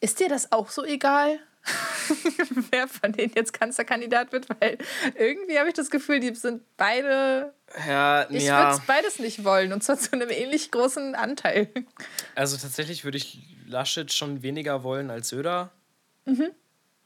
Ist 0.00 0.20
dir 0.20 0.28
das 0.28 0.52
auch 0.52 0.70
so 0.70 0.84
egal? 0.84 1.40
wer 2.70 2.88
von 2.88 3.12
denen 3.12 3.32
jetzt 3.34 3.52
Kanzlerkandidat 3.52 4.32
wird, 4.32 4.48
weil 4.60 4.78
irgendwie 5.14 5.58
habe 5.58 5.68
ich 5.68 5.74
das 5.74 5.90
Gefühl, 5.90 6.20
die 6.20 6.34
sind 6.34 6.62
beide. 6.76 7.54
Ja, 7.86 8.28
ich 8.30 8.44
ja. 8.44 8.58
würde 8.58 8.76
es 8.76 8.86
beides 8.86 9.18
nicht 9.18 9.44
wollen 9.44 9.72
und 9.72 9.82
zwar 9.82 9.98
zu 9.98 10.12
einem 10.12 10.30
ähnlich 10.30 10.70
großen 10.70 11.14
Anteil. 11.14 11.68
Also 12.34 12.56
tatsächlich 12.56 13.04
würde 13.04 13.18
ich 13.18 13.42
Laschet 13.66 14.12
schon 14.12 14.42
weniger 14.42 14.82
wollen 14.82 15.10
als 15.10 15.30
Söder. 15.30 15.72
Mhm. 16.26 16.50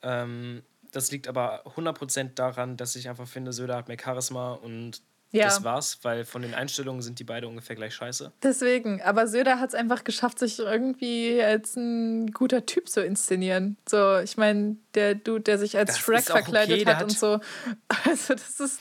Ähm, 0.02 0.62
das 0.98 1.11
liegt 1.11 1.28
aber 1.28 1.64
100% 1.76 2.34
daran, 2.34 2.76
dass 2.76 2.96
ich 2.96 3.08
einfach 3.08 3.28
finde, 3.28 3.52
Söder 3.52 3.76
hat 3.76 3.88
mehr 3.88 3.98
Charisma 3.98 4.52
und 4.52 5.00
ja. 5.30 5.44
Das 5.44 5.62
war's, 5.62 5.98
weil 6.02 6.24
von 6.24 6.40
den 6.40 6.54
Einstellungen 6.54 7.02
sind 7.02 7.18
die 7.18 7.24
beide 7.24 7.48
ungefähr 7.48 7.76
gleich 7.76 7.94
scheiße. 7.94 8.32
Deswegen, 8.42 9.02
aber 9.02 9.26
Söder 9.26 9.61
hat 9.61 9.68
es 9.68 9.74
einfach 9.74 10.02
geschafft, 10.02 10.38
sich 10.38 10.58
irgendwie 10.58 11.42
als 11.42 11.76
ein 11.76 12.32
guter 12.32 12.64
Typ 12.64 12.88
zu 12.88 13.04
inszenieren. 13.04 13.76
So, 13.87 14.18
ich 14.18 14.38
meine, 14.38 14.76
der 14.94 15.14
Dude, 15.14 15.42
der 15.42 15.58
sich 15.58 15.76
als 15.76 15.90
das 15.90 15.98
Shrek 15.98 16.22
verkleidet 16.22 16.80
okay, 16.80 16.87
hat, 16.87 16.96
hat, 16.96 17.04
und 17.04 17.18
so. 17.18 17.40
Also, 18.06 18.34
das 18.34 18.58
ist. 18.61 18.80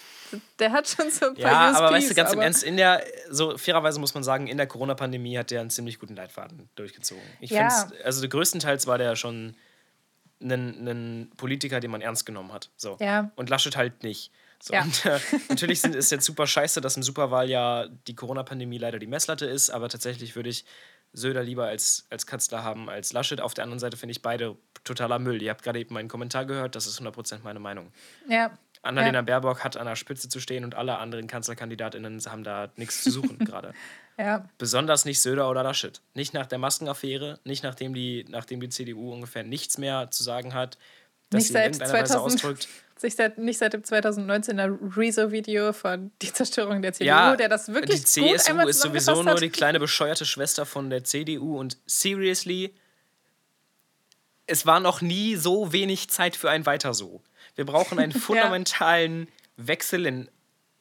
Der 0.59 0.73
hat 0.73 0.89
schon 0.89 1.09
so 1.09 1.27
ein 1.27 1.35
paar 1.35 1.43
Ja, 1.43 1.69
USPs, 1.69 1.79
aber 1.79 1.91
weißt 1.95 2.09
du, 2.09 2.15
ganz 2.15 2.33
im 2.33 2.41
Ernst, 2.41 2.63
in 2.63 2.75
der, 2.75 3.01
so 3.29 3.57
fairerweise 3.57 3.97
muss 3.97 4.13
man 4.13 4.23
sagen, 4.23 4.47
in 4.47 4.57
der 4.57 4.67
Corona-Pandemie 4.67 5.37
hat 5.37 5.51
der 5.51 5.61
einen 5.61 5.69
ziemlich 5.69 5.99
guten 5.99 6.17
Leitfaden 6.17 6.69
durchgezogen. 6.75 7.23
Ich 7.39 7.51
ja. 7.51 7.69
finde 7.69 8.03
also 8.03 8.27
größtenteils 8.27 8.87
war 8.87 8.97
der 8.97 9.15
schon 9.15 9.55
ein, 10.41 10.87
ein 10.87 11.31
Politiker, 11.37 11.79
den 11.79 11.91
man 11.91 12.01
ernst 12.01 12.25
genommen 12.25 12.53
hat. 12.53 12.69
So. 12.77 12.97
Ja. 12.99 13.31
Und 13.35 13.49
Laschet 13.49 13.75
halt 13.75 14.03
nicht. 14.03 14.31
So, 14.59 14.73
ja. 14.73 14.81
und, 14.81 15.05
äh, 15.05 15.19
natürlich 15.49 15.81
sind, 15.81 15.95
ist 15.95 16.11
jetzt 16.11 16.25
super 16.25 16.47
scheiße, 16.47 16.81
dass 16.81 16.97
im 16.97 17.03
Superwahljahr 17.03 17.89
die 18.07 18.15
Corona-Pandemie 18.15 18.77
leider 18.77 18.99
die 18.99 19.07
Messlatte 19.07 19.45
ist, 19.45 19.69
aber 19.69 19.89
tatsächlich 19.89 20.35
würde 20.35 20.49
ich 20.49 20.65
Söder 21.13 21.43
lieber 21.43 21.67
als, 21.67 22.05
als 22.09 22.25
Kanzler 22.25 22.63
haben 22.63 22.89
als 22.89 23.13
Laschet. 23.13 23.39
Auf 23.39 23.53
der 23.53 23.63
anderen 23.63 23.79
Seite 23.79 23.97
finde 23.97 24.11
ich 24.11 24.21
beide 24.21 24.57
totaler 24.83 25.19
Müll. 25.19 25.41
Ihr 25.41 25.51
habt 25.51 25.63
gerade 25.63 25.79
eben 25.79 25.93
meinen 25.93 26.09
Kommentar 26.09 26.45
gehört, 26.45 26.75
das 26.75 26.87
ist 26.87 27.01
100% 27.01 27.39
meine 27.43 27.59
Meinung. 27.59 27.91
Ja. 28.27 28.51
Annalena 28.81 29.19
ja. 29.19 29.21
Baerbock 29.21 29.63
hat 29.63 29.77
an 29.77 29.85
der 29.85 29.95
Spitze 29.95 30.29
zu 30.29 30.39
stehen 30.39 30.63
und 30.63 30.75
alle 30.75 30.97
anderen 30.97 31.27
Kanzlerkandidatinnen 31.27 32.21
haben 32.25 32.43
da 32.43 32.69
nichts 32.75 33.03
zu 33.03 33.11
suchen 33.11 33.37
gerade. 33.45 33.73
Ja. 34.17 34.49
Besonders 34.57 35.05
nicht 35.05 35.21
Söder 35.21 35.49
oder 35.49 35.63
Laschet. 35.63 36.01
Nicht 36.13 36.33
nach 36.33 36.47
der 36.47 36.57
Maskenaffäre, 36.57 37.39
nicht 37.43 37.63
nachdem 37.63 37.93
die, 37.93 38.25
nachdem 38.29 38.59
die 38.59 38.69
CDU 38.69 39.13
ungefähr 39.13 39.43
nichts 39.43 39.77
mehr 39.77 40.09
zu 40.09 40.23
sagen 40.23 40.53
hat, 40.53 40.77
dass 41.29 41.43
nicht 41.43 41.47
sie 41.47 41.53
in 41.53 41.59
irgendeiner 41.59 41.91
2000, 41.91 42.03
Weise 42.03 42.21
ausdrückt. 42.21 42.67
Sich 42.97 43.15
seit, 43.15 43.37
nicht 43.37 43.59
seit 43.59 43.73
dem 43.73 43.83
2019er 43.83 44.97
Rezo-Video 44.97 45.71
von 45.71 46.09
die 46.23 46.33
Zerstörung 46.33 46.81
der 46.81 46.93
CDU, 46.93 47.09
ja, 47.09 47.35
der 47.35 47.47
das 47.47 47.71
wirklich 47.71 47.99
Die 47.99 48.05
CSU 48.05 48.59
ist 48.67 48.81
sowieso 48.81 49.21
nur 49.21 49.35
die 49.35 49.51
kleine 49.51 49.79
bescheuerte 49.79 50.25
Schwester 50.25 50.65
von 50.65 50.89
der 50.89 51.03
CDU 51.03 51.59
und 51.59 51.77
seriously, 51.85 52.73
es 54.47 54.65
war 54.65 54.79
noch 54.79 55.01
nie 55.01 55.35
so 55.35 55.71
wenig 55.73 56.09
Zeit 56.09 56.35
für 56.35 56.49
ein 56.49 56.65
Weiter 56.65 56.95
so. 56.95 57.21
Wir 57.55 57.67
brauchen 57.67 57.99
einen 57.99 58.11
fundamentalen 58.13 59.27
ja. 59.27 59.67
Wechsel 59.67 60.07
in 60.07 60.29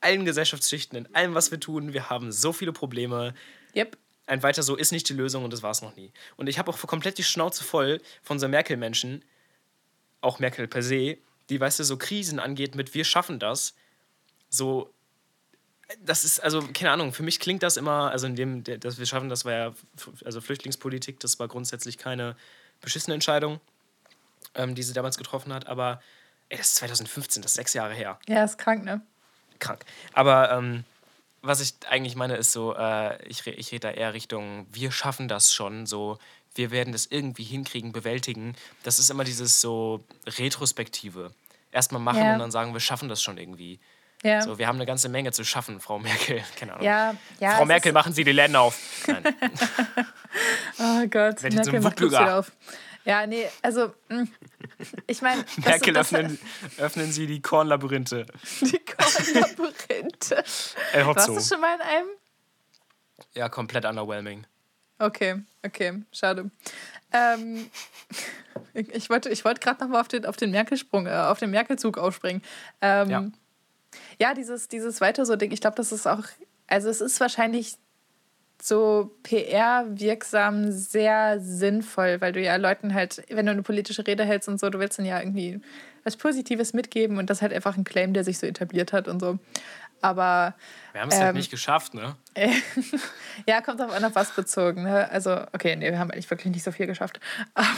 allen 0.01 0.25
Gesellschaftsschichten, 0.25 0.99
in 0.99 1.15
allem, 1.15 1.35
was 1.35 1.51
wir 1.51 1.61
tun. 1.61 1.93
Wir 1.93 2.11
haben 2.11 2.33
so 2.33 2.53
viele 2.53 2.73
Probleme. 2.73 3.35
Yep. 3.75 3.97
Ein 4.27 4.43
Weiter 4.43 4.63
so 4.63 4.77
ist 4.77 4.93
nicht 4.93 5.09
die 5.09 5.15
Lösung 5.15 5.45
und 5.45 5.53
das 5.53 5.63
war 5.63 5.71
es 5.71 5.83
noch 5.83 5.97
nie. 5.97 6.13
Und 6.37 6.49
ich 6.49 6.59
habe 6.59 6.71
auch 6.71 6.79
komplett 6.79 7.19
die 7.19 7.25
Schnauze 7.25 7.63
voll 7.63 8.01
von 8.23 8.39
so 8.39 8.49
Merkel-Menschen, 8.49 9.25
auch 10.21 10.39
Merkel 10.41 10.67
per 10.67 10.83
se, 10.83 11.19
die, 11.49 11.61
weißt 11.61 11.79
du, 11.79 11.85
so 11.85 11.97
Krisen 11.97 12.41
angeht 12.41 12.75
mit 12.75 12.95
wir 12.95 13.05
schaffen 13.05 13.39
das. 13.39 13.75
So, 14.49 14.93
das 16.01 16.25
ist, 16.25 16.41
also, 16.41 16.63
keine 16.75 16.91
Ahnung, 16.91 17.13
für 17.13 17.23
mich 17.23 17.39
klingt 17.39 17.63
das 17.63 17.77
immer, 17.77 18.11
also 18.11 18.27
in 18.27 18.35
dem, 18.35 18.65
dass 18.65 18.99
wir 18.99 19.07
schaffen, 19.07 19.29
das 19.29 19.45
war 19.45 19.53
ja, 19.53 19.75
also 20.25 20.41
Flüchtlingspolitik, 20.41 21.21
das 21.21 21.39
war 21.39 21.47
grundsätzlich 21.47 21.99
keine 21.99 22.37
beschissene 22.81 23.15
Entscheidung, 23.15 23.61
ähm, 24.55 24.75
die 24.75 24.83
sie 24.83 24.93
damals 24.93 25.17
getroffen 25.17 25.53
hat, 25.53 25.69
aber 25.69 26.01
ey, 26.49 26.59
das 26.59 26.69
ist 26.69 26.77
2015, 26.77 27.43
das 27.43 27.53
ist 27.53 27.57
sechs 27.57 27.75
Jahre 27.75 27.95
her. 27.95 28.19
Ja, 28.27 28.43
ist 28.43 28.59
krank, 28.59 28.85
ne? 28.85 29.03
Krank. 29.59 29.85
Aber 30.12 30.51
ähm, 30.53 30.85
was 31.42 31.61
ich 31.61 31.75
eigentlich 31.88 32.16
meine, 32.16 32.37
ist 32.37 32.53
so, 32.53 32.75
äh, 32.75 33.23
ich, 33.27 33.47
ich 33.47 33.73
rede 33.73 33.88
da 33.88 33.90
eher 33.90 34.14
Richtung, 34.14 34.66
wir 34.73 34.90
schaffen 34.90 35.29
das 35.29 35.53
schon, 35.53 35.87
so, 35.87 36.19
wir 36.55 36.71
werden 36.71 36.92
das 36.92 37.07
irgendwie 37.07 37.45
hinkriegen, 37.45 37.92
bewältigen. 37.92 38.55
Das 38.83 38.99
ist 38.99 39.11
immer 39.11 39.25
dieses 39.25 39.61
so 39.61 40.05
Retrospektive. 40.27 41.33
Erstmal 41.73 42.01
machen 42.01 42.23
ja. 42.23 42.33
und 42.33 42.38
dann 42.38 42.51
sagen, 42.51 42.73
wir 42.73 42.81
schaffen 42.81 43.09
das 43.09 43.23
schon 43.23 43.38
irgendwie. 43.38 43.79
Ja. 44.23 44.40
So, 44.40 44.59
wir 44.59 44.66
haben 44.66 44.77
eine 44.77 44.87
ganze 44.87 45.09
Menge 45.09 45.33
zu 45.33 45.45
schaffen, 45.45 45.81
Frau 45.81 45.99
Merkel. 45.99 46.42
Keine 46.59 46.73
Ahnung. 46.73 46.85
Ja, 46.85 47.14
ja, 47.38 47.57
Frau 47.57 47.66
Merkel, 47.66 47.92
machen 47.92 48.12
Sie 48.12 48.25
die 48.25 48.33
Läden 48.33 48.57
auf. 48.57 48.79
Nein. 49.07 49.25
oh 50.79 51.07
Gott, 51.09 51.42
Merkel 51.42 51.81
macht 51.81 52.01
wieder 52.01 52.38
auf. 52.38 52.53
Ja, 53.07 53.25
nee, 53.25 53.49
also 53.62 53.95
mm, 54.09 54.25
ich 55.07 55.23
meine. 55.23 55.45
Merkel, 55.64 55.97
öffnen, 55.97 56.38
öffnen 56.77 57.12
Sie 57.12 57.29
die 57.29 57.40
Kornlabyrinthe. 57.40 58.27
Die 58.61 58.81
Kornlabyrinthe. 58.81 60.45
Warst 60.92 61.29
du 61.29 61.40
schon 61.40 61.61
mal 61.61 61.77
in 61.77 61.81
einem? 61.83 62.09
Ja, 63.35 63.49
komplett 63.49 63.85
underwhelming. 63.85 64.45
Okay, 64.99 65.42
okay, 65.64 66.03
schade. 66.11 66.51
Ähm, 67.12 67.71
ich 68.73 69.09
wollte, 69.09 69.29
ich 69.29 69.45
wollte 69.45 69.61
gerade 69.61 69.85
nochmal 69.85 70.01
auf 70.01 70.09
den, 70.09 70.27
auf 70.27 70.37
den 70.37 70.51
Merkel-Sprung, 70.51 71.07
äh, 71.07 71.11
auf 71.11 71.38
den 71.38 71.51
Merkel-Zug 71.51 71.99
aufspringen. 71.99 72.42
Ähm, 72.81 73.11
ja. 73.11 73.25
ja, 74.19 74.35
dieses, 74.35 74.66
dieses 74.69 75.01
weiter 75.01 75.25
so 75.27 75.37
Ding, 75.37 75.53
ich 75.53 75.61
glaube, 75.61 75.77
das 75.77 75.92
ist 75.92 76.09
auch, 76.09 76.25
also 76.66 76.88
es 76.88 77.01
ist 77.01 77.21
wahrscheinlich 77.21 77.77
so 78.61 79.14
PR-wirksam 79.23 80.73
sehr 80.73 81.40
sinnvoll, 81.40 82.21
weil 82.21 82.33
du 82.33 82.40
ja 82.40 82.57
Leuten 82.57 82.95
halt, 82.95 83.23
wenn 83.29 83.47
du 83.47 83.53
eine 83.53 83.62
politische 83.62 84.07
Rede 84.07 84.25
hältst 84.25 84.49
und 84.49 84.59
so, 84.59 84.71
du 84.71 84.79
willst 84.79 84.99
dann 84.99 85.07
ja 85.07 85.21
irgendwie 85.21 85.61
was 86.05 86.16
Positives 86.16 86.73
mitgeben 86.73 87.19
und 87.19 87.29
das 87.31 87.42
halt 87.42 87.53
einfach 87.53 87.77
ein 87.77 87.85
Claim, 87.85 88.12
der 88.12 88.25
sich 88.25 88.38
so 88.38 88.47
etabliert 88.47 88.92
hat 88.92 89.09
und 89.09 89.21
so. 89.21 89.38
Aber. 90.01 90.55
Wir 90.92 91.01
haben 91.01 91.09
es 91.09 91.14
halt 91.14 91.23
ähm, 91.23 91.27
halt 91.27 91.37
nicht 91.37 91.51
geschafft, 91.51 91.95
ne? 91.95 92.16
ja, 93.47 93.61
kommt 93.61 93.81
auf 93.81 93.92
an, 93.92 94.05
auf 94.05 94.14
was 94.14 94.31
bezogen. 94.31 94.85
Ne? 94.85 95.11
Also, 95.11 95.33
okay, 95.53 95.75
nee, 95.77 95.90
wir 95.90 95.99
haben 95.99 96.11
eigentlich 96.11 96.31
wirklich 96.31 96.53
nicht 96.53 96.64
so 96.64 96.73
viel 96.73 96.87
geschafft. 96.87 97.21
Aber. 97.55 97.69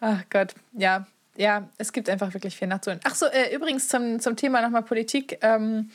Ach 0.00 0.22
Gott, 0.30 0.54
ja. 0.72 1.06
Ja, 1.38 1.68
es 1.76 1.92
gibt 1.92 2.08
einfach 2.08 2.32
wirklich 2.32 2.56
viel 2.56 2.68
nachzuholen. 2.68 3.00
Ach 3.04 3.14
so, 3.14 3.26
äh, 3.26 3.54
übrigens 3.54 3.88
zum, 3.88 4.20
zum 4.20 4.36
Thema 4.36 4.62
nochmal 4.62 4.82
Politik. 4.82 5.38
Ähm, 5.42 5.90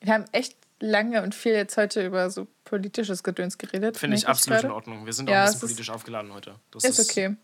wir 0.00 0.12
haben 0.12 0.24
echt 0.32 0.56
lange 0.80 1.22
und 1.22 1.34
viel 1.34 1.52
jetzt 1.52 1.76
heute 1.76 2.04
über 2.04 2.30
so 2.30 2.46
politisches 2.64 3.22
Gedöns 3.22 3.58
geredet. 3.58 3.96
Finde 3.96 4.16
ich 4.16 4.28
absolut 4.28 4.64
in 4.64 4.70
Ordnung. 4.70 5.06
Wir 5.06 5.12
sind 5.12 5.30
auch 5.30 5.34
ein 5.34 5.44
bisschen 5.46 5.60
politisch 5.60 5.90
aufgeladen 5.90 6.32
heute. 6.32 6.56
Das 6.70 6.84
ist, 6.84 6.98
ist 6.98 7.10
okay. 7.10 7.36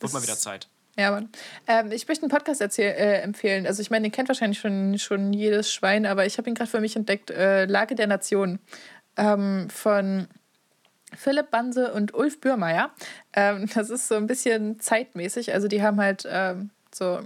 Wird 0.00 0.12
mal 0.12 0.22
wieder 0.22 0.36
Zeit. 0.36 0.68
Ja, 0.96 1.12
Mann. 1.12 1.28
Ähm, 1.68 1.92
ich 1.92 2.08
möchte 2.08 2.24
einen 2.24 2.30
Podcast 2.30 2.60
erzähl, 2.60 2.90
äh, 2.90 3.20
empfehlen. 3.20 3.66
Also 3.66 3.80
ich 3.82 3.90
meine, 3.90 4.02
den 4.02 4.12
kennt 4.12 4.28
wahrscheinlich 4.28 4.58
schon, 4.58 4.98
schon 4.98 5.32
jedes 5.32 5.72
Schwein, 5.72 6.06
aber 6.06 6.26
ich 6.26 6.38
habe 6.38 6.48
ihn 6.48 6.56
gerade 6.56 6.70
für 6.70 6.80
mich 6.80 6.96
entdeckt. 6.96 7.30
Äh, 7.30 7.66
Lage 7.66 7.94
der 7.94 8.08
Nation 8.08 8.58
ähm, 9.16 9.70
von 9.70 10.26
Philipp 11.16 11.50
Banse 11.52 11.92
und 11.92 12.14
Ulf 12.14 12.40
Bürmeier. 12.40 12.90
Ähm, 13.32 13.68
das 13.74 13.90
ist 13.90 14.08
so 14.08 14.16
ein 14.16 14.26
bisschen 14.26 14.80
zeitmäßig. 14.80 15.54
Also 15.54 15.68
die 15.68 15.82
haben 15.82 16.00
halt 16.00 16.26
ähm, 16.28 16.70
so 16.92 17.20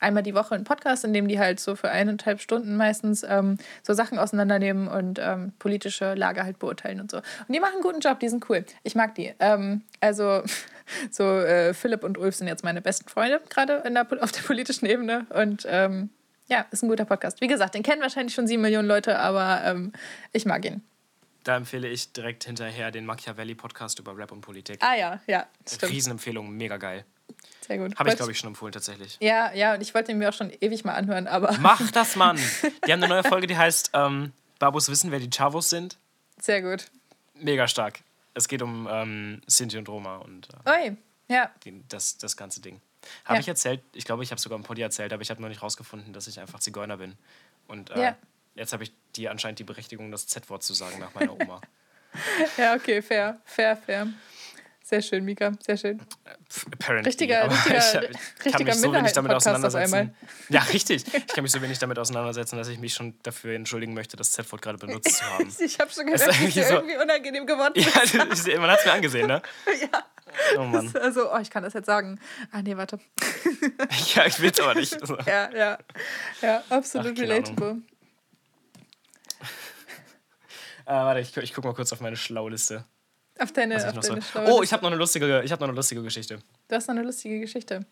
einmal 0.00 0.22
die 0.22 0.34
Woche 0.34 0.54
einen 0.54 0.64
Podcast, 0.64 1.04
in 1.04 1.12
dem 1.12 1.28
die 1.28 1.38
halt 1.38 1.60
so 1.60 1.76
für 1.76 1.90
eineinhalb 1.90 2.40
Stunden 2.40 2.76
meistens 2.76 3.22
ähm, 3.22 3.58
so 3.82 3.94
Sachen 3.94 4.18
auseinandernehmen 4.18 4.88
und 4.88 5.18
ähm, 5.20 5.52
politische 5.58 6.14
Lage 6.14 6.44
halt 6.44 6.58
beurteilen 6.58 7.00
und 7.00 7.10
so. 7.10 7.18
Und 7.18 7.54
die 7.54 7.60
machen 7.60 7.74
einen 7.74 7.82
guten 7.82 8.00
Job, 8.00 8.20
die 8.20 8.28
sind 8.28 8.48
cool. 8.48 8.64
Ich 8.82 8.94
mag 8.94 9.14
die. 9.14 9.34
Ähm, 9.38 9.82
also 10.00 10.42
so 11.10 11.24
äh, 11.24 11.74
Philipp 11.74 12.04
und 12.04 12.18
Ulf 12.18 12.36
sind 12.36 12.48
jetzt 12.48 12.64
meine 12.64 12.82
besten 12.82 13.08
Freunde 13.08 13.40
gerade 13.48 13.82
auf 14.20 14.32
der 14.32 14.42
politischen 14.42 14.86
Ebene 14.86 15.26
und 15.30 15.66
ähm, 15.68 16.10
ja, 16.48 16.64
ist 16.70 16.82
ein 16.82 16.88
guter 16.88 17.04
Podcast. 17.04 17.40
Wie 17.40 17.48
gesagt, 17.48 17.74
den 17.74 17.82
kennen 17.82 18.02
wahrscheinlich 18.02 18.34
schon 18.34 18.46
sieben 18.46 18.62
Millionen 18.62 18.86
Leute, 18.86 19.18
aber 19.18 19.62
ähm, 19.64 19.92
ich 20.32 20.46
mag 20.46 20.64
ihn. 20.64 20.82
Da 21.42 21.56
empfehle 21.56 21.88
ich 21.88 22.12
direkt 22.12 22.44
hinterher 22.44 22.90
den 22.90 23.06
Machiavelli-Podcast 23.06 23.98
über 23.98 24.16
Rap 24.16 24.32
und 24.32 24.40
Politik. 24.40 24.78
Ah 24.80 24.96
ja, 24.96 25.20
ja. 25.26 25.46
Stimmt. 25.68 25.92
Riesenempfehlung, 25.92 26.50
mega 26.50 26.76
geil. 26.76 27.04
Sehr 27.66 27.78
gut. 27.78 27.98
Habe 27.98 28.10
ich, 28.10 28.16
glaube 28.16 28.32
ich, 28.32 28.38
schon 28.38 28.48
empfohlen, 28.48 28.72
tatsächlich. 28.72 29.16
Ja, 29.20 29.52
ja, 29.52 29.74
und 29.74 29.80
ich 29.80 29.92
wollte 29.94 30.12
ihn 30.12 30.18
mir 30.18 30.28
auch 30.28 30.32
schon 30.32 30.52
ewig 30.60 30.84
mal 30.84 30.94
anhören, 30.94 31.26
aber. 31.26 31.56
Mach 31.60 31.90
das, 31.90 32.14
Mann! 32.16 32.38
Die 32.86 32.92
haben 32.92 33.02
eine 33.02 33.08
neue 33.08 33.24
Folge, 33.24 33.46
die 33.46 33.56
heißt 33.56 33.90
ähm, 33.94 34.32
Babus 34.58 34.88
wissen, 34.88 35.10
wer 35.10 35.18
die 35.18 35.30
Chavos 35.30 35.70
sind. 35.70 35.96
Sehr 36.40 36.62
gut. 36.62 36.86
Mega 37.34 37.66
stark. 37.66 38.00
Es 38.34 38.48
geht 38.48 38.62
um 38.62 38.86
ähm, 38.90 39.42
Sinti 39.46 39.78
und 39.78 39.88
Roma 39.88 40.16
und 40.16 40.48
äh, 40.64 40.70
Oi, 40.70 40.96
ja. 41.28 41.50
Die, 41.64 41.82
das, 41.88 42.18
das 42.18 42.36
ganze 42.36 42.60
Ding. 42.60 42.80
Habe 43.24 43.36
ja. 43.36 43.40
ich 43.40 43.48
erzählt, 43.48 43.82
ich 43.94 44.04
glaube, 44.04 44.22
ich 44.22 44.30
habe 44.30 44.40
sogar 44.40 44.58
im 44.58 44.64
Podi 44.64 44.82
erzählt, 44.82 45.12
aber 45.12 45.22
ich 45.22 45.30
habe 45.30 45.40
noch 45.40 45.48
nicht 45.48 45.62
rausgefunden, 45.62 46.12
dass 46.12 46.26
ich 46.26 46.38
einfach 46.38 46.60
Zigeuner 46.60 46.96
bin. 46.96 47.16
Und 47.66 47.90
äh, 47.90 48.02
ja. 48.02 48.16
jetzt 48.54 48.72
habe 48.72 48.84
ich 48.84 48.92
die 49.16 49.28
anscheinend 49.28 49.58
die 49.58 49.64
Berechtigung, 49.64 50.10
das 50.10 50.26
Z-Wort 50.26 50.62
zu 50.62 50.74
sagen 50.74 50.98
nach 50.98 51.14
meiner 51.14 51.32
Oma. 51.32 51.60
ja, 52.56 52.74
okay, 52.74 53.02
fair, 53.02 53.40
fair, 53.44 53.76
fair. 53.76 54.08
Sehr 54.88 55.02
schön, 55.02 55.24
Mika, 55.24 55.50
sehr 55.66 55.76
schön. 55.76 56.00
Apparently, 56.74 57.08
richtiger, 57.08 57.50
richtiger, 57.50 58.08
ich, 58.44 58.52
kann 58.52 58.62
mich 58.62 58.76
so 58.76 58.92
wenig 58.92 59.12
damit 59.12 59.32
auseinandersetzen. 59.32 60.14
Ja, 60.48 60.60
richtig. 60.60 61.04
Ich 61.12 61.26
kann 61.26 61.42
mich 61.42 61.50
so 61.50 61.60
wenig 61.60 61.80
damit 61.80 61.98
auseinandersetzen, 61.98 62.56
dass 62.56 62.68
ich 62.68 62.78
mich 62.78 62.94
schon 62.94 63.18
dafür 63.24 63.56
entschuldigen 63.56 63.94
möchte, 63.94 64.16
das 64.16 64.30
Z-Wort 64.30 64.62
gerade 64.62 64.78
benutzt 64.78 65.16
zu 65.16 65.24
haben. 65.24 65.52
ich 65.58 65.80
habe 65.80 65.90
schon 65.90 66.06
gedacht, 66.06 66.28
dass 66.28 66.40
ich 66.40 66.54
so, 66.54 66.60
irgendwie 66.60 66.98
unangenehm 66.98 67.46
geworden 67.46 67.72
bin. 67.74 67.82
Ja, 67.82 68.60
man 68.60 68.70
hat 68.70 68.78
es 68.78 68.84
mir 68.86 68.92
angesehen, 68.92 69.26
ne? 69.26 69.42
ja. 69.92 70.04
Oh 70.56 70.62
Mann. 70.62 70.94
Also, 70.94 71.32
oh, 71.34 71.38
ich 71.40 71.50
kann 71.50 71.64
das 71.64 71.72
jetzt 71.72 71.86
sagen. 71.86 72.20
Ah, 72.52 72.62
nee, 72.62 72.76
warte. 72.76 73.00
ja, 74.14 74.26
ich 74.26 74.40
will 74.40 74.52
es 74.52 74.60
aber 74.60 74.76
nicht. 74.76 74.96
ja, 75.26 75.50
ja. 75.52 75.78
Ja, 76.42 76.62
absolut 76.70 77.14
Ach, 77.16 77.22
relatable. 77.22 77.82
äh, 80.84 80.92
warte, 80.92 81.18
ich, 81.18 81.36
ich 81.36 81.54
gucke 81.54 81.66
mal 81.66 81.74
kurz 81.74 81.92
auf 81.92 82.00
meine 82.00 82.16
Schlauliste. 82.16 82.84
Auf 83.38 83.52
deine, 83.52 83.76
auf 83.76 83.98
deine 84.00 84.22
so. 84.22 84.40
Oh, 84.46 84.62
ich 84.62 84.72
habe 84.72 84.82
noch, 84.82 84.90
eine 84.90 84.96
lustige, 84.98 85.44
hab 85.48 85.60
noch 85.60 85.68
eine 85.68 85.76
lustige 85.76 86.02
Geschichte. 86.02 86.38
Du 86.68 86.74
hast 86.74 86.88
noch 86.88 86.94
eine 86.94 87.04
lustige 87.04 87.40
Geschichte. 87.40 87.84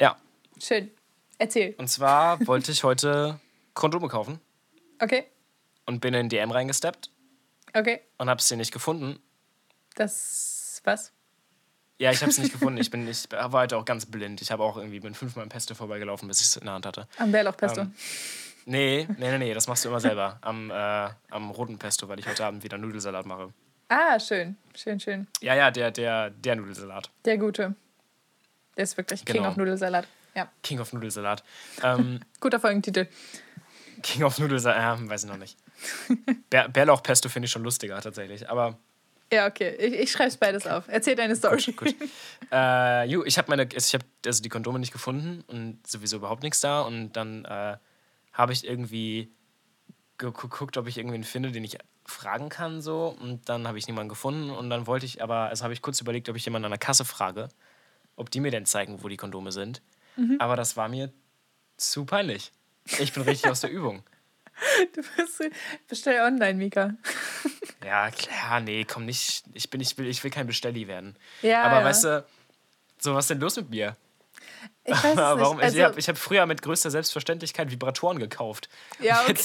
Ja. 0.00 0.16
Schön. 0.60 0.90
Erzähl. 1.38 1.74
Und 1.78 1.88
zwar 1.88 2.44
wollte 2.46 2.70
ich 2.70 2.84
heute 2.84 3.40
Kondome 3.74 4.08
kaufen. 4.08 4.40
Okay. 5.00 5.24
Und 5.86 6.00
bin 6.00 6.14
in 6.14 6.28
DM 6.28 6.50
reingesteppt. 6.50 7.10
Okay. 7.74 8.00
Und 8.18 8.30
habe 8.30 8.40
sie 8.40 8.56
nicht 8.56 8.72
gefunden. 8.72 9.18
Das 9.96 10.80
was? 10.84 11.12
Ja, 11.98 12.10
ich 12.10 12.20
habe 12.20 12.30
es 12.30 12.38
nicht 12.38 12.52
gefunden. 12.52 12.78
Ich 12.80 12.90
bin 12.90 13.08
ich 13.08 13.30
war 13.30 13.50
heute 13.52 13.76
auch 13.76 13.84
ganz 13.84 14.06
blind. 14.06 14.42
Ich 14.42 14.50
habe 14.50 14.62
auch 14.62 14.76
irgendwie 14.76 15.00
bin 15.00 15.14
fünfmal 15.14 15.44
im 15.44 15.48
Pesto 15.48 15.74
vorbeigelaufen, 15.74 16.28
bis 16.28 16.40
ich 16.40 16.46
es 16.46 16.56
in 16.56 16.64
der 16.64 16.74
Hand 16.74 16.86
hatte. 16.86 17.08
Am 17.18 17.32
Bärlauch-Pesto? 17.32 17.82
Ähm, 17.82 17.94
nee, 18.66 19.08
nee, 19.18 19.30
nee, 19.30 19.38
nee, 19.38 19.54
das 19.54 19.66
machst 19.66 19.84
du 19.84 19.88
immer 19.88 20.00
selber. 20.00 20.38
Am, 20.42 20.70
äh, 20.70 21.08
am 21.30 21.50
roten 21.50 21.78
Pesto, 21.78 22.08
weil 22.08 22.18
ich 22.18 22.26
heute 22.26 22.44
Abend 22.44 22.62
wieder 22.62 22.78
Nudelsalat 22.78 23.26
mache. 23.26 23.52
Ah, 23.96 24.18
schön. 24.18 24.56
Schön, 24.74 24.98
schön. 24.98 25.28
Ja, 25.40 25.54
ja, 25.54 25.70
der, 25.70 25.92
der, 25.92 26.30
der 26.30 26.56
Nudelsalat. 26.56 27.10
Der 27.24 27.38
gute. 27.38 27.76
Der 28.76 28.82
ist 28.82 28.96
wirklich 28.96 29.24
King 29.24 29.36
genau. 29.36 29.50
of 29.50 29.56
Nudelsalat. 29.56 30.08
Ja. 30.34 30.50
King 30.64 30.80
of 30.80 30.92
Nudelsalat. 30.92 31.44
Ähm, 31.80 32.18
Guter 32.40 32.58
Folgentitel. 32.58 33.06
King 34.02 34.24
of 34.24 34.36
Nudelsalat, 34.40 35.00
ja, 35.00 35.08
weiß 35.08 35.22
ich 35.22 35.30
noch 35.30 35.36
nicht. 35.36 35.56
Bär, 36.50 36.68
Bärlauchpesto 36.68 37.28
finde 37.28 37.46
ich 37.46 37.52
schon 37.52 37.62
lustiger 37.62 38.00
tatsächlich, 38.00 38.50
aber. 38.50 38.76
Ja, 39.32 39.46
okay. 39.46 39.76
Ich, 39.76 39.94
ich 39.94 40.10
schreibe 40.10 40.28
es 40.28 40.38
beides 40.38 40.66
auf. 40.66 40.88
Erzähl 40.88 41.14
deine 41.14 41.36
Story. 41.36 41.62
Gut, 41.66 41.76
gut. 41.76 41.94
Äh, 42.50 43.04
ju, 43.04 43.22
ich 43.24 43.38
habe 43.38 43.48
meine, 43.48 43.68
ich 43.72 43.94
habe 43.94 44.04
also 44.26 44.42
die 44.42 44.48
Kondome 44.48 44.80
nicht 44.80 44.92
gefunden 44.92 45.44
und 45.46 45.86
sowieso 45.86 46.16
überhaupt 46.16 46.42
nichts 46.42 46.60
da 46.60 46.80
und 46.80 47.12
dann 47.12 47.44
äh, 47.44 47.76
habe 48.32 48.52
ich 48.52 48.66
irgendwie 48.66 49.32
geguckt, 50.18 50.76
ob 50.78 50.88
ich 50.88 50.98
irgendwen 50.98 51.22
finde, 51.22 51.52
den 51.52 51.62
ich 51.62 51.78
fragen 52.06 52.48
kann 52.48 52.82
so 52.82 53.16
und 53.20 53.48
dann 53.48 53.66
habe 53.66 53.78
ich 53.78 53.86
niemanden 53.86 54.08
gefunden 54.08 54.50
und 54.50 54.70
dann 54.70 54.86
wollte 54.86 55.06
ich 55.06 55.22
aber, 55.22 55.48
also 55.48 55.64
habe 55.64 55.72
ich 55.72 55.82
kurz 55.82 56.00
überlegt, 56.00 56.28
ob 56.28 56.36
ich 56.36 56.44
jemanden 56.44 56.66
an 56.66 56.72
der 56.72 56.78
Kasse 56.78 57.04
frage, 57.04 57.48
ob 58.16 58.30
die 58.30 58.40
mir 58.40 58.50
denn 58.50 58.66
zeigen, 58.66 59.02
wo 59.02 59.08
die 59.08 59.16
Kondome 59.16 59.52
sind. 59.52 59.82
Mhm. 60.16 60.36
Aber 60.38 60.56
das 60.56 60.76
war 60.76 60.88
mir 60.88 61.12
zu 61.76 62.04
peinlich. 62.04 62.52
Ich 62.98 63.12
bin 63.12 63.22
richtig 63.22 63.50
aus 63.50 63.60
der 63.60 63.70
Übung. 63.70 64.02
Du 64.94 65.02
bist, 65.16 65.42
bestell 65.88 66.20
online, 66.20 66.54
Mika. 66.54 66.94
Ja, 67.84 68.10
klar, 68.10 68.60
nee, 68.60 68.86
komm 68.86 69.04
nicht. 69.04 69.44
Ich 69.52 69.68
bin, 69.68 69.78
ich 69.78 69.98
will, 69.98 70.06
ich 70.06 70.24
will 70.24 70.30
kein 70.30 70.46
Bestelli 70.46 70.88
werden. 70.88 71.16
Ja, 71.42 71.64
aber 71.64 71.80
ja. 71.80 71.84
weißt 71.84 72.04
du, 72.04 72.24
so 72.98 73.14
was 73.14 73.24
ist 73.24 73.30
denn 73.30 73.40
los 73.40 73.56
mit 73.56 73.68
mir? 73.68 73.94
Ich 74.84 75.04
weiß 75.04 75.16
Warum? 75.16 75.56
nicht. 75.56 75.64
Also, 75.64 75.76
ich 75.76 75.84
habe 75.84 76.00
ich 76.00 76.08
hab 76.08 76.16
früher 76.16 76.46
mit 76.46 76.62
größter 76.62 76.90
Selbstverständlichkeit 76.90 77.70
Vibratoren 77.70 78.18
gekauft. 78.18 78.70
Ja, 79.00 79.20
okay. 79.28 79.36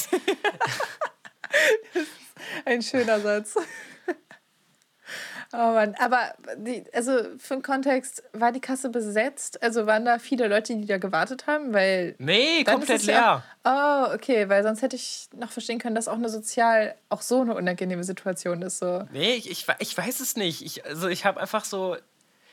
Ein 2.65 2.81
schöner 2.81 3.19
Satz. 3.19 3.55
Oh 5.51 5.57
Mann, 5.57 5.95
aber 5.97 6.35
die, 6.57 6.83
also 6.93 7.11
für 7.39 7.55
den 7.55 7.63
Kontext, 7.63 8.21
war 8.33 8.51
die 8.51 8.59
Kasse 8.59 8.89
besetzt? 8.89 9.63
Also 9.63 9.87
waren 9.87 10.05
da 10.05 10.19
viele 10.19 10.47
Leute, 10.47 10.75
die 10.75 10.85
da 10.85 10.99
gewartet 10.99 11.47
haben? 11.47 11.73
Weil 11.73 12.15
nee, 12.19 12.63
komplett 12.63 13.03
leer. 13.03 13.43
Ja, 13.65 14.09
oh, 14.11 14.13
okay, 14.13 14.47
weil 14.47 14.61
sonst 14.61 14.83
hätte 14.83 14.95
ich 14.95 15.27
noch 15.35 15.51
verstehen 15.51 15.79
können, 15.79 15.95
dass 15.95 16.07
auch 16.07 16.13
eine 16.13 16.29
sozial 16.29 16.93
auch 17.09 17.21
so 17.21 17.41
eine 17.41 17.55
unangenehme 17.55 18.03
Situation 18.03 18.61
ist. 18.61 18.77
So. 18.77 19.07
Nee, 19.11 19.33
ich, 19.33 19.49
ich, 19.49 19.65
ich 19.79 19.97
weiß 19.97 20.19
es 20.19 20.35
nicht. 20.35 20.63
Ich, 20.63 20.85
also 20.85 21.07
ich 21.07 21.25
habe 21.25 21.41
einfach 21.41 21.65
so, 21.65 21.97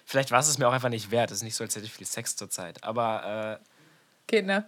vielleicht 0.07 0.30
war 0.30 0.40
es 0.40 0.57
mir 0.57 0.66
auch 0.66 0.72
einfach 0.72 0.88
nicht 0.88 1.11
wert. 1.11 1.30
Es 1.30 1.38
ist 1.38 1.44
nicht 1.44 1.57
so, 1.57 1.64
als 1.64 1.76
hätte 1.76 1.84
ich 1.84 1.92
viel 1.92 2.07
Sex 2.07 2.34
zurzeit. 2.34 2.82
Aber 2.82 3.61
äh, 3.61 3.64
Geht, 4.26 4.46
ne? 4.46 4.64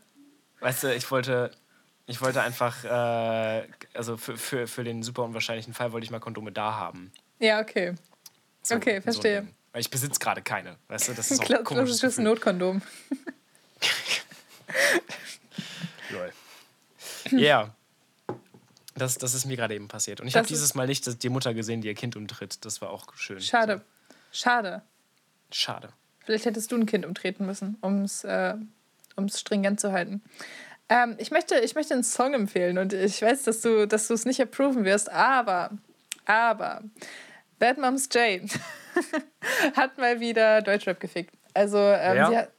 Weißt 0.61 0.85
du, 0.85 0.95
ich 0.95 1.11
wollte, 1.11 1.51
ich 2.09 2.21
wollte 2.23 2.41
einfach, 2.41 2.85
äh, 2.85 3.69
also 3.93 4.17
für, 4.17 4.37
für, 4.39 4.67
für 4.67 4.83
den 4.83 5.03
super 5.03 5.25
unwahrscheinlichen 5.25 5.75
Fall 5.75 5.93
wollte 5.93 6.05
ich 6.05 6.11
mal 6.11 6.21
Kondome 6.21 6.51
da 6.51 6.75
haben. 6.75 7.13
Ja, 7.39 7.61
okay. 7.61 7.95
So, 8.63 8.77
okay, 8.77 9.03
verstehe. 9.03 9.43
So 9.43 9.49
Weil 9.73 9.81
ich 9.83 9.91
besitze 9.91 10.19
gerade 10.19 10.41
keine. 10.43 10.77
Weißt 10.89 11.09
du, 11.09 11.13
das 11.13 11.31
ist 11.31 11.41
auch 11.43 11.45
Klar, 11.45 11.63
komisch. 11.63 11.91
Das 11.91 12.03
ist 12.03 12.19
ein 12.19 12.25
Notkondom. 12.25 12.81
Lol. 16.11 16.33
Ja. 17.31 17.39
Yeah. 17.39 17.75
Das, 18.95 19.19
das 19.19 19.35
ist 19.35 19.45
mir 19.45 19.57
gerade 19.57 19.75
eben 19.75 19.89
passiert. 19.89 20.23
Und 20.23 20.29
ich 20.29 20.35
habe 20.35 20.49
dieses 20.49 20.75
Mal 20.75 20.87
nicht 20.87 21.23
die 21.23 21.29
Mutter 21.29 21.53
gesehen, 21.53 21.83
die 21.83 21.89
ihr 21.89 21.95
Kind 21.95 22.17
umtritt. 22.17 22.65
Das 22.65 22.81
war 22.81 22.89
auch 22.91 23.15
schön. 23.17 23.41
Schade. 23.41 23.83
Schade. 24.33 24.83
Schade. 25.53 25.91
Vielleicht 26.25 26.47
hättest 26.47 26.73
du 26.73 26.77
ein 26.77 26.87
Kind 26.87 27.05
umtreten 27.07 27.47
müssen, 27.47 27.77
um 27.83 28.03
es 28.03 28.25
äh, 28.25 28.55
stringent 29.31 29.79
zu 29.79 29.93
halten. 29.93 30.23
Ähm, 30.89 31.17
ich, 31.19 31.31
möchte, 31.31 31.59
ich 31.59 31.75
möchte 31.75 31.95
einen 31.95 32.05
Song 32.05 32.35
empfehlen 32.35 32.79
und 32.79 32.93
ich 32.93 33.21
weiß, 33.21 33.43
dass 33.43 33.61
du 33.61 33.87
dass 33.87 34.09
es 34.09 34.25
nicht 34.25 34.41
approven 34.41 34.85
wirst, 34.85 35.11
aber, 35.11 35.71
aber 36.25 36.83
Bad 37.59 37.79
Moms 37.79 38.09
J 38.13 38.43
hat 39.77 39.99
mal 39.99 40.21
wieder 40.21 40.63
Deutschrap 40.63 40.99
gefickt. 40.99 41.35
Also, 41.53 41.79
ähm, 41.79 42.17
ja. 42.17 42.35
hat 42.35 42.51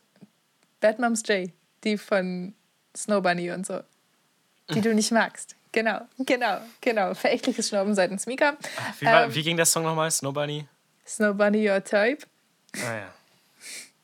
Bad 0.80 1.00
Moms 1.00 1.24
J, 1.28 1.52
die 1.84 1.98
von 1.98 2.54
Snow 2.96 3.22
Bunny 3.22 3.52
und 3.52 3.66
so, 3.66 3.82
die 4.74 4.82
du 4.82 4.94
nicht 4.94 5.12
magst. 5.12 5.56
Genau, 5.72 6.02
genau, 6.20 6.60
genau. 6.82 7.14
Verächtliches 7.14 7.70
Schnauben 7.70 7.94
seitens 7.94 8.26
Mika. 8.26 8.58
Wie, 9.00 9.06
war, 9.06 9.26
ähm, 9.26 9.36
wie 9.36 9.44
ging 9.44 9.56
der 9.56 9.66
Song 9.66 9.84
nochmal? 9.84 10.10
Snow 10.10 10.34
Bunny? 10.34 10.68
Snow 11.06 11.36
Bunny 11.36 11.70
Your 11.70 11.84
Type. 11.84 12.26
Ah 12.76 12.96
ja. 12.96 13.14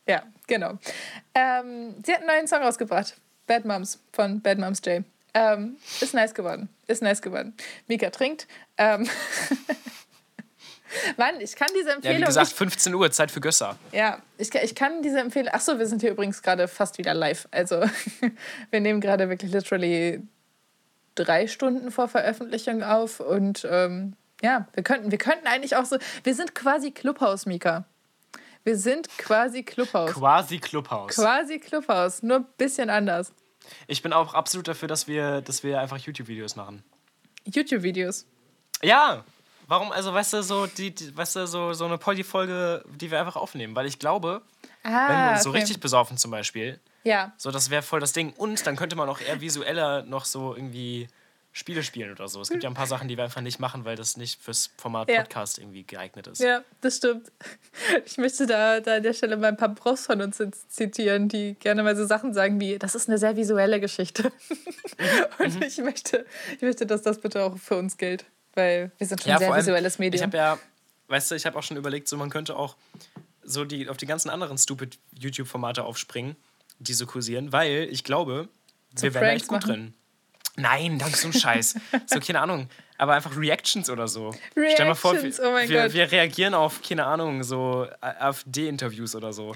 Ja, 0.07 0.23
genau. 0.45 0.77
Ähm, 1.33 1.95
sie 2.05 2.13
hat 2.13 2.19
einen 2.19 2.27
neuen 2.27 2.47
Song 2.47 2.61
rausgebracht. 2.61 3.15
Bad 3.47 3.65
Moms 3.65 3.99
von 4.11 4.41
Bad 4.41 4.57
Moms 4.57 4.81
J. 4.85 5.03
Ähm, 5.33 5.77
ist 5.99 6.13
nice 6.13 6.33
geworden. 6.33 6.69
Ist 6.87 7.01
nice 7.01 7.21
geworden. 7.21 7.53
Mika 7.87 8.09
trinkt. 8.09 8.47
Ähm 8.77 9.07
Mann, 11.17 11.41
ich 11.41 11.55
kann 11.55 11.67
diese 11.77 11.91
Empfehlung. 11.91 12.19
Ja, 12.19 12.23
wie 12.23 12.27
gesagt, 12.27 12.51
15 12.53 12.93
Uhr, 12.93 13.11
Zeit 13.11 13.31
für 13.31 13.41
Gösser. 13.41 13.77
Ja, 13.91 14.19
ich, 14.37 14.53
ich 14.53 14.75
kann 14.75 15.01
diese 15.01 15.19
Empfehlung. 15.19 15.53
Achso, 15.53 15.77
wir 15.77 15.87
sind 15.87 16.01
hier 16.01 16.11
übrigens 16.11 16.41
gerade 16.41 16.67
fast 16.67 16.97
wieder 16.97 17.13
live. 17.13 17.47
Also, 17.51 17.83
wir 18.71 18.79
nehmen 18.79 19.01
gerade 19.01 19.29
wirklich 19.29 19.51
literally 19.51 20.21
drei 21.15 21.47
Stunden 21.47 21.91
vor 21.91 22.07
Veröffentlichung 22.07 22.83
auf. 22.83 23.19
Und 23.19 23.67
ähm, 23.69 24.13
ja, 24.41 24.67
wir 24.73 24.83
könnten, 24.83 25.11
wir 25.11 25.17
könnten 25.17 25.47
eigentlich 25.47 25.75
auch 25.75 25.85
so. 25.85 25.97
Wir 26.23 26.35
sind 26.35 26.55
quasi 26.55 26.91
Clubhaus, 26.91 27.45
Mika. 27.45 27.85
Wir 28.65 28.77
sind 28.77 29.07
quasi 29.17 29.63
Clubhaus. 29.63 30.11
Quasi 30.11 30.59
Clubhaus. 30.59 31.15
Quasi 31.15 31.59
Clubhaus, 31.59 32.21
nur 32.21 32.37
ein 32.37 32.45
bisschen 32.57 32.89
anders. 32.89 33.31
Ich 33.87 34.01
bin 34.01 34.11
auch 34.11 34.33
absolut 34.33 34.67
dafür, 34.67 34.87
dass 34.87 35.07
wir, 35.07 35.41
dass 35.41 35.63
wir 35.63 35.79
einfach 35.79 35.97
YouTube-Videos 35.97 36.55
machen. 36.57 36.83
YouTube-Videos? 37.45 38.25
Ja, 38.81 39.23
Warum, 39.67 39.91
also 39.91 40.13
weißt 40.13 40.33
du, 40.33 40.43
so, 40.43 40.67
die, 40.67 40.93
die 40.93 41.15
weißt 41.15 41.37
du, 41.37 41.47
so, 41.47 41.73
so 41.73 41.85
eine 41.85 41.97
Polly-Folge, 41.97 42.83
die 42.99 43.09
wir 43.09 43.19
einfach 43.19 43.35
aufnehmen? 43.35 43.75
Weil 43.75 43.87
ich 43.87 43.97
glaube, 43.97 44.41
ah, 44.83 45.09
wenn 45.09 45.25
wir 45.25 45.31
uns 45.33 45.43
so 45.43 45.51
richtig 45.51 45.79
besaufen 45.79 46.17
zum 46.17 46.31
Beispiel, 46.31 46.79
Ja. 47.03 47.33
So, 47.37 47.51
das 47.51 47.69
wäre 47.69 47.81
voll 47.81 47.99
das 47.99 48.13
Ding. 48.13 48.33
Und 48.33 48.67
dann 48.67 48.75
könnte 48.75 48.95
man 48.95 49.09
auch 49.09 49.19
eher 49.21 49.41
visueller 49.41 50.03
noch 50.03 50.25
so 50.25 50.55
irgendwie 50.55 51.07
Spiele 51.57 51.83
spielen 51.83 52.11
oder 52.11 52.27
so. 52.27 52.41
Es 52.41 52.49
gibt 52.49 52.63
ja 52.63 52.69
ein 52.69 52.73
paar 52.73 52.85
Sachen, 52.85 53.07
die 53.07 53.15
wir 53.15 53.23
einfach 53.23 53.39
nicht 53.39 53.59
machen, 53.59 53.85
weil 53.85 53.95
das 53.95 54.17
nicht 54.17 54.41
fürs 54.43 54.71
Format 54.75 55.09
Ja. 55.09 55.21
Podcast 55.21 55.57
irgendwie 55.57 55.83
geeignet 55.83 56.27
ist. 56.27 56.41
Ja, 56.41 56.63
das 56.81 56.97
stimmt. 56.97 57.31
Ich 58.05 58.17
möchte 58.17 58.45
da, 58.45 58.81
da 58.81 58.95
an 58.97 59.03
der 59.03 59.13
Stelle 59.13 59.37
mal 59.37 59.47
ein 59.47 59.57
paar 59.57 59.73
Profs 59.73 60.05
von 60.05 60.21
uns 60.21 60.41
zitieren, 60.69 61.29
die 61.29 61.55
gerne 61.59 61.81
mal 61.83 61.95
so 61.95 62.05
Sachen 62.05 62.33
sagen 62.33 62.59
wie, 62.59 62.77
das 62.77 62.93
ist 62.95 63.07
eine 63.07 63.17
sehr 63.17 63.35
visuelle 63.37 63.79
Geschichte. 63.79 64.31
Mhm. 64.97 65.45
Und 65.45 65.63
ich 65.65 65.77
möchte, 65.79 66.25
ich 66.55 66.61
möchte, 66.61 66.85
dass 66.85 67.01
das 67.01 67.19
bitte 67.19 67.43
auch 67.43 67.57
für 67.57 67.75
uns 67.75 67.97
gilt, 67.97 68.23
weil 68.53 68.91
wir 68.97 69.07
sind 69.07 69.21
schon 69.21 69.29
Ja, 69.29 69.35
ein 69.37 69.39
sehr 69.41 69.55
visuelles 69.55 69.93
Ich 69.95 69.99
Medium. 69.99 70.23
habe 70.23 70.37
ja, 70.37 70.59
weißt 71.07 71.31
du, 71.31 71.35
ich 71.35 71.45
habe 71.45 71.57
auch 71.59 71.63
schon 71.63 71.75
überlegt, 71.75 72.07
so 72.07 72.15
man 72.15 72.29
könnte 72.29 72.55
auch 72.55 72.75
so 73.43 73.65
die, 73.65 73.89
auf 73.89 73.97
die 73.97 74.05
ganzen 74.05 74.29
anderen 74.29 74.57
stupid 74.57 74.97
YouTube-Formate 75.19 75.83
aufspringen, 75.83 76.35
die 76.79 76.93
so 76.93 77.05
kursieren, 77.05 77.51
weil 77.51 77.87
ich 77.91 78.03
glaube, 78.05 78.47
wir 78.95 79.13
wären 79.13 79.23
echt 79.35 79.47
gut 79.47 79.61
machen. 79.61 79.69
drin. 79.69 79.93
Nein, 80.57 80.99
danke 80.99 81.17
so 81.17 81.27
ein 81.27 81.33
Scheiß. 81.33 81.75
so, 82.05 82.19
keine 82.19 82.41
Ahnung. 82.41 82.69
Aber 82.97 83.13
einfach 83.13 83.35
Reactions 83.35 83.89
oder 83.89 84.07
so. 84.07 84.33
Stell 84.73 84.85
mal 84.85 84.95
vor, 84.95 85.11
Reactions, 85.11 85.37
wir, 85.39 85.47
oh 85.47 85.51
mein 85.51 85.67
wir, 85.67 85.83
Gott. 85.83 85.93
wir 85.93 86.11
reagieren 86.13 86.53
auf, 86.53 86.81
keine 86.81 87.05
Ahnung, 87.05 87.43
so 87.43 87.87
AfD-Interviews 87.99 89.15
oder 89.15 89.33
so. 89.33 89.53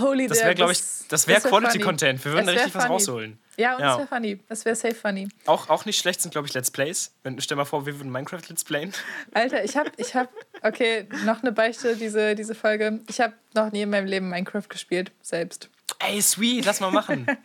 Holy 0.00 0.26
Das 0.26 0.40
wäre, 0.42 0.54
glaube 0.54 0.72
ich, 0.72 0.80
das 1.08 1.26
wäre 1.26 1.42
wär 1.44 1.50
Quality-Content. 1.50 2.24
Wir 2.24 2.32
würden 2.32 2.46
da 2.46 2.52
richtig 2.52 2.74
was 2.74 2.84
funny. 2.84 2.94
rausholen. 2.94 3.38
Ja, 3.58 3.74
und 3.74 3.80
Ja. 3.82 3.88
das 3.88 3.98
wäre 3.98 4.08
funny. 4.08 4.40
Das 4.48 4.64
wäre 4.64 4.76
safe 4.76 4.94
funny. 4.94 5.28
Auch, 5.44 5.68
auch 5.68 5.84
nicht 5.84 5.98
schlecht 5.98 6.22
sind, 6.22 6.30
glaube 6.30 6.46
ich, 6.48 6.54
Let's 6.54 6.70
Plays. 6.70 7.12
Wenn, 7.24 7.38
stell 7.42 7.56
mal 7.58 7.66
vor, 7.66 7.84
wir 7.84 7.98
würden 7.98 8.10
Minecraft 8.10 8.40
Let's 8.48 8.64
Playen. 8.64 8.92
Alter, 9.34 9.62
ich 9.64 9.76
habe, 9.76 9.90
ich 9.98 10.14
habe, 10.14 10.30
okay, 10.62 11.06
noch 11.26 11.42
eine 11.42 11.52
Beichte, 11.52 11.94
diese, 11.96 12.34
diese 12.34 12.54
Folge. 12.54 13.00
Ich 13.08 13.20
habe 13.20 13.34
noch 13.54 13.70
nie 13.70 13.82
in 13.82 13.90
meinem 13.90 14.06
Leben 14.06 14.30
Minecraft 14.30 14.68
gespielt, 14.68 15.12
selbst. 15.20 15.68
Ey, 16.00 16.22
sweet, 16.22 16.64
lass 16.64 16.80
mal 16.80 16.90
machen. 16.90 17.26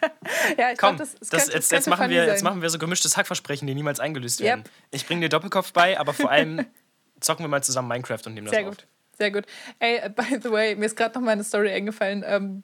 Ja, 0.58 0.72
ich 0.72 0.78
Komm, 0.78 0.98
glaub, 0.98 0.98
das, 0.98 1.16
das, 1.16 1.30
das, 1.30 1.40
könnte, 1.44 1.58
jetzt, 1.58 1.72
jetzt, 1.72 1.88
machen 1.88 2.10
wir, 2.10 2.26
jetzt 2.26 2.44
machen 2.44 2.62
wir 2.62 2.70
so 2.70 2.78
gemischtes 2.78 3.18
Hackversprechen, 3.18 3.68
die 3.68 3.74
niemals 3.76 4.00
eingelöst 4.00 4.40
Yep. 4.40 4.48
werden. 4.48 4.64
Ich 4.92 5.06
bringe 5.08 5.22
dir 5.22 5.30
Doppelkopf 5.30 5.74
bei, 5.74 6.00
aber 6.00 6.14
vor 6.14 6.30
allem 6.30 6.66
zocken 7.20 7.44
wir 7.44 7.50
mal 7.50 7.64
zusammen 7.64 7.88
Minecraft 7.88 8.20
und 8.26 8.34
nehmen 8.34 8.46
das 8.48 8.56
Sehr 8.56 8.68
auf. 8.68 8.76
gut, 8.78 8.88
sehr 9.18 9.32
gut. 9.32 9.46
Ey, 9.80 9.98
äh, 9.98 10.10
by 10.10 10.40
the 10.42 10.52
way, 10.52 10.76
mir 10.76 10.86
ist 10.86 10.96
gerade 10.96 11.18
noch 11.18 11.26
mal 11.26 11.32
eine 11.32 11.44
Story 11.44 11.72
eingefallen. 11.72 12.24
Ähm, 12.26 12.64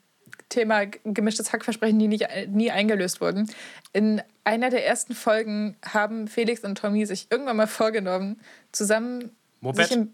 Thema 0.49 0.85
gemischtes 0.85 1.53
Hackversprechen, 1.53 1.97
die 1.99 2.07
nicht, 2.07 2.27
nie 2.47 2.71
eingelöst 2.71 3.21
wurden. 3.21 3.49
In 3.93 4.21
einer 4.43 4.69
der 4.69 4.85
ersten 4.85 5.13
Folgen 5.15 5.77
haben 5.85 6.27
Felix 6.27 6.63
und 6.63 6.77
Tommy 6.77 7.05
sich 7.05 7.27
irgendwann 7.29 7.57
mal 7.57 7.67
vorgenommen, 7.67 8.39
zusammen 8.71 9.31
Moped? 9.61 9.85
sich 9.87 9.95
im, 9.95 10.13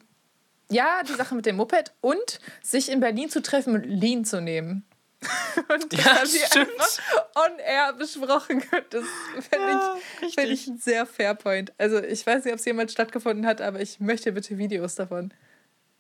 ja, 0.70 1.02
die 1.08 1.14
Sache 1.14 1.36
mit 1.36 1.46
dem 1.46 1.56
Moped 1.58 1.94
und 2.02 2.40
sich 2.62 2.92
in 2.92 3.00
Berlin 3.00 3.30
zu 3.30 3.42
treffen 3.42 3.76
und 3.76 3.86
Lean 3.86 4.26
zu 4.26 4.42
nehmen. 4.42 4.84
Und 5.74 5.94
das 5.94 6.04
Ja, 6.06 6.16
haben 6.20 6.26
sie 6.28 6.40
stimmt. 6.40 6.70
einfach 6.72 7.26
on 7.36 7.60
air 7.60 7.94
besprochen. 7.94 8.64
Das 8.90 9.04
finde 9.50 9.68
Ja, 9.72 9.98
ich, 10.22 10.36
find 10.36 10.50
ich 10.52 10.68
ein 10.68 10.78
sehr 10.78 11.06
fair 11.06 11.36
point. 11.36 11.74
Also 11.78 12.02
ich 12.04 12.26
weiß 12.26 12.44
nicht, 12.46 12.54
ob 12.54 12.60
es 12.60 12.66
jemals 12.66 12.92
stattgefunden 12.92 13.46
hat, 13.46 13.62
aber 13.62 13.80
ich 13.82 14.00
möchte 14.00 14.32
bitte 14.32 14.58
Videos 14.58 14.96
davon. 14.96 15.34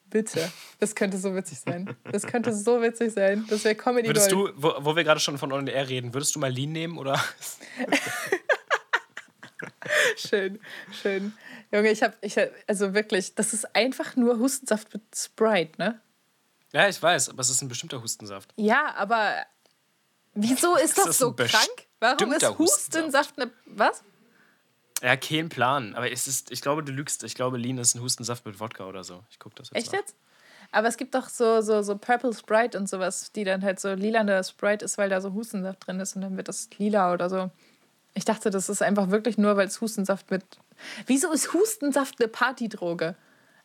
Bitte. 0.09 0.51
Das 0.80 0.95
könnte 0.95 1.17
so 1.17 1.36
witzig 1.36 1.59
sein. 1.59 1.95
Das 2.11 2.26
könnte 2.28 2.53
so 2.53 2.82
witzig 2.82 3.13
sein. 3.13 3.45
Das 3.49 3.63
wäre 3.63 3.76
Comedy 3.76 4.07
Würdest 4.07 4.32
Gold. 4.32 4.53
du, 4.55 4.61
wo, 4.61 4.73
wo 4.80 4.95
wir 4.95 5.03
gerade 5.03 5.19
schon 5.19 5.38
von 5.38 5.51
On 5.51 5.67
Air 5.67 5.89
reden, 5.89 6.13
würdest 6.13 6.36
du 6.36 6.39
mal 6.39 6.51
Lean 6.51 6.71
nehmen 6.71 6.97
oder? 6.97 7.21
Schön, 10.17 10.59
schön. 11.01 11.34
Junge, 11.71 11.91
ich 11.91 12.01
habe, 12.03 12.15
ich, 12.21 12.38
hab- 12.38 12.49
also 12.67 12.93
wirklich, 12.93 13.36
das 13.36 13.53
ist 13.53 13.76
einfach 13.76 14.15
nur 14.15 14.39
Hustensaft 14.39 14.93
mit 14.93 15.03
Sprite, 15.15 15.73
ne? 15.78 15.99
Ja, 16.76 16.89
ich 16.89 17.01
weiß, 17.01 17.30
aber 17.30 17.39
es 17.39 17.49
ist 17.49 17.61
ein 17.61 17.69
bestimmter 17.69 18.01
Hustensaft. 18.01 18.53
Ja, 18.57 18.93
aber 18.97 19.34
wieso 20.34 20.76
ist 20.76 20.97
das, 20.97 21.05
Das 21.05 21.15
ist 21.15 21.19
so 21.19 21.32
krank? 21.32 21.88
Warum 22.01 22.34
ist 22.34 22.59
Hustensaft 22.59 23.39
eine, 23.39 23.49
was? 23.65 24.03
Ja, 25.01 25.15
kein 25.15 25.47
Plan. 25.47 25.95
Aber 25.95 26.11
es 26.11 26.28
ist, 26.28 26.51
ich 26.51 26.61
glaube, 26.61 26.84
du 26.84 26.91
lügst. 26.91 27.23
Ich 27.23 27.34
glaube, 27.34 27.57
Lean 27.57 27.78
ist 27.78 27.95
ein 27.95 28.01
Hustensaft 28.01 28.45
mit 28.45 28.59
Wodka 28.59 28.88
oder 28.88 29.05
so. 29.05 29.23
Ich 29.30 29.39
gucke 29.39 29.55
das 29.55 29.69
jetzt 29.69 29.78
Echt 29.78 29.93
nach. 29.93 29.99
jetzt? 29.99 30.17
Aber 30.73 30.89
es 30.89 30.97
gibt 30.97 31.15
doch 31.15 31.30
so, 31.30 31.61
so, 31.61 31.82
so 31.82 31.97
Purple 31.97 32.34
Sprite 32.34 32.78
und 32.78 32.89
sowas, 32.89 33.32
die 33.32 33.45
dann 33.45 33.63
halt 33.63 33.80
so 33.80 33.93
lilane 33.93 34.43
Sprite 34.43 34.84
ist, 34.84 34.97
weil 34.97 35.07
da 35.07 35.21
so 35.21 35.32
Hustensaft 35.32 35.88
drin 35.88 36.01
ist 36.01 36.17
und 36.17 36.23
dann 36.23 36.36
wird 36.36 36.49
das 36.49 36.67
lila 36.78 37.13
oder 37.13 37.30
so. 37.30 37.51
Ich 38.15 38.26
dachte, 38.26 38.49
das 38.49 38.67
ist 38.67 38.82
einfach 38.82 39.11
wirklich 39.11 39.38
nur, 39.38 39.55
weil 39.55 39.67
es 39.67 39.80
Hustensaft 39.80 40.30
mit. 40.30 40.43
Wieso 41.05 41.32
ist 41.32 41.53
Hustensaft 41.53 42.19
eine 42.19 42.28
Partydroge? 42.28 43.15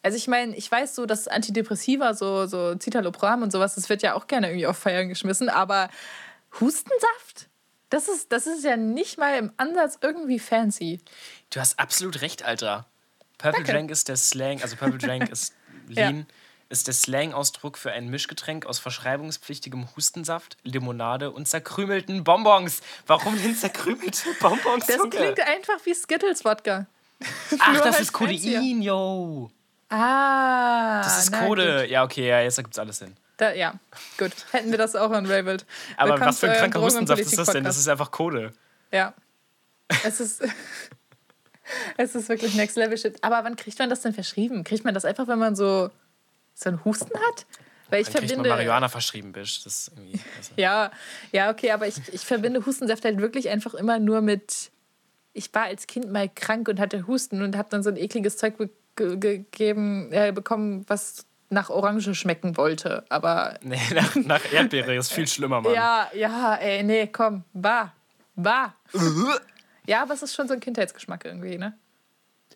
Also 0.03 0.17
ich 0.17 0.29
meine, 0.29 0.57
ich 0.57 0.71
weiß 0.71 0.95
so, 0.95 1.07
dass 1.07 1.29
Antidepressiva, 1.29 2.15
so, 2.15 2.47
so 2.47 2.75
Citalopram 2.75 3.43
und 3.43 3.53
sowas, 3.53 3.75
das 3.75 3.89
wird 3.89 4.03
ja 4.03 4.15
auch 4.15 4.27
gerne 4.27 4.49
irgendwie 4.49 4.67
auf 4.67 4.79
Feiern 4.79 5.09
geschmissen, 5.09 5.49
aber 5.49 5.91
Hustensaft? 6.59 7.49
Das 7.91 8.09
ist, 8.09 8.33
das 8.33 8.47
ist 8.47 8.65
ja 8.65 8.77
nicht 8.77 9.19
mal 9.19 9.37
im 9.37 9.53
Ansatz 9.57 9.99
irgendwie 10.01 10.39
fancy. 10.39 11.01
Du 11.51 11.61
hast 11.61 11.79
absolut 11.79 12.23
recht, 12.23 12.45
Alter. 12.45 12.87
Purple 13.37 13.65
Danke. 13.65 13.73
Drank 13.73 13.91
ist 13.91 14.09
der 14.09 14.17
Slang, 14.17 14.63
also 14.63 14.77
Purple 14.77 14.99
Drank 14.99 15.29
ist 15.31 15.55
Ja. 15.91 16.09
Lean, 16.09 16.27
ist 16.69 16.87
der 16.87 16.95
Slang-Ausdruck 16.95 17.77
für 17.77 17.91
ein 17.91 18.09
Mischgetränk 18.09 18.65
aus 18.65 18.79
verschreibungspflichtigem 18.79 19.89
Hustensaft, 19.97 20.57
Limonade 20.63 21.33
und 21.33 21.49
zerkrümelten 21.49 22.23
Bonbons. 22.23 22.81
Warum 23.07 23.37
denn 23.43 23.57
zerkrümelte 23.57 24.29
Bonbons? 24.41 24.87
Das 24.87 24.99
klingt 25.11 25.41
einfach 25.41 25.85
wie 25.85 25.95
Skittles-Wodka. 25.95 26.87
Ach, 27.59 27.77
das 27.83 27.95
halt 27.95 28.01
ist 28.01 28.13
Codein, 28.13 28.83
yo. 28.83 29.51
Ah. 29.91 31.03
Das 31.03 31.25
ist 31.25 31.33
Code. 31.33 31.81
gut. 31.83 31.91
Ja, 31.91 32.05
okay, 32.05 32.29
ja, 32.29 32.41
jetzt 32.41 32.59
ergibt's 32.59 32.79
alles 32.79 32.99
Sinn. 32.99 33.17
Da, 33.37 33.53
ja, 33.53 33.75
gut. 34.19 34.33
Hätten 34.53 34.71
wir 34.71 34.79
das 34.79 34.95
auch 34.95 35.11
unravelt. 35.11 35.67
Aber 35.97 36.11
Willkommen 36.11 36.29
was 36.29 36.41
für 36.41 36.47
ein 36.47 36.53
eurem 36.53 36.61
kranker 36.61 36.81
Hustensaft 36.83 37.21
ist 37.21 37.39
das 37.39 37.49
denn? 37.49 37.65
Das 37.65 37.77
ist 37.77 37.89
einfach 37.89 38.11
Code. 38.11 38.53
Ja. 38.93 39.15
Es 40.05 40.21
ist. 40.21 40.43
es 41.97 42.15
ist 42.15 42.29
wirklich 42.29 42.55
next 42.55 42.77
level 42.77 42.97
shit. 42.97 43.23
Aber 43.23 43.43
wann 43.43 43.57
kriegt 43.57 43.79
man 43.79 43.91
das 43.91 44.03
denn 44.03 44.13
verschrieben? 44.13 44.63
Kriegt 44.63 44.85
man 44.85 44.95
das 44.95 45.05
einfach, 45.05 45.27
wenn 45.27 45.39
man 45.39 45.57
so, 45.57 45.91
so 46.55 46.69
einen 46.69 46.85
Husten 46.85 47.13
hat? 47.15 47.47
Weil 47.89 48.03
ich 48.03 48.09
Dann 48.09 48.21
kriegt 48.21 48.23
man 48.23 48.29
verbinde. 48.29 48.49
Marihuana 48.51 48.89
verschrieben, 48.89 49.33
Bisch. 49.33 49.65
Das 49.65 49.89
irgendwie. 49.89 50.21
Also. 50.37 50.53
Ja, 50.57 50.93
ja, 51.33 51.51
okay, 51.51 51.73
aber 51.73 51.89
ich, 51.89 51.97
ich 52.13 52.21
verbinde 52.21 52.65
Hustensaft 52.65 53.05
halt 53.05 53.19
wirklich 53.19 53.49
einfach 53.49 53.75
immer 53.75 53.99
nur 53.99 54.21
mit. 54.21 54.71
Ich 55.33 55.53
war 55.55 55.65
als 55.65 55.87
Kind 55.87 56.13
mal 56.13 56.29
krank 56.29 56.69
und 56.69 56.79
hatte 56.79 57.07
Husten 57.07 57.43
und 57.43 57.57
habe 57.57 57.69
dann 57.71 57.83
so 57.83 57.91
ein 57.91 57.97
ekliges 57.97 58.37
Zeug 58.37 58.59
gegeben, 58.97 60.13
äh, 60.13 60.33
bekommen, 60.33 60.85
was 60.89 61.27
nach 61.49 61.69
Orange 61.71 62.15
schmecken 62.15 62.57
wollte. 62.57 63.05
Aber 63.09 63.59
Nee, 63.63 63.81
nach, 63.95 64.15
nach 64.17 64.53
Erdbeere 64.53 64.95
ist 64.97 65.13
viel 65.13 65.27
schlimmer, 65.27 65.61
Mann. 65.61 65.75
ja, 65.75 66.09
ja, 66.15 66.55
ey, 66.57 66.83
nee, 66.83 67.07
komm, 67.09 67.45
war, 67.53 67.93
war. 68.37 68.75
ja, 69.87 70.03
aber 70.03 70.15
es 70.15 70.23
ist 70.23 70.35
schon 70.35 70.49
so 70.49 70.55
ein 70.55 70.61
Kindheitsgeschmack 70.61 71.25
irgendwie, 71.25 71.59
ne? 71.59 71.77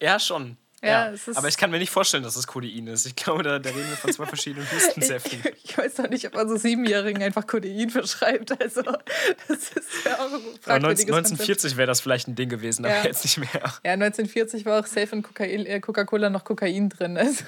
Ja, 0.00 0.18
schon. 0.18 0.56
Ja, 0.84 1.10
Ja, 1.12 1.18
aber 1.34 1.48
ich 1.48 1.56
kann 1.56 1.70
mir 1.70 1.78
nicht 1.78 1.90
vorstellen, 1.90 2.22
dass 2.22 2.36
es 2.36 2.46
Codein 2.46 2.86
ist. 2.86 3.06
Ich 3.06 3.16
glaube, 3.16 3.42
da, 3.42 3.58
da 3.58 3.70
reden 3.70 3.88
wir 3.88 3.96
von 3.96 4.12
zwei 4.12 4.26
verschiedenen 4.26 4.70
Hustensäften. 4.70 5.42
Ich 5.64 5.76
weiß 5.78 5.94
doch 5.94 6.08
nicht, 6.08 6.26
ob 6.26 6.34
man 6.34 6.48
so 6.48 6.56
Siebenjährigen 6.56 7.22
einfach 7.22 7.46
Codein 7.46 7.90
verschreibt. 7.90 8.60
Also, 8.60 8.82
das 8.82 9.70
ist 9.70 10.04
ja 10.04 10.14
auch 10.14 10.26
ein 10.26 10.34
Aber 10.34 10.38
19, 10.40 10.62
fragwürdiges 10.62 11.06
Konzept. 11.06 11.40
1940 11.40 11.76
wäre 11.76 11.86
das 11.86 12.00
vielleicht 12.00 12.28
ein 12.28 12.34
Ding 12.34 12.48
gewesen, 12.48 12.84
aber 12.84 12.94
Ja. 12.94 13.04
jetzt 13.04 13.24
nicht 13.24 13.38
mehr. 13.38 13.62
Ja, 13.84 13.92
1940 13.92 14.64
war 14.66 14.80
auch 14.80 14.86
safe 14.86 15.16
in 15.16 15.66
äh, 15.66 15.80
Coca-Cola 15.80 16.30
noch 16.30 16.44
Kokain 16.44 16.88
drin. 16.90 17.16
Also, 17.16 17.44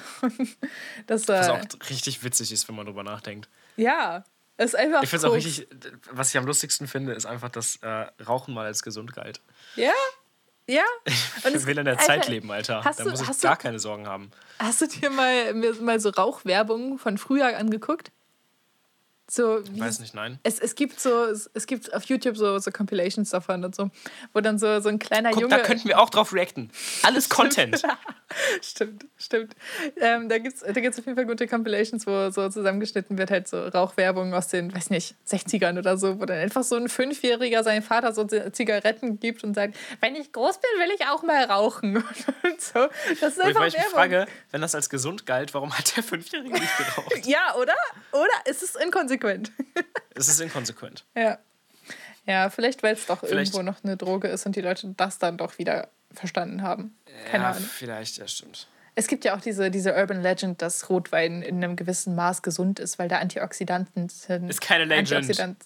das 1.07 1.27
Was 1.27 1.49
auch 1.49 1.59
richtig 1.89 2.23
witzig 2.23 2.51
ist, 2.51 2.67
wenn 2.67 2.75
man 2.75 2.85
drüber 2.85 3.03
nachdenkt. 3.03 3.47
Ja, 3.75 4.23
ist 4.57 4.75
einfach. 4.75 5.03
Ich 5.03 5.09
finde 5.09 5.27
es 5.27 5.31
auch 5.31 5.35
richtig, 5.35 5.67
was 6.11 6.29
ich 6.29 6.37
am 6.37 6.45
lustigsten 6.45 6.87
finde, 6.87 7.13
ist 7.13 7.25
einfach, 7.25 7.49
dass 7.49 7.75
äh, 7.77 7.87
Rauchen 8.27 8.53
mal 8.53 8.65
als 8.65 8.81
gesund 8.83 9.13
galt. 9.13 9.39
Ja, 9.75 9.91
ja. 10.67 10.83
Und 11.43 11.55
Ich 11.55 11.65
will 11.65 11.77
in 11.77 11.85
der 11.85 11.93
Alter, 11.95 12.05
Zeit 12.05 12.27
leben, 12.27 12.51
Alter. 12.51 12.81
Da 12.83 12.91
du- 13.03 13.09
muss 13.09 13.21
ich 13.21 13.27
hast 13.27 13.43
du- 13.43 13.47
gar 13.47 13.57
keine 13.57 13.79
Sorgen 13.79 14.07
haben. 14.07 14.31
Hast 14.59 14.81
du 14.81 14.87
dir 14.87 15.09
mal, 15.09 15.53
mal 15.81 15.99
so 15.99 16.09
Rauchwerbung 16.09 16.97
von 16.99 17.17
früher 17.17 17.57
angeguckt? 17.57 18.11
So, 19.29 19.59
Ich 19.59 19.73
wie 19.75 19.79
weiß 19.81 19.99
nicht, 19.99 20.13
nein. 20.15 20.39
Es, 20.43 20.57
es 20.59 20.73
gibt 20.75 21.01
so, 21.01 21.25
es, 21.25 21.49
es 21.53 21.67
gibt 21.67 21.93
auf 21.93 22.03
YouTube 22.05 22.37
so, 22.37 22.57
so 22.59 22.71
Compilations 22.71 23.29
davon 23.29 23.65
und 23.65 23.75
so, 23.75 23.89
wo 24.33 24.39
dann 24.39 24.57
so, 24.57 24.79
so 24.79 24.87
ein 24.87 24.99
kleiner 24.99 25.31
Guck, 25.31 25.41
Junge. 25.41 25.57
da 25.57 25.61
könnten 25.63 25.85
wir 25.89 25.99
auch 25.99 26.09
drauf 26.09 26.33
reacten. 26.33 26.71
Alles 27.03 27.27
Content. 27.27 27.81
stimmt, 28.61 29.05
stimmt. 29.17 29.53
Ähm, 29.97 30.29
da 30.29 30.37
gibt 30.37 30.55
es 30.55 30.61
da 30.61 30.71
gibt's 30.79 30.97
auf 30.97 31.05
jeden 31.05 31.17
Fall 31.17 31.25
gute 31.25 31.45
Compilations, 31.47 32.07
wo 32.07 32.29
so 32.29 32.47
zusammengeschnitten 32.49 33.17
wird, 33.17 33.29
halt 33.31 33.47
so 33.49 33.67
Rauchwerbung 33.67 34.33
aus 34.33 34.47
den, 34.47 34.73
weiß 34.73 34.89
nicht, 34.91 35.15
60ern 35.29 35.77
oder 35.77 35.97
so, 35.97 36.19
wo 36.21 36.25
dann 36.25 36.37
einfach 36.37 36.63
so 36.63 36.75
ein 36.77 36.87
Fünfjähriger 36.87 37.63
seinem 37.63 37.83
Vater 37.83 38.13
so 38.13 38.23
Zi- 38.23 38.51
Zigaretten 38.53 39.19
gibt 39.19 39.43
und 39.43 39.53
sagt, 39.55 39.75
wenn 39.99 40.15
ich 40.15 40.31
groß 40.31 40.57
bin, 40.59 40.69
will 40.79 40.95
ich 40.97 41.05
auch 41.07 41.23
mal 41.23 41.43
rauchen. 41.45 41.97
Und 42.43 42.61
so. 42.61 42.87
Das 43.19 43.33
ist 43.33 43.41
einfach 43.41 43.59
Weil 43.61 43.67
ich 43.69 43.73
Werbung. 43.75 43.91
frage, 43.91 44.25
wenn 44.51 44.61
das 44.61 44.73
als 44.75 44.89
gesund 44.89 45.25
galt, 45.25 45.53
warum 45.53 45.77
hat 45.77 45.95
der 45.97 46.03
Fünfjährige 46.03 46.53
nicht 46.53 46.77
geraucht? 46.77 47.25
Ja, 47.25 47.55
oder? 47.55 47.75
Oder? 48.13 48.27
Es 48.45 48.63
ist 48.63 48.77
inkonsequent. 49.23 49.51
Es 50.15 50.27
ist 50.27 50.39
inkonsequent. 50.39 51.05
ja. 51.15 51.37
Ja, 52.25 52.49
vielleicht, 52.49 52.83
weil 52.83 52.93
es 52.93 53.05
doch 53.05 53.19
Vielleicht- 53.21 53.53
irgendwo 53.53 53.61
noch 53.61 53.83
eine 53.83 53.95
Droge 53.95 54.27
ist 54.27 54.45
und 54.45 54.55
die 54.55 54.61
Leute 54.61 54.93
das 54.97 55.17
dann 55.17 55.37
doch 55.37 55.57
wieder 55.59 55.89
verstanden 56.11 56.61
haben. 56.61 56.97
Keine 57.31 57.45
ja, 57.45 57.51
Ahnung. 57.51 57.63
vielleicht, 57.63 58.17
ja, 58.17 58.27
stimmt. 58.27 58.67
Es 58.99 59.05
gibt 59.07 59.25
ja 59.25 59.35
auch 59.35 59.41
diese, 59.41 59.69
diese 59.69 59.93
Urban 59.93 60.23
Legend, 60.23 60.59
dass 60.59 60.89
Rotwein 60.89 61.43
in 61.43 61.63
einem 61.63 61.75
gewissen 61.75 62.15
Maß 62.15 62.41
gesund 62.41 62.79
ist, 62.79 62.97
weil 62.97 63.07
da 63.07 63.19
Antioxidanten 63.19 64.09
sind. 64.09 64.49
Ist 64.49 64.59
keine 64.59 64.85
Legend. 64.85 65.13
Antioxidant 65.13 65.57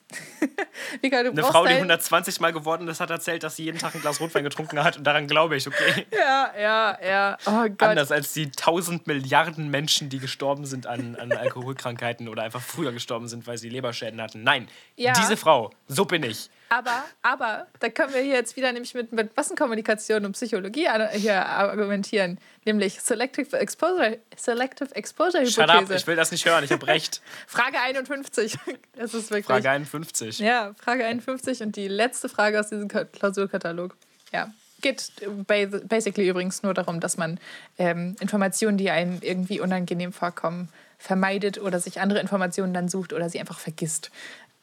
Mika, 1.01 1.19
Eine 1.19 1.41
Frau, 1.43 1.63
die 1.63 1.69
dein- 1.69 1.77
120 1.77 2.41
Mal 2.41 2.51
geworden 2.51 2.89
ist, 2.89 2.99
hat 2.99 3.09
erzählt, 3.09 3.43
dass 3.43 3.55
sie 3.55 3.63
jeden 3.63 3.77
Tag 3.79 3.95
ein 3.95 4.01
Glas 4.01 4.19
Rotwein 4.19 4.43
getrunken 4.43 4.83
hat 4.83 4.97
und 4.97 5.05
daran 5.05 5.27
glaube 5.27 5.55
ich, 5.55 5.65
okay. 5.65 6.05
Ja, 6.13 6.51
ja, 6.59 6.97
ja. 7.01 7.37
Oh 7.45 7.69
Gott. 7.69 7.81
Anders 7.83 8.11
als 8.11 8.33
die 8.33 8.47
1000 8.47 9.07
Milliarden 9.07 9.69
Menschen, 9.69 10.09
die 10.09 10.19
gestorben 10.19 10.65
sind 10.65 10.85
an, 10.85 11.15
an 11.15 11.31
Alkoholkrankheiten 11.31 12.27
oder 12.27 12.43
einfach 12.43 12.61
früher 12.61 12.91
gestorben 12.91 13.29
sind, 13.29 13.47
weil 13.47 13.57
sie 13.57 13.69
Leberschäden 13.69 14.21
hatten. 14.21 14.43
Nein, 14.43 14.67
Ja. 14.97 15.13
diese 15.13 15.37
Frau, 15.37 15.71
so 15.87 16.03
bin 16.03 16.23
ich. 16.23 16.49
Aber, 16.73 17.03
aber, 17.21 17.67
da 17.81 17.89
können 17.89 18.13
wir 18.13 18.21
hier 18.21 18.35
jetzt 18.35 18.55
wieder 18.55 18.71
nämlich 18.71 18.93
mit, 18.93 19.11
mit 19.11 19.35
Massenkommunikation 19.35 20.23
und 20.25 20.31
Psychologie 20.31 20.87
hier 21.15 21.45
argumentieren. 21.45 22.37
Nämlich 22.63 23.01
Selective 23.01 23.57
Exposure, 23.59 24.19
Selective 24.37 24.95
Exposure 24.95 25.45
Shut 25.45 25.65
up, 25.69 25.81
Hypothese. 25.81 25.95
ich 25.99 26.07
will 26.07 26.15
das 26.15 26.31
nicht 26.31 26.45
hören, 26.45 26.63
ich 26.63 26.71
habe 26.71 26.87
recht. 26.87 27.21
Frage 27.47 27.77
51. 27.81 28.57
Das 28.95 29.13
ist 29.13 29.31
wirklich. 29.31 29.47
Frage 29.47 29.69
51. 29.69 30.39
Ja, 30.39 30.73
Frage 30.81 31.05
51 31.05 31.61
und 31.61 31.75
die 31.75 31.89
letzte 31.89 32.29
Frage 32.29 32.57
aus 32.59 32.69
diesem 32.69 32.87
Ka- 32.87 33.03
Klausurkatalog. 33.05 33.95
Ja. 34.31 34.53
Geht 34.81 35.11
ba- 35.47 35.65
basically 35.83 36.29
übrigens 36.29 36.63
nur 36.63 36.73
darum, 36.73 37.01
dass 37.01 37.17
man 37.17 37.37
ähm, 37.79 38.15
Informationen, 38.21 38.77
die 38.77 38.91
einem 38.91 39.17
irgendwie 39.21 39.59
unangenehm 39.59 40.13
vorkommen, 40.13 40.69
vermeidet 40.99 41.59
oder 41.59 41.79
sich 41.81 41.99
andere 41.99 42.19
Informationen 42.21 42.73
dann 42.73 42.87
sucht 42.87 43.11
oder 43.11 43.29
sie 43.29 43.39
einfach 43.41 43.59
vergisst. 43.59 44.09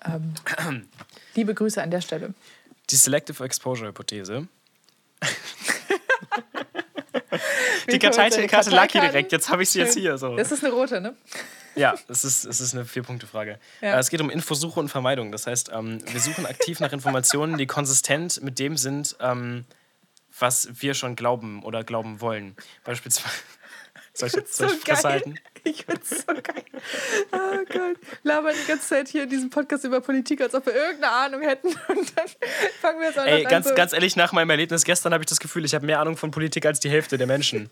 Ähm, 0.05 0.35
liebe 1.35 1.55
Grüße 1.55 1.83
an 1.83 1.91
der 1.91 2.01
Stelle. 2.01 2.35
Die 2.91 2.97
Selective 2.97 3.43
Exposure 3.45 3.89
Hypothese. 3.89 4.47
Die 7.91 7.99
Karteikarte 7.99 8.71
lag 8.71 8.91
hier 8.91 9.01
direkt, 9.01 9.33
jetzt 9.33 9.49
habe 9.49 9.63
ich 9.63 9.71
sie 9.71 9.79
jetzt 9.79 9.95
hier. 9.97 10.19
So. 10.19 10.37
Das 10.37 10.53
ist 10.53 10.63
eine 10.65 10.73
rote, 10.73 11.01
ne? 11.01 11.15
Ja, 11.75 11.95
es 12.09 12.25
ist, 12.25 12.45
es 12.45 12.61
ist 12.61 12.75
eine 12.75 12.85
Vier-Punkte-Frage. 12.85 13.59
Ja. 13.81 13.95
Äh, 13.97 13.99
Es 13.99 14.11
geht 14.11 14.21
um 14.21 14.31
Infosuche 14.31 14.79
und 14.81 14.89
Vermeidung. 14.89 15.33
Das 15.33 15.47
heißt, 15.47 15.71
ähm, 15.73 16.01
wir 16.11 16.21
suchen 16.21 16.45
aktiv 16.47 16.81
nach 16.81 16.93
Informationen, 16.93 17.57
die 17.57 17.67
konsistent 17.67 18.43
mit 18.43 18.59
dem 18.59 18.77
sind, 18.77 19.17
ähm, 19.21 19.65
was 20.39 20.69
wir 20.83 20.95
schon 20.95 21.17
glauben 21.17 21.63
oder 21.63 21.85
glauben 21.85 22.21
wollen. 22.21 22.57
Beispielsweise. 22.85 23.35
Soll 24.19 24.29
ich 24.29 24.35
jetzt 24.35 24.57
soll 24.57 24.69
ich 24.69 24.81
Fresse 24.81 25.09
halten? 25.09 25.39
Ich 25.65 25.85
find's 25.85 26.11
so 26.11 26.27
geil. 26.27 26.65
Oh 27.33 27.65
Gott. 27.73 27.97
Labern 28.23 28.55
die 28.61 28.67
ganze 28.69 28.89
Zeit 28.89 29.09
hier 29.09 29.25
in 29.25 29.29
diesem 29.29 29.51
Podcast 29.51 29.85
über 29.85 30.01
Politik, 30.01 30.41
als 30.41 30.55
ob 30.55 30.67
wir 30.67 30.75
irgendeine 30.75 31.13
Ahnung 31.13 31.43
hätten. 31.43 31.69
Und 31.89 32.13
dann 32.17 32.27
fangen 32.81 33.01
wir 33.01 33.09
jetzt 33.09 33.19
auch 33.19 33.25
Ey, 33.27 33.45
ganz, 33.45 33.67
an. 33.67 33.71
so- 33.71 33.75
ganz 33.77 33.93
ehrlich, 33.93 34.17
nach 34.17 34.33
meinem 34.33 34.51
Erlebnis 34.51 34.85
gestern 34.85 35.13
habe 35.13 35.23
ich 35.23 35.29
das 35.29 35.41
Gefühl, 35.41 35.65
ich 35.65 35.75
habe 35.75 35.85
mehr 35.87 36.01
Ahnung 36.01 36.17
von 36.17 36.31
Politik 36.31 36.67
als 36.67 36.81
die 36.81 36.91
Hälfte 36.91 37.19
der 37.19 37.27
Menschen. 37.27 37.71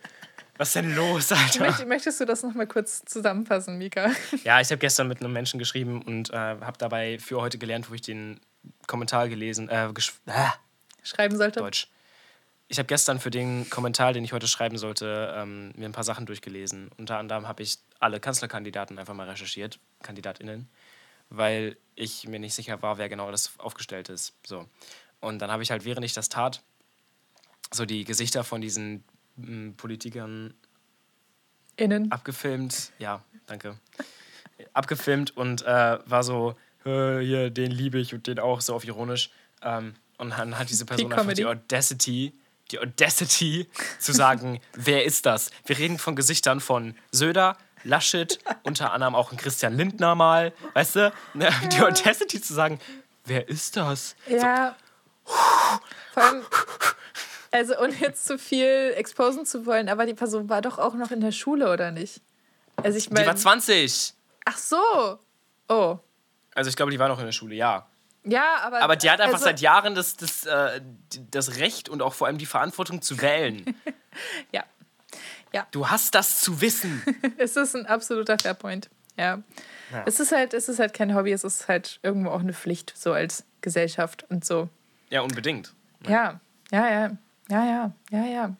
Was 0.58 0.68
ist 0.68 0.76
denn 0.76 0.94
los, 0.96 1.32
Alter? 1.32 1.64
Möcht- 1.66 1.86
Möchtest 1.86 2.20
du 2.20 2.24
das 2.24 2.42
noch 2.42 2.54
mal 2.54 2.66
kurz 2.66 3.04
zusammenfassen, 3.04 3.76
Mika? 3.78 4.10
Ja, 4.44 4.60
ich 4.60 4.68
habe 4.70 4.78
gestern 4.78 5.08
mit 5.08 5.20
einem 5.20 5.32
Menschen 5.32 5.58
geschrieben 5.58 6.02
und 6.02 6.30
äh, 6.30 6.36
habe 6.36 6.78
dabei 6.78 7.18
für 7.18 7.40
heute 7.40 7.58
gelernt, 7.58 7.90
wo 7.90 7.94
ich 7.94 8.02
den 8.02 8.40
Kommentar 8.86 9.28
gelesen, 9.28 9.68
äh, 9.68 9.88
ah, 10.28 10.54
Schreiben 11.02 11.36
sollte? 11.36 11.60
Deutsch. 11.60 11.88
Ich 12.68 12.78
habe 12.78 12.86
gestern 12.86 13.20
für 13.20 13.30
den 13.30 13.70
Kommentar, 13.70 14.12
den 14.12 14.24
ich 14.24 14.32
heute 14.32 14.48
schreiben 14.48 14.76
sollte, 14.76 15.32
ähm, 15.36 15.72
mir 15.76 15.86
ein 15.88 15.92
paar 15.92 16.04
Sachen 16.04 16.26
durchgelesen. 16.26 16.90
Unter 16.96 17.18
anderem 17.18 17.46
habe 17.46 17.62
ich 17.62 17.78
alle 18.00 18.18
Kanzlerkandidaten 18.18 18.98
einfach 18.98 19.14
mal 19.14 19.28
recherchiert, 19.28 19.78
KandidatInnen, 20.02 20.68
weil 21.30 21.76
ich 21.94 22.26
mir 22.26 22.40
nicht 22.40 22.54
sicher 22.54 22.82
war, 22.82 22.98
wer 22.98 23.08
genau 23.08 23.30
das 23.30 23.52
aufgestellt 23.58 24.08
ist. 24.08 24.34
So. 24.44 24.68
Und 25.20 25.38
dann 25.38 25.50
habe 25.50 25.62
ich 25.62 25.70
halt, 25.70 25.84
während 25.84 26.04
ich 26.04 26.12
das 26.12 26.28
tat, 26.28 26.62
so 27.72 27.84
die 27.84 28.04
Gesichter 28.04 28.42
von 28.42 28.60
diesen 28.60 29.04
m, 29.36 29.74
Politikern 29.76 30.52
Innen. 31.76 32.10
abgefilmt. 32.10 32.92
Ja, 32.98 33.22
danke. 33.46 33.78
Abgefilmt 34.72 35.36
und 35.36 35.62
äh, 35.62 35.98
war 36.06 36.24
so, 36.24 36.56
hier, 36.82 37.50
den 37.50 37.72
liebe 37.72 37.98
ich 37.98 38.14
und 38.14 38.26
den 38.28 38.38
auch, 38.38 38.60
so 38.60 38.74
auf 38.74 38.84
ironisch. 38.84 39.30
Ähm, 39.60 39.94
und 40.18 40.30
dann 40.30 40.56
hat 40.58 40.70
diese 40.70 40.86
Person 40.86 41.06
einfach 41.06 41.24
Comedy. 41.24 41.42
die 41.42 41.46
Audacity, 41.46 42.32
die 42.70 42.78
Audacity 42.78 43.68
zu 43.98 44.12
sagen, 44.12 44.60
wer 44.74 45.04
ist 45.04 45.26
das? 45.26 45.50
Wir 45.64 45.78
reden 45.78 45.98
von 45.98 46.16
Gesichtern 46.16 46.60
von 46.60 46.96
Söder, 47.12 47.56
Laschet, 47.84 48.38
unter 48.64 48.92
anderem 48.92 49.14
auch 49.14 49.30
ein 49.30 49.36
Christian 49.38 49.76
Lindner 49.76 50.14
mal, 50.14 50.52
weißt 50.74 50.96
du? 50.96 51.12
Ne, 51.34 51.50
Die 51.72 51.80
Audacity 51.80 52.40
zu 52.40 52.52
sagen, 52.52 52.80
wer 53.24 53.48
ist 53.48 53.76
das? 53.76 54.16
Ja. 54.28 54.74
Vor 56.12 56.22
allem, 56.22 56.42
also 57.52 57.78
ohne 57.78 57.94
jetzt 57.94 58.26
zu 58.26 58.38
viel 58.38 58.92
exposen 58.96 59.46
zu 59.46 59.66
wollen, 59.66 59.88
aber 59.88 60.06
die 60.06 60.14
Person 60.14 60.48
war 60.48 60.62
doch 60.62 60.78
auch 60.78 60.94
noch 60.94 61.10
in 61.10 61.20
der 61.20 61.32
Schule, 61.32 61.70
oder 61.72 61.90
nicht? 61.90 62.20
Also 62.82 62.98
ich 62.98 63.08
Die 63.08 63.14
war 63.14 63.24
meine. 63.24 63.36
20. 63.36 64.14
Ach 64.44 64.58
so. 64.58 65.18
Oh. 65.68 65.98
Also 66.54 66.70
ich 66.70 66.76
glaube, 66.76 66.90
die 66.92 66.98
war 66.98 67.08
noch 67.08 67.18
in 67.18 67.24
der 67.24 67.32
Schule, 67.32 67.54
ja. 67.54 67.86
Ja, 68.26 68.56
aber. 68.62 68.82
Aber 68.82 68.96
die 68.96 69.10
hat 69.10 69.20
einfach 69.20 69.34
also, 69.34 69.44
seit 69.44 69.60
Jahren 69.60 69.94
das, 69.94 70.16
das, 70.16 70.44
äh, 70.46 70.80
das 71.30 71.56
Recht 71.56 71.88
und 71.88 72.02
auch 72.02 72.12
vor 72.12 72.26
allem 72.26 72.38
die 72.38 72.46
Verantwortung 72.46 73.02
zu 73.02 73.20
wählen. 73.20 73.64
Ja. 75.52 75.66
Du 75.70 75.88
hast 75.88 76.14
das 76.14 76.40
zu 76.40 76.60
wissen. 76.60 77.02
Es 77.38 77.56
ist 77.56 77.74
ein 77.74 77.86
absoluter 77.86 78.38
Fairpoint. 78.38 78.90
Ja. 79.16 79.42
Ja. 79.92 80.02
Es 80.04 80.20
ist 80.20 80.32
halt, 80.32 80.52
es 80.52 80.68
ist 80.68 80.78
halt 80.78 80.92
kein 80.92 81.14
Hobby, 81.14 81.32
es 81.32 81.44
ist 81.44 81.68
halt 81.68 82.00
irgendwo 82.02 82.30
auch 82.30 82.40
eine 82.40 82.52
Pflicht, 82.52 82.92
so 82.96 83.12
als 83.12 83.44
Gesellschaft 83.60 84.26
und 84.28 84.44
so. 84.44 84.68
Ja, 85.10 85.20
unbedingt. 85.20 85.74
Ja, 86.06 86.40
ja, 86.70 86.88
ja, 86.88 87.10
ja, 87.48 87.64
ja, 87.64 87.92
ja, 88.10 88.24
ja. 88.26 88.56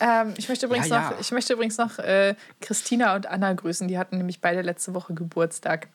Ähm, 0.00 0.34
ich 0.36 0.48
möchte 0.48 0.66
übrigens 0.66 0.88
Ja, 0.88 0.96
ja. 0.96 1.10
noch, 1.10 1.20
ich 1.20 1.32
möchte 1.32 1.52
übrigens 1.52 1.78
noch 1.78 1.98
äh, 1.98 2.34
Christina 2.60 3.14
und 3.14 3.26
Anna 3.26 3.52
grüßen. 3.52 3.88
Die 3.88 3.98
hatten 3.98 4.16
nämlich 4.16 4.40
beide 4.40 4.62
letzte 4.62 4.94
Woche 4.94 5.14
Geburtstag. 5.14 5.88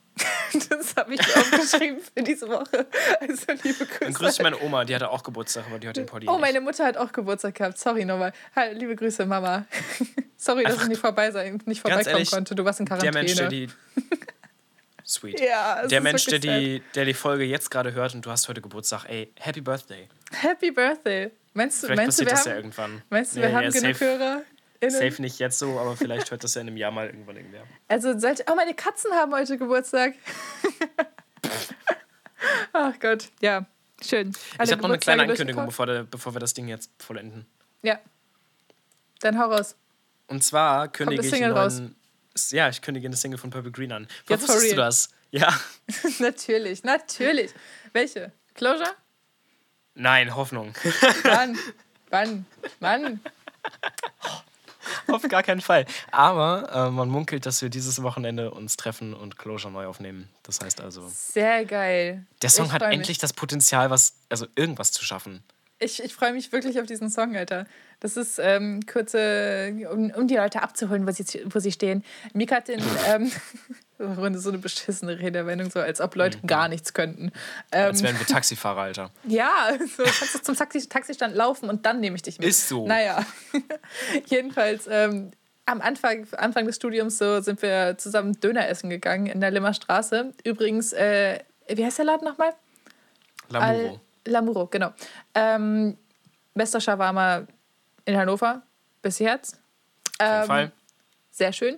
das 0.69 0.95
habe 0.95 1.13
ich 1.13 1.19
aufgeschrieben 1.21 1.99
für 1.99 2.23
diese 2.23 2.47
Woche. 2.47 2.85
Also 3.19 3.45
liebe 3.63 3.85
Grüße. 3.85 3.99
Dann 4.01 4.13
grüße 4.13 4.33
ich 4.37 4.41
meine 4.43 4.59
Oma, 4.61 4.85
die 4.85 4.95
hatte 4.95 5.09
auch 5.09 5.23
Geburtstag, 5.23 5.65
aber 5.67 5.79
die 5.79 5.87
hat 5.87 5.97
den 5.97 6.05
Poddy 6.05 6.27
Oh, 6.27 6.33
nicht. 6.33 6.41
meine 6.41 6.61
Mutter 6.61 6.85
hat 6.85 6.97
auch 6.97 7.11
Geburtstag 7.11 7.55
gehabt. 7.55 7.77
Sorry 7.77 8.05
nochmal. 8.05 8.33
Hi, 8.55 8.73
liebe 8.73 8.95
Grüße, 8.95 9.25
Mama. 9.25 9.65
Sorry, 10.37 10.63
dass 10.63 10.81
ich 10.81 10.87
nicht 10.87 11.01
vorbei 11.01 11.31
sein, 11.31 11.61
nicht 11.65 11.81
vorbeikommen 11.81 12.07
ehrlich, 12.09 12.31
konnte. 12.31 12.55
Du 12.55 12.63
warst 12.63 12.79
in 12.79 12.85
Der 12.85 12.97
Quarantäne. 12.97 13.23
Mensch, 13.25 13.35
der 13.35 13.49
die... 13.49 13.67
Sweet. 15.05 15.39
Ja, 15.39 15.87
der 15.87 16.01
Mensch, 16.01 16.25
der 16.25 16.39
die, 16.39 16.81
der 16.93 17.05
die 17.05 17.13
Folge 17.13 17.45
jetzt 17.45 17.71
gerade 17.71 17.93
hört 17.93 18.13
und 18.13 18.25
du 18.25 18.29
hast 18.29 18.49
heute 18.49 18.61
Geburtstag, 18.61 19.05
ey, 19.07 19.31
Happy 19.39 19.61
Birthday. 19.61 20.09
Happy 20.33 20.69
Birthday. 20.69 21.31
Meinst 21.53 21.81
du, 21.81 21.87
Vielleicht 21.87 21.97
meinst 22.01 22.19
du, 22.19 22.25
wir 22.25 22.29
das 22.31 22.41
haben, 22.41 22.49
ja 22.49 22.55
irgendwann. 22.57 23.01
meinst 23.09 23.35
du, 23.35 23.41
wir 23.41 23.53
haben 23.53 23.63
ja, 23.63 23.69
genug 23.69 23.95
safe, 23.95 24.05
Hörer? 24.05 24.41
Safe 24.81 25.21
nicht 25.21 25.39
jetzt 25.39 25.59
so, 25.59 25.79
aber 25.79 25.95
vielleicht 25.95 26.31
hört 26.31 26.43
das 26.43 26.55
ja 26.55 26.61
in 26.61 26.67
einem 26.67 26.77
Jahr 26.77 26.91
mal 26.91 27.07
irgendwann 27.07 27.37
irgendwer. 27.37 27.63
Also 27.87 28.17
sollte. 28.17 28.43
Oh, 28.49 28.55
meine 28.55 28.73
Katzen 28.73 29.11
haben 29.13 29.33
heute 29.33 29.57
Geburtstag. 29.57 30.15
Ach 32.73 32.93
Gott, 32.99 33.29
ja. 33.41 33.65
Schön. 34.01 34.33
ich 34.63 34.71
habe 34.71 34.81
noch 34.81 34.89
eine 34.89 34.99
kleine 34.99 35.23
Ankündigung, 35.23 35.65
bevor, 35.65 35.87
der, 35.87 36.03
bevor 36.03 36.35
wir 36.35 36.39
das 36.39 36.53
Ding 36.53 36.67
jetzt 36.67 36.91
vollenden. 36.99 37.47
Ja. 37.81 37.99
Dann 39.21 39.39
hau 39.39 39.51
raus. 39.51 39.75
Und 40.27 40.43
zwar 40.43 40.87
kündige 40.89 41.25
ich 41.25 41.33
einen 41.33 41.53
neuen, 41.53 41.95
Ja, 42.49 42.69
ich 42.69 42.81
kündige 42.81 43.07
eine 43.07 43.15
Single 43.15 43.39
von 43.39 43.49
Purple 43.49 43.71
Green 43.71 43.91
an. 43.91 44.07
Jetzt 44.29 44.45
for 44.45 44.55
wusstest 44.55 44.73
du 44.73 44.77
das? 44.77 45.09
Ja. 45.31 45.59
natürlich, 46.19 46.83
natürlich. 46.83 47.51
Welche? 47.93 48.31
Closure? 48.53 48.91
Nein, 49.95 50.35
Hoffnung. 50.35 50.73
Wann? 51.23 51.57
Wann? 52.09 52.45
Wann? 52.79 53.19
Auf 55.07 55.21
gar 55.27 55.43
keinen 55.43 55.61
Fall. 55.61 55.85
Aber 56.11 56.87
äh, 56.87 56.89
man 56.91 57.09
munkelt, 57.09 57.45
dass 57.45 57.61
wir 57.61 57.69
dieses 57.69 58.01
Wochenende 58.03 58.51
uns 58.51 58.77
treffen 58.77 59.13
und 59.13 59.37
Closure 59.37 59.71
neu 59.71 59.85
aufnehmen. 59.87 60.29
Das 60.43 60.59
heißt 60.61 60.81
also, 60.81 61.07
Sehr 61.13 61.65
geil. 61.65 62.25
der 62.41 62.49
Song 62.49 62.67
Ich 62.67 62.71
hat 62.71 62.81
freu 62.81 62.89
mich. 62.89 62.97
endlich 62.97 63.17
das 63.17 63.33
Potenzial, 63.33 63.89
was, 63.89 64.13
also 64.29 64.47
irgendwas 64.55 64.91
zu 64.91 65.03
schaffen. 65.03 65.43
Ich, 65.79 66.03
ich 66.03 66.15
freue 66.15 66.33
mich 66.33 66.51
wirklich 66.51 66.79
auf 66.79 66.87
diesen 66.87 67.09
Song, 67.11 67.35
Alter. 67.35 67.67
Das 67.99 68.17
ist 68.17 68.39
ähm, 68.39 68.79
kurze, 68.91 69.73
um, 69.91 70.09
um 70.11 70.27
die 70.27 70.35
Leute 70.35 70.61
abzuholen, 70.63 71.07
wo 71.07 71.11
sie, 71.11 71.23
wo 71.45 71.59
sie 71.59 71.71
stehen. 71.71 72.03
Mika 72.33 72.55
hat 72.57 72.67
den, 72.67 72.81
ähm, 73.07 73.31
so 73.99 74.49
eine 74.49 74.57
beschissene 74.59 75.19
Redewendung, 75.19 75.71
so 75.71 75.79
als 75.79 76.01
ob 76.01 76.15
Leute 76.15 76.39
gar 76.45 76.67
nichts 76.67 76.93
könnten. 76.93 77.31
Ähm, 77.71 77.87
Als 77.87 78.03
wären 78.03 78.19
wir 78.19 78.25
Taxifahrer, 78.27 78.81
Alter. 78.81 79.11
ja, 79.27 79.69
so 79.79 80.03
kannst 80.03 80.35
du 80.35 80.41
zum 80.41 80.55
Taxi, 80.55 80.87
Taxistand 80.87 81.35
laufen 81.35 81.69
und 81.69 81.85
dann 81.85 81.99
nehme 81.99 82.15
ich 82.15 82.21
dich 82.21 82.37
mit. 82.37 82.47
Ist 82.47 82.67
so. 82.67 82.85
Naja, 82.87 83.25
jedenfalls 84.27 84.87
ähm, 84.89 85.31
am 85.65 85.81
Anfang, 85.81 86.27
Anfang 86.37 86.65
des 86.65 86.75
Studiums 86.75 87.17
so 87.17 87.41
sind 87.41 87.61
wir 87.61 87.97
zusammen 87.97 88.39
Döner 88.39 88.67
essen 88.67 88.89
gegangen 88.89 89.25
in 89.25 89.41
der 89.41 89.51
Limmer 89.51 89.73
Straße. 89.73 90.31
Übrigens, 90.43 90.93
äh, 90.93 91.39
wie 91.67 91.83
heißt 91.83 91.97
der 91.97 92.05
Laden 92.05 92.25
nochmal? 92.27 92.53
Lamuro. 93.49 93.69
Al 93.69 93.99
Lamuro, 94.25 94.67
genau. 94.67 94.93
Ähm, 95.33 95.97
bester 96.53 96.81
Shawarma 96.81 97.47
in 98.05 98.17
Hannover 98.17 98.61
bis 99.01 99.19
jetzt. 99.19 99.55
Auf 100.19 100.25
jeden 100.27 100.41
Ähm, 100.41 100.47
Fall. 100.47 100.71
Sehr 101.31 101.53
schön. 101.53 101.77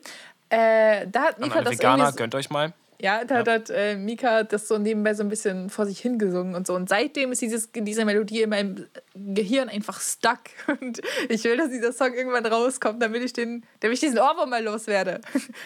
Äh, 0.50 1.08
da 1.08 1.24
hat 1.24 1.36
An 1.36 1.42
Mika 1.42 1.56
alle 1.56 1.64
das 1.66 1.74
Veganer, 1.74 2.04
irgendwie 2.06 2.18
gönnt 2.18 2.36
euch 2.36 2.50
mal. 2.50 2.74
Ja, 3.02 3.24
da 3.24 3.44
ja. 3.44 3.52
hat 3.54 3.70
äh, 3.70 3.96
Mika 3.96 4.44
das 4.44 4.68
so 4.68 4.78
nebenbei 4.78 5.14
so 5.14 5.24
ein 5.24 5.30
bisschen 5.30 5.70
vor 5.70 5.86
sich 5.86 6.00
hingesungen 6.00 6.54
und 6.54 6.68
so. 6.68 6.76
Und 6.76 6.90
seitdem 6.90 7.32
ist 7.32 7.42
dieses, 7.42 7.70
diese 7.72 8.04
Melodie 8.04 8.42
in 8.42 8.50
meinem 8.50 8.88
Gehirn 9.16 9.70
einfach 9.70 10.02
stuck. 10.02 10.40
Und 10.82 11.02
ich 11.30 11.46
will, 11.46 11.56
dass 11.56 11.70
dieser 11.70 11.94
Song 11.94 12.14
irgendwann 12.14 12.46
rauskommt, 12.46 13.02
damit 13.02 13.24
ich, 13.24 13.32
den, 13.32 13.64
damit 13.80 13.96
ich 13.96 14.02
diesen 14.02 14.20
Ohrwurm 14.20 14.50
mal 14.50 14.62
loswerde. 14.62 15.22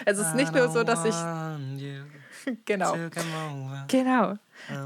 Also 0.06 0.22
es 0.22 0.28
ist 0.28 0.36
nicht 0.36 0.54
nur 0.54 0.70
so, 0.70 0.84
dass 0.84 1.06
ich. 1.06 1.16
genau. 2.66 2.96
Genau. 3.88 4.38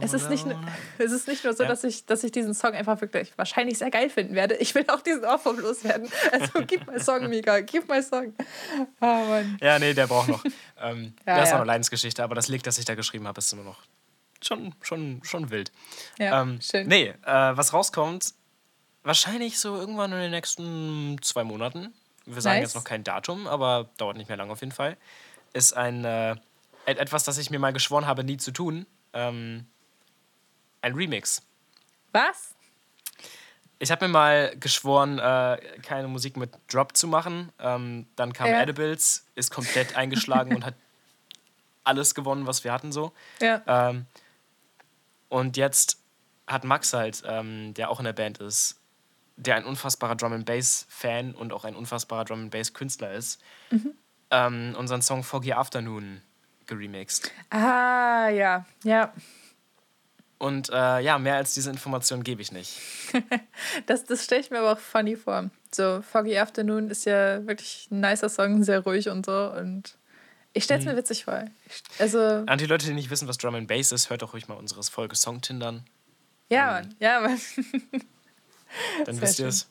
Es 0.02 0.14
ist, 0.14 0.30
nicht, 0.30 0.46
es 0.98 1.12
ist 1.12 1.28
nicht 1.28 1.44
nur 1.44 1.54
so, 1.54 1.64
ja. 1.64 1.70
dass, 1.70 1.84
ich, 1.84 2.06
dass 2.06 2.24
ich 2.24 2.32
diesen 2.32 2.54
Song 2.54 2.74
einfach 2.74 3.00
wirklich 3.02 3.38
wahrscheinlich 3.38 3.78
sehr 3.78 3.92
geil 3.92 4.10
finden 4.10 4.34
werde. 4.34 4.56
Ich 4.56 4.74
will 4.74 4.86
auch 4.88 5.02
diesen 5.02 5.24
Ohrwurm 5.24 5.60
loswerden. 5.60 6.10
Also 6.32 6.66
gib 6.66 6.88
mal 6.88 7.00
Song, 7.00 7.28
Mika, 7.30 7.60
gib 7.62 7.88
mal 7.88 8.02
Song. 8.02 8.34
Oh, 9.02 9.06
Mann. 9.06 9.58
Ja, 9.62 9.78
nee, 9.80 9.94
der 9.94 10.08
braucht 10.08 10.30
noch. 10.30 10.44
Ähm, 10.80 11.14
ja, 11.26 11.38
das 11.38 11.46
ist 11.46 11.50
ja. 11.50 11.56
auch 11.56 11.62
eine 11.62 11.68
Leidensgeschichte, 11.68 12.24
aber 12.24 12.36
das 12.36 12.48
Lied, 12.48 12.66
das 12.66 12.78
ich 12.78 12.86
da 12.86 12.96
geschrieben 12.96 13.28
habe, 13.28 13.40
ist 13.40 13.52
immer 13.52 13.64
noch 13.64 13.82
schon, 14.44 14.74
schon, 14.82 15.22
schon 15.24 15.50
wild. 15.50 15.72
Ja, 16.18 16.42
ähm, 16.42 16.60
schön. 16.62 16.88
Nee, 16.88 17.14
äh, 17.26 17.58
was 17.58 17.74
rauskommt, 17.74 18.34
wahrscheinlich 19.04 19.60
so 19.60 19.76
irgendwann 19.76 20.12
in 20.12 20.20
den 20.20 20.32
nächsten 20.32 21.18
zwei 21.22 21.44
Monaten. 21.44 21.94
Wir 22.26 22.42
sagen 22.42 22.60
nice. 22.60 22.70
jetzt 22.70 22.76
noch 22.76 22.84
kein 22.84 23.04
Datum, 23.04 23.48
aber 23.48 23.90
dauert 23.98 24.18
nicht 24.18 24.28
mehr 24.28 24.38
lange 24.38 24.52
auf 24.52 24.60
jeden 24.60 24.74
Fall. 24.74 24.98
Ist 25.54 25.76
ein 25.76 26.04
äh, 26.04 26.36
etwas, 26.96 27.24
das 27.26 27.38
ich 27.38 27.50
mir 27.50 27.60
mal 27.60 27.74
geschworen 27.74 28.08
habe, 28.08 28.24
nie 28.24 28.38
zu 28.38 28.52
tun 28.52 28.86
ähm, 29.18 29.66
ein 30.82 30.94
Remix. 30.94 31.42
Was? 32.12 32.56
Ich 33.80 33.92
habe 33.92 34.08
mir 34.08 34.12
mal 34.12 34.56
geschworen, 34.60 35.20
äh, 35.20 35.58
keine 35.84 36.08
Musik 36.08 36.38
mit 36.38 36.52
Drop 36.68 36.96
zu 36.96 37.08
machen. 37.08 37.52
Ähm, 37.60 38.08
dann 38.16 38.34
kam 38.34 38.48
ja. 38.48 38.62
Edibles, 38.62 39.26
ist 39.36 39.52
komplett 39.52 39.96
eingeschlagen 39.96 40.56
und 40.56 40.66
hat 40.66 40.76
alles 41.84 42.16
gewonnen, 42.16 42.48
was 42.48 42.64
wir 42.64 42.72
hatten 42.72 42.92
so. 42.92 43.12
Ja. 43.42 43.62
Ähm, 43.68 44.06
und 45.30 45.58
jetzt 45.58 46.00
hat 46.48 46.64
Max 46.64 46.94
halt, 46.94 47.24
ähm, 47.26 47.74
der 47.74 47.90
auch 47.90 48.00
in 48.00 48.06
der 48.06 48.14
Band 48.14 48.40
ist, 48.40 48.80
der 49.36 49.56
ein 49.56 49.66
unfassbarer 49.66 50.16
Drum 50.16 50.34
and 50.34 50.46
Bass 50.46 50.88
Fan 50.90 51.36
und 51.36 51.54
auch 51.54 51.66
ein 51.66 51.76
unfassbarer 51.76 52.26
Drum 52.26 52.44
and 52.44 52.52
Bass 52.52 52.74
Künstler 52.74 53.12
ist, 53.12 53.40
mhm. 53.70 53.94
ähm, 54.32 54.76
unseren 54.78 55.02
Song 55.02 55.24
Foggy 55.24 55.54
Afternoon 55.54 56.22
geremixed. 56.68 57.32
Ah, 57.50 58.30
ja, 58.30 58.66
ja. 58.84 59.14
Und 60.40 60.70
äh, 60.70 61.00
ja, 61.00 61.18
mehr 61.18 61.36
als 61.36 61.56
diese 61.56 61.72
Information 61.72 62.24
gebe 62.24 62.42
ich 62.42 62.52
nicht. 62.52 62.80
das 63.88 64.06
das 64.06 64.24
stelle 64.24 64.42
ich 64.42 64.52
mir 64.52 64.60
aber 64.60 64.74
auch 64.74 64.80
funny 64.80 65.16
vor. 65.16 65.50
So, 65.74 66.02
Foggy 66.02 66.38
Afternoon 66.38 66.90
ist 66.90 67.06
ja 67.06 67.46
wirklich 67.48 67.88
ein 67.92 68.02
nicer 68.02 68.30
Song, 68.30 68.64
sehr 68.64 68.82
ruhig 68.82 69.10
und 69.10 69.26
so. 69.26 69.52
Und 69.52 69.98
ich 70.54 70.64
stelle 70.64 70.80
es 70.80 70.86
mir 70.86 70.92
hm. 70.92 71.00
witzig 71.00 71.26
vor. 71.26 71.46
Also, 71.98 72.20
An 72.20 72.58
die 72.58 72.68
Leute, 72.68 72.86
die 72.86 72.94
nicht 72.94 73.10
wissen, 73.10 73.28
was 73.28 73.38
Drum 73.38 73.56
and 73.56 73.68
Bass 73.68 73.92
ist, 73.92 74.10
hört 74.10 74.22
doch 74.22 74.34
ruhig 74.34 74.48
mal 74.48 74.56
unsere 74.56 74.84
Folge 74.84 75.16
Songtindern. 75.16 75.86
Ja, 76.50 76.68
Mann, 76.68 76.96
ja, 77.00 77.20
Mann. 77.20 77.40
Dann 79.06 79.22
wisst 79.22 79.40
ihr 79.40 79.48
es. 79.48 79.68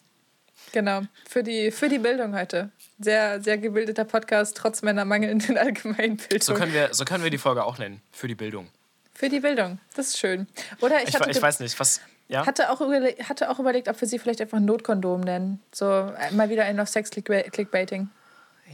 Genau, 0.76 1.00
für 1.26 1.42
die, 1.42 1.70
für 1.70 1.88
die 1.88 1.98
Bildung 1.98 2.36
heute. 2.36 2.68
Sehr, 2.98 3.40
sehr 3.40 3.56
gebildeter 3.56 4.04
Podcast, 4.04 4.58
trotz 4.58 4.82
meiner 4.82 5.06
mangelnden 5.06 5.56
Allgemeinbildung. 5.56 6.42
So 6.42 6.52
können, 6.52 6.74
wir, 6.74 6.92
so 6.92 7.06
können 7.06 7.24
wir 7.24 7.30
die 7.30 7.38
Folge 7.38 7.64
auch 7.64 7.78
nennen, 7.78 8.02
für 8.12 8.28
die 8.28 8.34
Bildung. 8.34 8.68
Für 9.14 9.30
die 9.30 9.40
Bildung, 9.40 9.78
das 9.94 10.08
ist 10.08 10.18
schön. 10.18 10.46
Oder 10.82 11.02
ich, 11.02 11.14
ich, 11.14 11.26
ich 11.28 11.40
weiß 11.40 11.60
nicht, 11.60 11.80
was. 11.80 12.02
Ja? 12.28 12.44
Hatte, 12.44 12.70
auch 12.70 12.80
hatte 12.80 13.48
auch 13.48 13.58
überlegt, 13.58 13.88
ob 13.88 13.98
wir 13.98 14.06
sie 14.06 14.18
vielleicht 14.18 14.42
einfach 14.42 14.58
ein 14.58 14.66
Notkondom 14.66 15.22
nennen. 15.22 15.62
So 15.72 15.86
äh, 15.90 16.30
mal 16.32 16.50
wieder 16.50 16.66
ein 16.66 16.78
auf 16.78 16.90
Sex-Clickbaiting. 16.90 18.10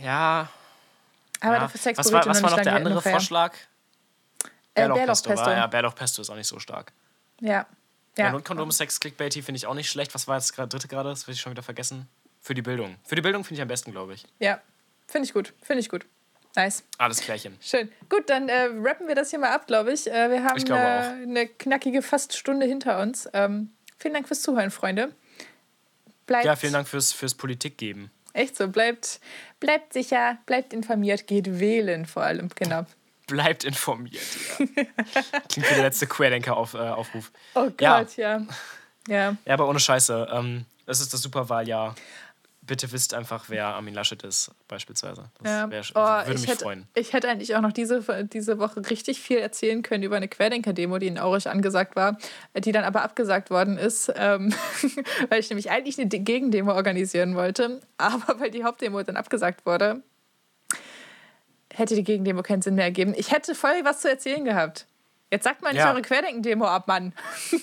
Ja. 0.03 0.49
Aber 1.39 1.55
ja. 1.55 1.61
dafür 1.61 1.81
Sex 1.81 1.99
Was 2.01 2.11
war, 2.11 2.27
was 2.27 2.43
war 2.43 2.51
noch 2.51 2.61
der 2.63 2.75
andere. 2.75 3.01
Vorschlag? 3.01 3.55
Äh, 4.75 4.89
Bärlauchpesto. 4.89 5.29
Bärlauchpesto. 5.29 5.51
Ja, 5.53 5.67
Bärlauchpesto 5.69 6.23
ist 6.23 6.31
auch 6.31 6.35
nicht 6.35 6.49
so 6.49 6.59
stark. 6.59 6.93
Ja. 7.41 7.65
Ja. 8.17 8.27
ja 8.27 8.33
Notkondom 8.33 8.69
ist 8.69 8.79
Sex-Clickbaity 8.79 9.43
finde 9.43 9.57
ich 9.57 9.67
auch 9.67 9.75
nicht 9.75 9.91
schlecht. 9.91 10.15
Was 10.15 10.29
war 10.29 10.37
jetzt 10.37 10.55
gerade 10.55 10.69
dritte 10.69 10.89
gerade? 10.89 11.09
Das 11.09 11.27
will 11.27 11.35
ich 11.35 11.41
schon 11.41 11.53
wieder 11.53 11.63
vergessen. 11.63 12.09
Für 12.41 12.55
die 12.55 12.63
Bildung. 12.63 12.97
Für 13.05 13.15
die 13.15 13.23
Bildung 13.23 13.45
finde 13.45 13.57
ich 13.57 13.63
am 13.63 13.69
besten, 13.69 13.93
glaube 13.93 14.15
ich. 14.15 14.27
Ja, 14.41 14.61
finde 15.07 15.27
ich 15.27 15.33
gut. 15.33 15.55
Finde 15.63 15.81
ich 15.81 15.89
gut. 15.89 16.07
Nice. 16.55 16.85
Alles 16.99 17.21
klärchen. 17.21 17.57
Schön. 17.61 17.91
Gut, 18.09 18.29
dann 18.29 18.49
äh, 18.49 18.69
rappen 18.75 19.09
wir 19.09 19.15
das 19.15 19.31
hier 19.31 19.39
mal 19.39 19.51
ab, 19.51 19.67
glaube 19.67 19.93
ich. 19.93 20.11
Äh, 20.11 20.31
wir 20.31 20.45
haben 20.45 20.59
ich 20.59 20.69
äh, 20.69 20.75
eine 20.75 21.47
knackige 21.47 22.03
fast 22.03 22.37
Stunde 22.37 22.67
hinter 22.67 23.01
uns. 23.01 23.29
Ähm, 23.33 23.71
vielen 23.97 24.15
Dank 24.15 24.27
fürs 24.27 24.43
Zuhören, 24.43 24.71
Freunde. 24.71 25.15
Bleibt 26.27 26.45
ja, 26.45 26.57
vielen 26.57 26.75
Dank 26.75 26.89
fürs, 26.89 27.13
fürs 27.13 27.35
Politik 27.35 27.79
geben. 27.79 28.11
Echt 28.35 28.57
so. 28.57 28.69
Bleibt, 28.69 29.21
bleibt 29.61 29.93
sicher, 29.93 30.39
bleibt 30.47 30.73
informiert, 30.73 31.27
geht 31.27 31.59
wählen 31.59 32.07
vor 32.07 32.23
allem. 32.23 32.49
Genau. 32.55 32.87
Bleibt 33.33 33.65
informiert. 33.65 34.23
Ja. 34.59 34.67
Klingt 35.49 35.71
wie 35.71 35.75
der 35.75 35.85
letzte 35.85 36.07
Querdenker-Aufruf. 36.07 37.33
Äh, 37.55 37.59
oh 37.59 37.71
Gott, 37.71 37.79
ja. 37.79 38.39
ja. 38.39 38.47
Ja, 39.09 39.37
ja 39.45 39.55
aber 39.55 39.69
ohne 39.69 39.81
Scheiße. 39.81 40.29
Ähm, 40.33 40.67
es 40.87 41.01
ist 41.01 41.13
das 41.13 41.23
Superwahljahr 41.23 41.95
bitte 42.65 42.93
wisst 42.93 43.13
einfach, 43.13 43.47
wer 43.49 43.67
Armin 43.67 43.95
Laschet 43.95 44.23
ist, 44.23 44.53
beispielsweise. 44.69 45.25
Das 45.43 45.53
ja. 45.53 45.71
wär, 45.71 45.83
oh, 45.95 46.27
würde 46.27 46.41
mich 46.41 46.49
hätte, 46.49 46.65
freuen. 46.65 46.87
Ich 46.95 47.13
hätte 47.13 47.29
eigentlich 47.29 47.57
auch 47.57 47.61
noch 47.61 47.73
diese, 47.73 48.25
diese 48.25 48.59
Woche 48.59 48.89
richtig 48.89 49.21
viel 49.21 49.39
erzählen 49.39 49.83
können 49.83 50.05
über 50.05 50.17
eine 50.17 50.29
Querdenker-Demo, 50.29 50.99
die 50.99 51.09
in 51.09 51.19
Aurich 51.19 51.49
angesagt 51.51 51.97
war, 51.97 52.17
die 52.57 52.73
dann 52.73 52.85
aber 52.85 53.03
abgesagt 53.03 53.51
worden 53.51 53.79
ist, 53.79 54.13
ähm, 54.15 54.55
weil 55.29 55.41
ich 55.41 55.51
nämlich 55.51 55.71
eigentlich 55.71 55.99
eine 55.99 56.09
Gegendemo 56.09 56.73
organisieren 56.73 57.35
wollte, 57.35 57.81
aber 57.99 58.41
weil 58.41 58.51
die 58.51 58.65
Hauptdemo 58.65 59.03
dann 59.03 59.17
abgesagt 59.17 59.67
wurde, 59.67 60.03
hätte 61.75 61.95
die 61.95 62.05
Gegendemo 62.05 62.43
keinen 62.43 62.63
Sinn 62.63 62.75
mehr 62.75 62.85
ergeben. 62.85 63.15
Ich 63.17 63.33
hätte 63.33 63.55
voll 63.55 63.85
was 63.85 64.01
zu 64.01 64.09
erzählen 64.09 64.45
gehabt. 64.45 64.87
Jetzt 65.31 65.45
sagt 65.45 65.63
mal 65.63 65.73
nicht 65.73 65.81
ja. 65.81 65.91
eure 65.91 66.03
Querdenken-Demo 66.03 66.67
ab, 66.67 66.87
Mann. 66.89 67.15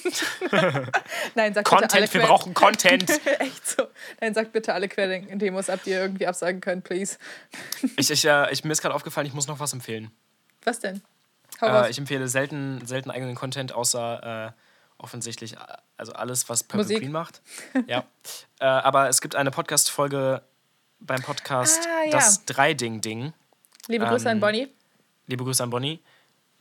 Nein, 1.36 1.54
sagt 1.54 1.68
Content, 1.68 1.92
bitte 1.92 1.98
alle 1.98 2.14
wir 2.14 2.22
brauchen 2.22 2.56
Content. 2.56 3.10
Echt 3.40 3.68
so. 3.68 3.84
Nein, 4.20 4.34
sagt 4.34 4.54
bitte 4.54 4.74
alle 4.74 4.88
Querdenken-Demos 4.88 5.70
ab, 5.70 5.82
die 5.86 5.92
ihr 5.92 6.02
irgendwie 6.02 6.26
absagen 6.26 6.62
könnt, 6.62 6.84
please. 6.84 7.18
ich, 7.98 8.10
ich, 8.10 8.26
äh, 8.26 8.52
ich, 8.52 8.64
mir 8.64 8.72
ist 8.72 8.82
gerade 8.82 8.96
aufgefallen, 8.96 9.28
ich 9.28 9.36
muss 9.36 9.48
noch 9.48 9.60
was 9.60 9.72
empfehlen. 9.74 10.10
Was 10.64 10.80
denn? 10.80 11.04
Äh, 11.62 11.92
ich 11.92 12.00
empfehle 12.00 12.28
selten, 12.28 12.86
selten 12.88 13.12
eigenen 13.12 13.36
Content, 13.36 13.72
außer 13.72 14.48
äh, 14.48 14.52
offensichtlich 14.98 15.56
also 15.98 16.14
alles, 16.14 16.50
was 16.50 16.64
Purple 16.64 16.84
Musik. 16.84 17.00
Green 17.00 17.12
macht. 17.12 17.42
ja. 17.88 18.04
Äh, 18.60 18.66
aber 18.66 19.10
es 19.10 19.22
gibt 19.22 19.36
eine 19.36 19.52
Podcast-Folge 19.52 20.42
beim 21.00 21.22
Podcast 21.22 21.88
ah, 21.88 22.06
ja. 22.06 22.12
Das 22.12 22.46
Drei-Ding-Ding. 22.46 23.34
Liebe 23.90 24.06
Grüße 24.06 24.26
ähm, 24.30 24.34
an 24.34 24.40
Bonnie. 24.40 24.68
Liebe 25.26 25.44
Grüße 25.44 25.64
an 25.64 25.72
Bonnie. 25.72 26.00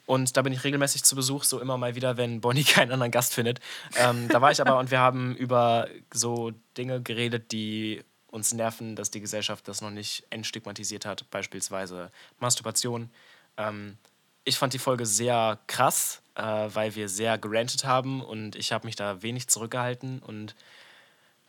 Und 0.07 0.35
da 0.39 0.41
bin 0.41 0.55
ich 0.55 0.64
regelmäßig 0.64 1.05
zu 1.05 1.14
Besuch, 1.14 1.45
so 1.45 1.61
immer 1.61 1.76
mal 1.76 1.95
wieder, 1.95 2.16
wenn 2.16 2.41
Bonnie 2.41 2.64
keinen 2.64 2.91
anderen 2.91 3.12
Gast 3.12 3.35
findet. 3.35 3.61
Ähm, 3.97 4.29
da 4.29 4.41
war 4.41 4.51
ich 4.51 4.62
aber 4.62 4.79
und 4.79 4.91
wir 4.91 4.99
haben 4.99 5.37
über 5.37 5.89
so 6.11 6.53
Dinge 6.79 7.03
geredet, 7.03 7.53
die 7.53 8.03
uns 8.29 8.55
nerven, 8.55 8.97
dass 8.97 9.11
die 9.11 9.20
Gesellschaft 9.20 9.68
das 9.68 9.83
noch 9.83 9.91
nicht 9.91 10.24
entstigmatisiert 10.31 11.05
hat, 11.05 11.31
beispielsweise 11.31 12.11
Masturbation. 12.41 13.11
Ähm, 13.59 13.99
ich 14.45 14.57
fand 14.57 14.72
die 14.72 14.79
Folge 14.79 15.05
sehr 15.05 15.59
krass, 15.66 16.22
äh, 16.35 16.43
weil 16.43 16.95
wir 16.95 17.11
sehr 17.11 17.37
gerantet 17.37 17.85
haben 17.85 18.22
und 18.22 18.57
ich 18.57 18.72
habe 18.72 18.87
mich 18.87 18.97
da 18.97 19.20
wenig 19.20 19.49
zurückgehalten 19.49 20.20
und 20.20 20.55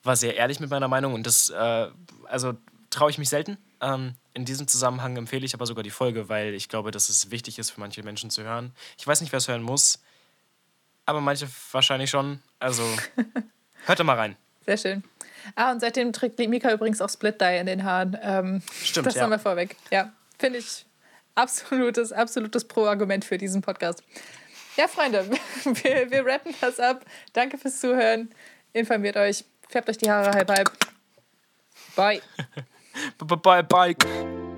war 0.04 0.18
sehr 0.18 0.36
ehrlich 0.36 0.60
mit 0.60 0.70
meiner 0.70 0.90
Meinung 0.90 1.14
und 1.14 1.26
das, 1.26 1.50
äh, 1.50 1.88
also 2.26 2.58
traue 2.90 3.12
ich 3.12 3.18
mich 3.18 3.30
selten. 3.30 3.58
Ähm, 3.80 4.16
in 4.34 4.46
diesem 4.46 4.68
Zusammenhang 4.68 5.18
empfehle 5.18 5.46
ich 5.46 5.54
aber 5.54 5.66
sogar 5.66 5.84
die 5.84 5.90
Folge, 5.90 6.30
weil 6.30 6.54
ich 6.54 6.70
glaube, 6.70 6.92
dass 6.92 7.10
es 7.10 7.32
wichtig 7.32 7.60
ist 7.60 7.72
für 7.72 7.80
manche 7.80 8.04
Menschen 8.04 8.30
zu 8.30 8.44
hören. 8.44 8.74
Ich 8.98 9.06
weiß 9.06 9.22
nicht, 9.22 9.32
wer 9.32 9.38
es 9.38 9.48
hören 9.48 9.64
muss, 9.64 10.00
aber 11.06 11.22
manche 11.22 11.48
wahrscheinlich 11.72 12.10
schon. 12.10 12.42
Also 12.60 12.84
hört 13.86 14.00
da 14.00 14.04
mal 14.04 14.16
rein. 14.18 14.36
Sehr 14.66 14.78
schön. 14.78 15.04
Ah, 15.56 15.72
und 15.72 15.80
seitdem 15.80 16.14
trägt 16.14 16.38
Mika 16.40 16.72
übrigens 16.72 17.02
auch 17.02 17.10
Split 17.10 17.42
Dye 17.42 17.60
in 17.60 17.66
den 17.66 17.84
Haaren. 17.84 18.18
Ähm, 18.22 18.62
Stimmt, 18.84 19.08
Das 19.08 19.16
ja. 19.16 19.24
haben 19.24 19.32
wir 19.32 19.40
vorweg. 19.40 19.76
Ja, 19.90 20.14
finde 20.38 20.60
ich 20.60 20.86
absolutes, 21.36 22.12
absolutes 22.12 22.66
Pro-Argument 22.66 23.26
für 23.26 23.38
diesen 23.38 23.62
Podcast. 23.62 24.04
Ja, 24.78 24.88
Freunde, 24.88 25.30
wir, 25.64 26.12
wir 26.12 26.26
rappen 26.26 26.54
das 26.62 26.80
ab. 26.80 27.06
Danke 27.34 27.58
fürs 27.58 27.80
Zuhören. 27.80 28.30
Informiert 28.74 29.18
euch. 29.18 29.44
Färbt 29.68 29.90
euch 29.90 29.98
die 29.98 30.10
Haare 30.10 30.32
halb 30.32 30.50
halb. 30.50 30.72
Bye. 31.96 32.22
Bye 33.18 33.36
bye 33.36 33.62
bye. 33.96 34.49